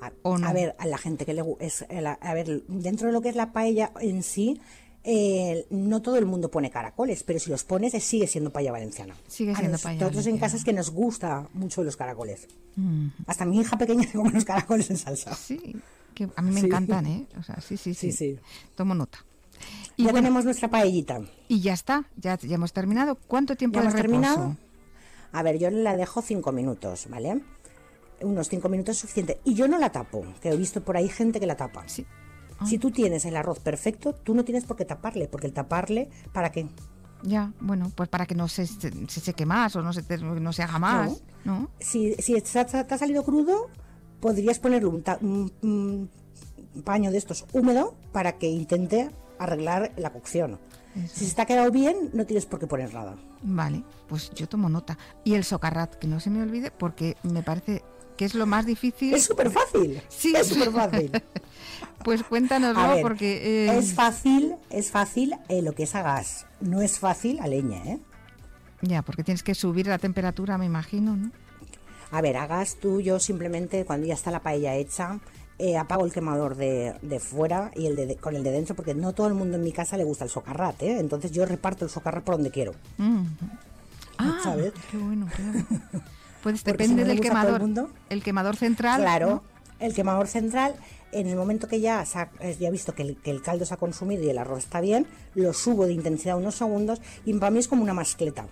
A, 0.00 0.12
¿O 0.22 0.36
no? 0.36 0.46
a 0.46 0.52
ver, 0.52 0.74
a 0.78 0.86
la 0.86 0.98
gente 0.98 1.24
que 1.24 1.32
le 1.34 1.42
gu- 1.42 1.56
es 1.60 1.86
el- 1.88 2.06
a 2.06 2.34
ver, 2.34 2.62
dentro 2.68 3.06
de 3.06 3.12
lo 3.12 3.22
que 3.22 3.30
es 3.30 3.36
la 3.36 3.52
paella 3.52 3.92
en 4.00 4.22
sí, 4.22 4.60
eh, 5.04 5.66
no 5.70 6.02
todo 6.02 6.16
el 6.18 6.26
mundo 6.26 6.50
pone 6.50 6.68
caracoles, 6.70 7.22
pero 7.22 7.38
si 7.38 7.48
los 7.48 7.62
pones 7.64 7.94
eh, 7.94 8.00
sigue 8.00 8.26
siendo 8.26 8.50
paella 8.52 8.72
valenciana. 8.72 9.14
Sigue 9.28 9.54
siendo 9.54 9.78
paella 9.78 10.00
nosotros 10.00 10.26
en 10.26 10.38
casa 10.38 10.56
es 10.56 10.64
que 10.64 10.72
nos 10.72 10.90
gusta 10.90 11.48
mucho 11.54 11.84
los 11.84 11.96
caracoles. 11.96 12.48
Mm, 12.74 13.06
Hasta 13.26 13.44
mi 13.46 13.60
hija 13.60 13.78
pequeña 13.78 14.02
se 14.10 14.12
come 14.18 14.32
los 14.32 14.44
caracoles 14.44 14.90
en 14.90 14.96
salsa. 14.98 15.34
sí, 15.34 15.76
que 16.14 16.28
a 16.34 16.42
mí 16.42 16.50
me 16.50 16.60
Sí. 16.60 16.66
encantan, 16.66 17.06
¿eh? 17.06 17.26
O 17.38 17.42
sea, 17.42 17.60
sí, 17.60 17.76
sí, 17.76 17.94
sí. 17.94 18.10
Sí, 18.10 18.34
sí. 18.34 18.38
Tomo 18.74 18.94
nota. 18.94 19.18
Y 19.96 20.02
ya 20.04 20.10
bueno, 20.10 20.26
tenemos 20.26 20.44
nuestra 20.44 20.68
paellita. 20.68 21.20
y 21.48 21.60
ya 21.60 21.72
está, 21.72 22.04
ya, 22.16 22.36
ya 22.38 22.56
hemos 22.56 22.72
terminado. 22.72 23.14
¿Cuánto 23.14 23.54
tiempo 23.56 23.76
¿Ya 23.76 23.82
de 23.82 23.88
hemos 23.88 24.00
reposo? 24.00 24.10
terminado? 24.20 24.56
A 25.38 25.42
ver, 25.42 25.58
yo 25.58 25.70
la 25.70 25.96
dejo 25.96 26.22
cinco 26.22 26.50
minutos, 26.52 27.08
¿vale? 27.10 27.42
Unos 28.22 28.48
cinco 28.48 28.68
minutos 28.70 28.96
es 28.96 29.00
suficiente. 29.02 29.40
Y 29.44 29.54
yo 29.54 29.68
no 29.68 29.78
la 29.78 29.90
tapo, 29.92 30.24
que 30.40 30.48
he 30.48 30.56
visto 30.56 30.82
por 30.82 30.96
ahí 30.96 31.08
gente 31.08 31.38
que 31.40 31.46
la 31.46 31.56
tapa. 31.56 31.84
Sí. 31.86 32.06
Si 32.64 32.78
tú 32.78 32.90
tienes 32.90 33.26
el 33.26 33.36
arroz 33.36 33.58
perfecto, 33.60 34.14
tú 34.14 34.34
no 34.34 34.44
tienes 34.44 34.64
por 34.64 34.76
qué 34.78 34.86
taparle, 34.86 35.28
porque 35.28 35.46
el 35.46 35.52
taparle, 35.52 36.08
¿para 36.32 36.50
qué? 36.50 36.66
Ya, 37.22 37.52
bueno, 37.60 37.92
pues 37.94 38.08
para 38.08 38.24
que 38.24 38.34
no 38.34 38.48
se, 38.48 38.66
se, 38.66 38.90
se 39.08 39.20
seque 39.20 39.44
más 39.44 39.76
o 39.76 39.82
no 39.82 39.92
se, 39.92 40.02
te- 40.02 40.16
no 40.18 40.52
se 40.54 40.62
haga 40.62 40.78
más, 40.78 41.22
¿no? 41.44 41.68
si, 41.80 42.14
si 42.14 42.40
te 42.40 42.58
ha 42.60 42.98
salido 42.98 43.24
crudo, 43.24 43.68
podrías 44.20 44.58
ponerle 44.58 44.88
un, 44.88 45.02
ta- 45.02 45.18
un- 45.20 45.52
un 45.62 46.10
paño 46.82 47.10
de 47.10 47.18
estos 47.18 47.44
húmedo 47.52 47.94
para 48.12 48.38
que 48.38 48.48
intente 48.48 49.10
arreglar 49.38 49.92
la 49.96 50.10
cocción. 50.12 50.58
Si 51.12 51.26
se 51.26 51.34
te 51.34 51.42
ha 51.42 51.46
quedado 51.46 51.70
bien, 51.70 52.10
no 52.12 52.24
tienes 52.24 52.46
por 52.46 52.58
qué 52.58 52.66
poner 52.66 52.92
nada. 52.94 53.16
Vale, 53.42 53.82
pues 54.08 54.30
yo 54.34 54.48
tomo 54.48 54.68
nota. 54.68 54.96
Y 55.24 55.34
el 55.34 55.44
socarrat, 55.44 55.94
que 55.96 56.06
no 56.06 56.20
se 56.20 56.30
me 56.30 56.42
olvide, 56.42 56.70
porque 56.70 57.16
me 57.22 57.42
parece 57.42 57.82
que 58.16 58.24
es 58.24 58.34
lo 58.34 58.46
más 58.46 58.64
difícil. 58.64 59.14
Es 59.14 59.24
súper 59.24 59.50
fácil. 59.50 60.00
Sí. 60.08 60.34
Es 60.34 60.48
súper 60.48 60.72
fácil. 60.72 61.10
Pues 62.04 62.22
cuéntanoslo, 62.22 63.00
porque... 63.02 63.66
eh, 63.66 63.78
es 63.78 63.94
fácil, 63.94 64.54
es 64.70 64.92
fácil 64.92 65.34
eh, 65.48 65.60
lo 65.60 65.72
que 65.74 65.82
es 65.82 65.94
a 65.96 66.02
gas. 66.02 66.46
No 66.60 66.80
es 66.80 67.00
fácil 67.00 67.40
a 67.40 67.48
leña, 67.48 67.78
¿eh? 67.84 67.98
Ya, 68.80 69.02
porque 69.02 69.24
tienes 69.24 69.42
que 69.42 69.56
subir 69.56 69.88
la 69.88 69.98
temperatura, 69.98 70.56
me 70.56 70.66
imagino, 70.66 71.16
¿no? 71.16 71.32
A 72.12 72.20
ver, 72.20 72.36
a 72.36 72.46
gas 72.46 72.76
tú, 72.80 73.00
yo 73.00 73.18
simplemente 73.18 73.84
cuando 73.84 74.06
ya 74.06 74.14
está 74.14 74.30
la 74.30 74.40
paella 74.42 74.76
hecha, 74.76 75.18
eh, 75.58 75.76
apago 75.76 76.04
el 76.04 76.12
quemador 76.12 76.56
de, 76.56 76.94
de 77.02 77.20
fuera 77.20 77.70
y 77.74 77.86
el 77.86 77.96
de, 77.96 78.16
con 78.16 78.36
el 78.36 78.42
de 78.42 78.50
dentro, 78.50 78.74
porque 78.74 78.94
no 78.94 79.12
todo 79.14 79.26
el 79.28 79.34
mundo 79.34 79.56
en 79.56 79.62
mi 79.64 79.72
casa 79.72 79.96
le 79.96 80.04
gusta 80.04 80.24
el 80.24 80.30
socarrat, 80.30 80.82
¿eh? 80.82 80.98
Entonces 80.98 81.32
yo 81.32 81.44
reparto 81.46 81.84
el 81.84 81.90
socarrat 81.90 82.22
por 82.24 82.34
donde 82.36 82.50
quiero. 82.50 82.74
Mm. 82.98 83.24
Ah, 84.18 84.38
¿Sabes? 84.42 84.72
qué 84.90 84.96
bueno, 84.98 85.26
claro. 85.34 85.66
Pues 86.42 86.62
depende 86.62 87.02
si 87.02 87.08
del 87.08 87.16
el 87.18 87.20
quemador. 87.20 87.60
mundo. 87.60 87.90
El 88.08 88.22
quemador 88.22 88.54
central. 88.56 89.00
Claro, 89.00 89.28
¿no? 89.30 89.42
el 89.80 89.92
quemador 89.94 90.28
central, 90.28 90.76
en 91.12 91.26
el 91.26 91.34
momento 91.36 91.66
que 91.66 91.80
ya, 91.80 92.04
se 92.06 92.18
ha- 92.20 92.30
ya 92.58 92.68
he 92.68 92.70
visto 92.70 92.94
que 92.94 93.02
el, 93.02 93.16
que 93.16 93.30
el 93.32 93.42
caldo 93.42 93.64
se 93.66 93.74
ha 93.74 93.78
consumido 93.78 94.22
y 94.22 94.30
el 94.30 94.38
arroz 94.38 94.60
está 94.60 94.80
bien, 94.80 95.06
lo 95.34 95.52
subo 95.52 95.86
de 95.86 95.92
intensidad 95.92 96.36
unos 96.38 96.54
segundos 96.54 97.00
y 97.24 97.34
para 97.34 97.50
mí 97.50 97.58
es 97.58 97.66
como 97.68 97.82
una 97.82 97.94
mascleta. 97.94 98.46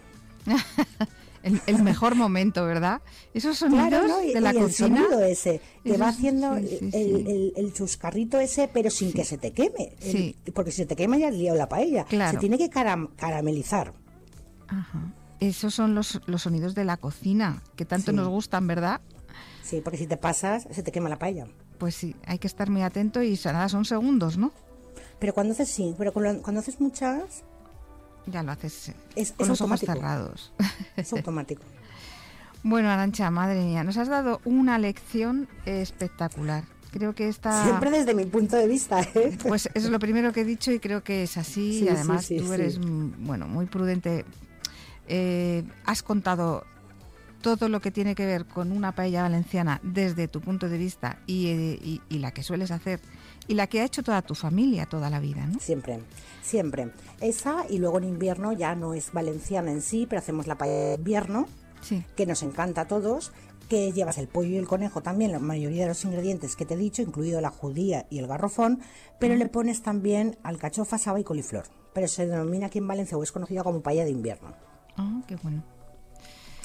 el, 1.44 1.60
el 1.66 1.82
mejor 1.82 2.14
momento, 2.16 2.64
¿verdad? 2.66 3.00
Esos 3.34 3.58
sonidos 3.58 3.88
Claro, 3.88 4.08
¿no? 4.08 4.22
Y, 4.22 4.32
de 4.34 4.40
la 4.40 4.52
y 4.52 4.56
el 4.56 4.62
cocina. 4.64 4.96
sonido 5.02 5.20
ese, 5.22 5.60
que 5.84 5.90
Eso 5.90 5.98
va 6.00 6.08
haciendo 6.08 6.56
sí, 6.58 6.66
sí, 6.80 6.90
el, 6.92 7.26
el- 7.28 7.52
el 7.56 7.72
chuscarrito 7.72 8.40
ese, 8.40 8.68
pero 8.72 8.90
sin 8.90 9.12
que 9.12 9.24
se 9.24 9.38
te 9.38 9.52
queme. 9.52 9.94
El- 10.00 10.10
Sí. 10.12 10.36
porque 10.54 10.70
si 10.72 10.78
se 10.78 10.86
te 10.86 10.96
quema 10.96 11.16
ya 11.18 11.28
has 11.28 11.34
liado 11.34 11.56
la 11.56 11.68
paella. 11.68 12.04
Claro. 12.04 12.32
Se 12.32 12.38
tiene 12.38 12.58
que 12.58 12.68
caram- 12.70 13.10
caramelizar. 13.16 13.92
Ajá. 14.68 15.12
Esos 15.40 15.74
son 15.74 15.94
los, 15.94 16.20
los 16.26 16.42
sonidos 16.42 16.74
de 16.74 16.84
la 16.84 16.96
cocina, 16.96 17.62
que 17.76 17.84
tanto 17.84 18.12
nos 18.12 18.28
gustan, 18.28 18.66
¿verdad? 18.66 19.00
Sí, 19.62 19.80
porque 19.82 19.98
si 19.98 20.06
te 20.06 20.16
pasas, 20.16 20.66
se 20.70 20.82
te 20.82 20.90
quema 20.92 21.08
la 21.08 21.18
paella. 21.18 21.46
Pues 21.78 21.94
sí, 21.94 22.14
hay 22.26 22.38
que 22.38 22.46
estar 22.46 22.70
muy 22.70 22.82
atento 22.82 23.22
y 23.22 23.38
nada, 23.44 23.68
son 23.68 23.84
segundos, 23.84 24.38
¿no? 24.38 24.52
Pero 25.18 25.34
cuando 25.34 25.52
haces 25.52 25.68
sí, 25.68 25.94
pero 25.98 26.12
cuando, 26.12 26.40
cuando 26.42 26.60
haces 26.60 26.80
muchas, 26.80 27.44
Ya 28.26 28.42
lo 28.42 28.52
haces 28.52 28.88
eh, 28.90 28.94
Es- 29.16 29.32
con 29.32 29.42
es 29.44 29.48
los 29.48 29.60
ojos 29.60 29.80
cerrados. 29.80 30.52
es 30.96 31.12
automático. 31.12 31.62
bueno, 32.62 32.90
Arancha, 32.90 33.30
madre 33.30 33.60
mía, 33.62 33.84
nos 33.84 33.96
has 33.98 34.08
dado 34.08 34.40
una 34.44 34.78
lección 34.78 35.48
espectacular. 35.66 36.64
Creo 36.90 37.12
que 37.14 37.28
esta... 37.28 37.64
Siempre 37.64 37.90
desde 37.90 38.14
mi 38.14 38.24
punto 38.24 38.54
de 38.56 38.68
vista, 38.68 39.00
¿eh? 39.02 39.36
Pues 39.48 39.68
es 39.74 39.84
lo 39.90 39.98
primero 39.98 40.32
que 40.32 40.42
he 40.42 40.44
dicho 40.44 40.70
y 40.70 40.78
creo 40.78 41.02
que 41.02 41.24
es 41.24 41.36
así. 41.36 41.80
Sí, 41.80 41.84
y 41.84 41.88
además 41.88 42.24
sí, 42.24 42.38
sí, 42.38 42.44
tú 42.44 42.52
eres, 42.52 42.78
mm, 42.78 43.26
bueno, 43.26 43.48
muy 43.48 43.66
prudente. 43.66 44.24
Eh, 45.08 45.64
has 45.84 46.02
contado 46.04 46.64
todo 47.42 47.68
lo 47.68 47.80
que 47.80 47.90
tiene 47.90 48.14
que 48.14 48.24
ver 48.24 48.46
con 48.46 48.70
una 48.72 48.92
paella 48.92 49.22
valenciana 49.22 49.80
desde 49.82 50.28
tu 50.28 50.40
punto 50.40 50.68
de 50.68 50.78
vista 50.78 51.18
y, 51.26 51.48
eh, 51.48 51.78
y- 51.82 52.00
y 52.08 52.18
la 52.20 52.30
que 52.30 52.42
sueles 52.44 52.70
hacer 52.70 53.00
y 53.48 53.54
la 53.54 53.66
que 53.66 53.80
ha 53.80 53.84
hecho 53.84 54.02
toda 54.02 54.22
tu 54.22 54.34
familia 54.34 54.86
toda 54.86 55.10
la 55.10 55.20
vida, 55.20 55.46
¿no? 55.46 55.58
Siempre, 55.60 56.00
siempre. 56.42 56.90
Esa 57.20 57.64
y 57.68 57.78
luego 57.78 57.98
en 57.98 58.04
invierno 58.04 58.52
ya 58.52 58.74
no 58.74 58.94
es 58.94 59.12
valenciana 59.12 59.70
en 59.70 59.82
sí, 59.82 60.06
pero 60.08 60.20
hacemos 60.20 60.46
la 60.46 60.56
paella 60.56 60.74
de 60.90 60.94
invierno, 60.96 61.46
Sí. 61.80 62.02
que 62.16 62.24
nos 62.26 62.42
encanta 62.42 62.82
a 62.82 62.88
todos, 62.88 63.32
que 63.68 63.92
llevas 63.92 64.18
el 64.18 64.28
pollo 64.28 64.50
y 64.50 64.56
el 64.56 64.66
conejo 64.68 65.02
también, 65.02 65.32
la 65.32 65.38
mayoría 65.38 65.82
de 65.82 65.88
los 65.88 66.04
ingredientes 66.04 66.54
que 66.56 66.64
te 66.66 66.74
he 66.74 66.76
dicho, 66.78 67.02
incluido 67.02 67.40
la 67.40 67.50
judía 67.50 68.06
y 68.10 68.18
el 68.18 68.26
garrofón, 68.26 68.80
pero 69.18 69.34
le 69.36 69.46
pones 69.48 69.82
también 69.82 70.36
alcachofa, 70.42 70.98
saba 70.98 71.20
y 71.20 71.24
coliflor. 71.24 71.64
Pero 71.94 72.08
se 72.08 72.26
denomina 72.26 72.66
aquí 72.66 72.78
en 72.78 72.88
Valencia 72.88 73.16
o 73.16 73.22
es 73.22 73.32
conocida 73.32 73.62
como 73.62 73.80
paella 73.82 74.04
de 74.04 74.10
invierno, 74.10 74.54
Ah, 74.96 75.22
qué 75.26 75.36
bueno. 75.36 75.62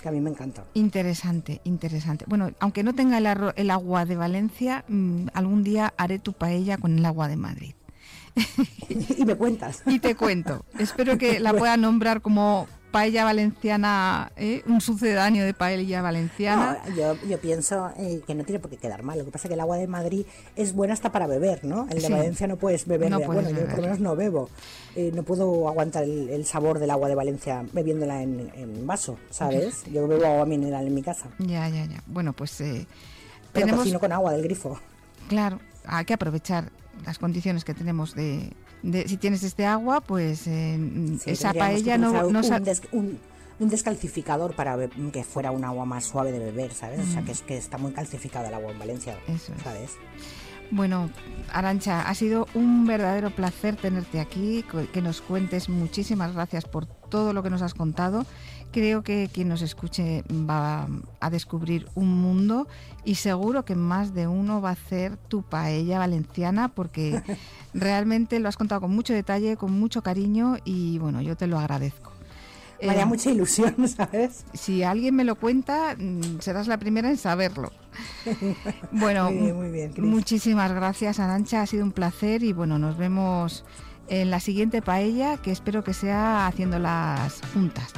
Que 0.02 0.10
a 0.10 0.12
mí 0.12 0.20
me 0.22 0.30
encanta. 0.30 0.66
Interesante, 0.74 1.62
interesante. 1.64 2.26
Bueno, 2.28 2.52
aunque 2.60 2.84
no 2.84 2.94
tenga 2.94 3.18
el, 3.18 3.26
arro- 3.26 3.54
el 3.56 3.72
agua 3.72 4.06
de 4.06 4.16
Valencia, 4.16 4.86
mm, 4.88 5.28
algún 5.34 5.64
día 5.64 5.94
haré 5.98 6.20
tu 6.20 6.34
paella 6.34 6.78
con 6.78 6.98
el 6.98 7.06
agua 7.06 7.28
de 7.28 7.36
Madrid. 7.36 7.74
y 9.18 9.26
me 9.26 9.36
cuentas. 9.36 9.82
Y 9.86 10.00
te 10.00 10.16
cuento. 10.16 10.66
Espero 10.78 11.18
que 11.18 11.40
la 11.40 11.54
pueda 11.58 11.78
nombrar 11.78 12.22
como 12.22 12.68
paella 12.92 13.24
valenciana, 13.24 14.32
¿eh? 14.36 14.64
un 14.66 14.82
sucedáneo 14.82 15.46
de 15.46 15.54
paella 15.54 16.02
valenciana. 16.02 16.80
No, 16.88 16.96
yo, 16.96 17.16
yo 17.28 17.40
pienso 17.40 17.92
eh, 17.98 18.22
que 18.26 18.34
no 18.36 18.44
tiene 18.44 18.60
por 18.60 18.70
qué 18.70 18.78
quedar 18.78 19.04
mal. 19.04 19.18
Lo 19.20 19.26
que 19.26 19.32
pasa 19.32 19.48
es 19.48 19.50
que 19.50 19.54
el 19.54 19.60
agua 19.60 19.78
de 19.78 19.88
Madrid 19.88 20.26
es 20.56 20.74
buena 20.74 20.94
hasta 20.94 21.12
para 21.12 21.28
beber, 21.28 21.64
¿no? 21.66 21.84
El 21.90 21.96
de 22.02 22.08
Sí. 22.08 22.12
Valencia 22.12 22.48
no 22.48 22.58
puedes 22.58 22.86
beber. 22.88 23.10
No 23.12 23.20
de- 23.20 23.26
puedes 23.26 23.44
bueno, 23.44 23.60
yo 23.60 23.66
por 23.68 23.76
lo 23.78 23.82
menos 23.84 24.00
no 24.00 24.16
bebo. 24.16 24.50
Eh, 24.96 25.12
no 25.14 25.24
puedo 25.24 25.68
aguantar 25.68 26.04
el, 26.04 26.30
el 26.30 26.46
sabor 26.46 26.80
del 26.80 26.90
agua 26.90 27.08
de 27.10 27.16
Valencia 27.16 27.64
bebiéndola 27.74 28.22
en, 28.24 28.52
en 28.56 28.88
vaso, 28.88 29.18
¿sabes? 29.30 29.84
Yo 29.92 30.08
bebo 30.08 30.26
agua 30.26 30.46
mineral 30.46 30.88
en 30.88 30.94
mi 30.96 31.04
casa. 31.04 31.28
Ya, 31.38 31.68
ya, 31.70 31.86
ya. 31.86 32.02
Bueno, 32.08 32.34
pues 32.34 32.60
eh, 32.62 32.88
Pero 33.54 33.66
tenemos, 33.66 33.82
cocino 33.82 34.00
con 34.00 34.12
agua 34.12 34.32
del 34.34 34.42
grifo. 34.44 34.80
claro, 35.28 35.60
hay 35.86 36.06
que 36.06 36.14
aprovechar 36.16 36.72
las 37.06 37.20
condiciones 37.20 37.64
que 37.64 37.74
tenemos 37.74 38.16
de, 38.16 38.52
de- 38.84 39.08
si 39.08 39.18
tienes 39.18 39.44
este 39.44 39.66
agua, 39.66 40.02
pues 40.02 40.48
eh, 40.48 40.78
Sí, 41.24 41.32
esa 41.32 41.54
paella 41.54 41.98
no, 41.98 42.12
no 42.32 42.40
un, 42.42 42.64
des- 42.64 42.82
un- 42.92 43.20
un 43.60 43.70
descalcificador 43.70 44.56
para 44.56 44.78
que 45.12 45.24
fuera 45.24 45.52
un 45.52 45.66
agua 45.66 45.84
más 45.86 46.06
suave 46.06 46.32
de 46.32 46.40
beber, 46.40 46.74
¿sabes? 46.74 47.02
O 47.02 47.12
sea, 47.12 47.24
que 47.24 47.32
es 47.34 47.42
que 47.42 47.58
está 47.58 47.78
muy 47.78 47.92
calcificada 47.92 48.48
el 48.48 48.54
agua 48.54 48.72
en 48.72 48.80
Valencia, 48.80 49.18
Mm. 49.28 49.32
Eso 49.34 49.54
es. 49.54 49.62
¿sabes? 49.64 49.92
Bueno, 50.72 51.10
Arancha, 51.52 52.08
ha 52.08 52.14
sido 52.14 52.48
un 52.54 52.86
verdadero 52.86 53.32
placer 53.32 53.76
tenerte 53.76 54.20
aquí, 54.20 54.64
que 54.94 55.02
nos 55.02 55.20
cuentes. 55.22 55.68
Muchísimas 55.68 56.34
gracias 56.36 56.66
por 56.66 56.86
todo 56.86 57.34
lo 57.34 57.42
que 57.42 57.50
nos 57.50 57.64
has 57.64 57.74
contado. 57.74 58.24
Creo 58.72 59.02
que 59.02 59.30
quien 59.34 59.50
nos 59.50 59.64
escuche 59.64 60.24
va 60.30 60.88
a 61.20 61.30
descubrir 61.30 61.88
un 61.96 62.22
mundo 62.22 62.68
y 63.04 63.16
seguro 63.16 63.66
que 63.66 63.76
más 63.76 64.14
de 64.14 64.28
uno 64.28 64.62
va 64.62 64.70
a 64.70 64.74
hacer 64.74 65.18
tu 65.18 65.42
paella 65.42 65.98
valenciana 65.98 66.68
porque 66.68 67.22
realmente 67.74 68.40
lo 68.40 68.48
has 68.48 68.58
contado 68.58 68.82
con 68.82 68.96
mucho 68.96 69.14
detalle, 69.14 69.58
con 69.58 69.72
mucho 69.72 70.04
cariño 70.04 70.58
y 70.66 71.00
bueno, 71.00 71.22
yo 71.22 71.36
te 71.36 71.48
lo 71.48 71.58
agradezco. 71.58 72.12
Me 72.82 72.92
haría 72.92 73.04
eh, 73.04 73.08
mucha 73.08 73.32
ilusión, 73.32 73.88
¿sabes? 73.88 74.46
Si 74.54 74.84
alguien 74.84 75.16
me 75.16 75.24
lo 75.24 75.36
cuenta, 75.36 75.96
mm, 75.98 76.40
serás 76.40 76.68
la 76.68 76.78
primera 76.78 77.10
en 77.10 77.18
saberlo. 77.18 77.72
Bueno, 78.92 79.32
muy 79.32 79.70
bien, 79.72 79.94
muchísimas 79.98 80.72
gracias, 80.72 81.20
Arancha. 81.20 81.62
Ha 81.62 81.66
sido 81.66 81.84
un 81.84 81.92
placer 81.92 82.44
y 82.44 82.54
bueno, 82.54 82.80
nos 82.80 82.98
vemos 82.98 83.66
en 84.08 84.30
la 84.32 84.40
siguiente 84.40 84.82
paella, 84.82 85.38
que 85.38 85.52
espero 85.52 85.84
que 85.84 85.94
sea 85.94 86.48
haciéndolas 86.48 87.42
juntas. 87.54 87.94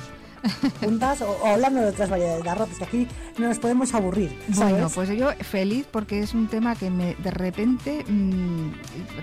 Juntas 0.79 1.21
o, 1.21 1.45
hablando 1.45 1.81
de 1.81 1.87
otras 1.87 2.09
variedades 2.09 2.43
de 2.43 2.49
arroz, 2.49 2.69
que 2.77 2.83
aquí 2.83 3.07
no 3.37 3.47
nos 3.47 3.59
podemos 3.59 3.93
aburrir. 3.93 4.31
Bueno, 4.49 4.89
pues 4.89 5.09
yo 5.09 5.31
feliz 5.41 5.85
porque 5.89 6.19
es 6.19 6.33
un 6.33 6.47
tema 6.47 6.75
que 6.75 6.89
me 6.89 7.15
de 7.15 7.31
repente 7.31 8.03
mm, 8.07 8.71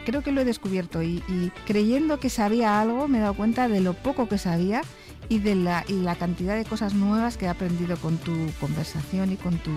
creo 0.04 0.22
que 0.22 0.32
lo 0.32 0.40
he 0.40 0.44
descubierto 0.44 1.02
y, 1.02 1.22
y, 1.28 1.52
creyendo 1.66 2.20
que 2.20 2.30
sabía 2.30 2.80
algo 2.80 3.08
me 3.08 3.18
he 3.18 3.20
dado 3.20 3.34
cuenta 3.34 3.68
de 3.68 3.80
lo 3.80 3.94
poco 3.94 4.28
que 4.28 4.38
sabía 4.38 4.82
y 5.28 5.40
de 5.40 5.54
la, 5.54 5.84
y 5.88 5.94
la 5.94 6.16
cantidad 6.16 6.56
de 6.56 6.64
cosas 6.64 6.94
nuevas 6.94 7.36
que 7.36 7.46
he 7.46 7.48
aprendido 7.48 7.96
con 7.96 8.16
tu 8.18 8.34
conversación 8.60 9.32
y 9.32 9.36
con 9.36 9.58
tu 9.58 9.70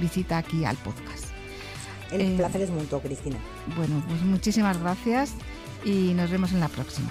visita 0.00 0.38
aquí 0.38 0.64
al 0.64 0.76
podcast. 0.76 1.26
El 2.10 2.20
eh, 2.20 2.34
placer 2.36 2.62
es 2.62 2.70
mutuo, 2.70 3.00
Cristina. 3.00 3.36
Bueno, 3.76 4.02
pues 4.08 4.22
muchísimas 4.22 4.80
gracias 4.80 5.32
y 5.84 6.12
nos 6.14 6.30
vemos 6.30 6.52
en 6.52 6.60
la 6.60 6.68
próxima. 6.68 7.10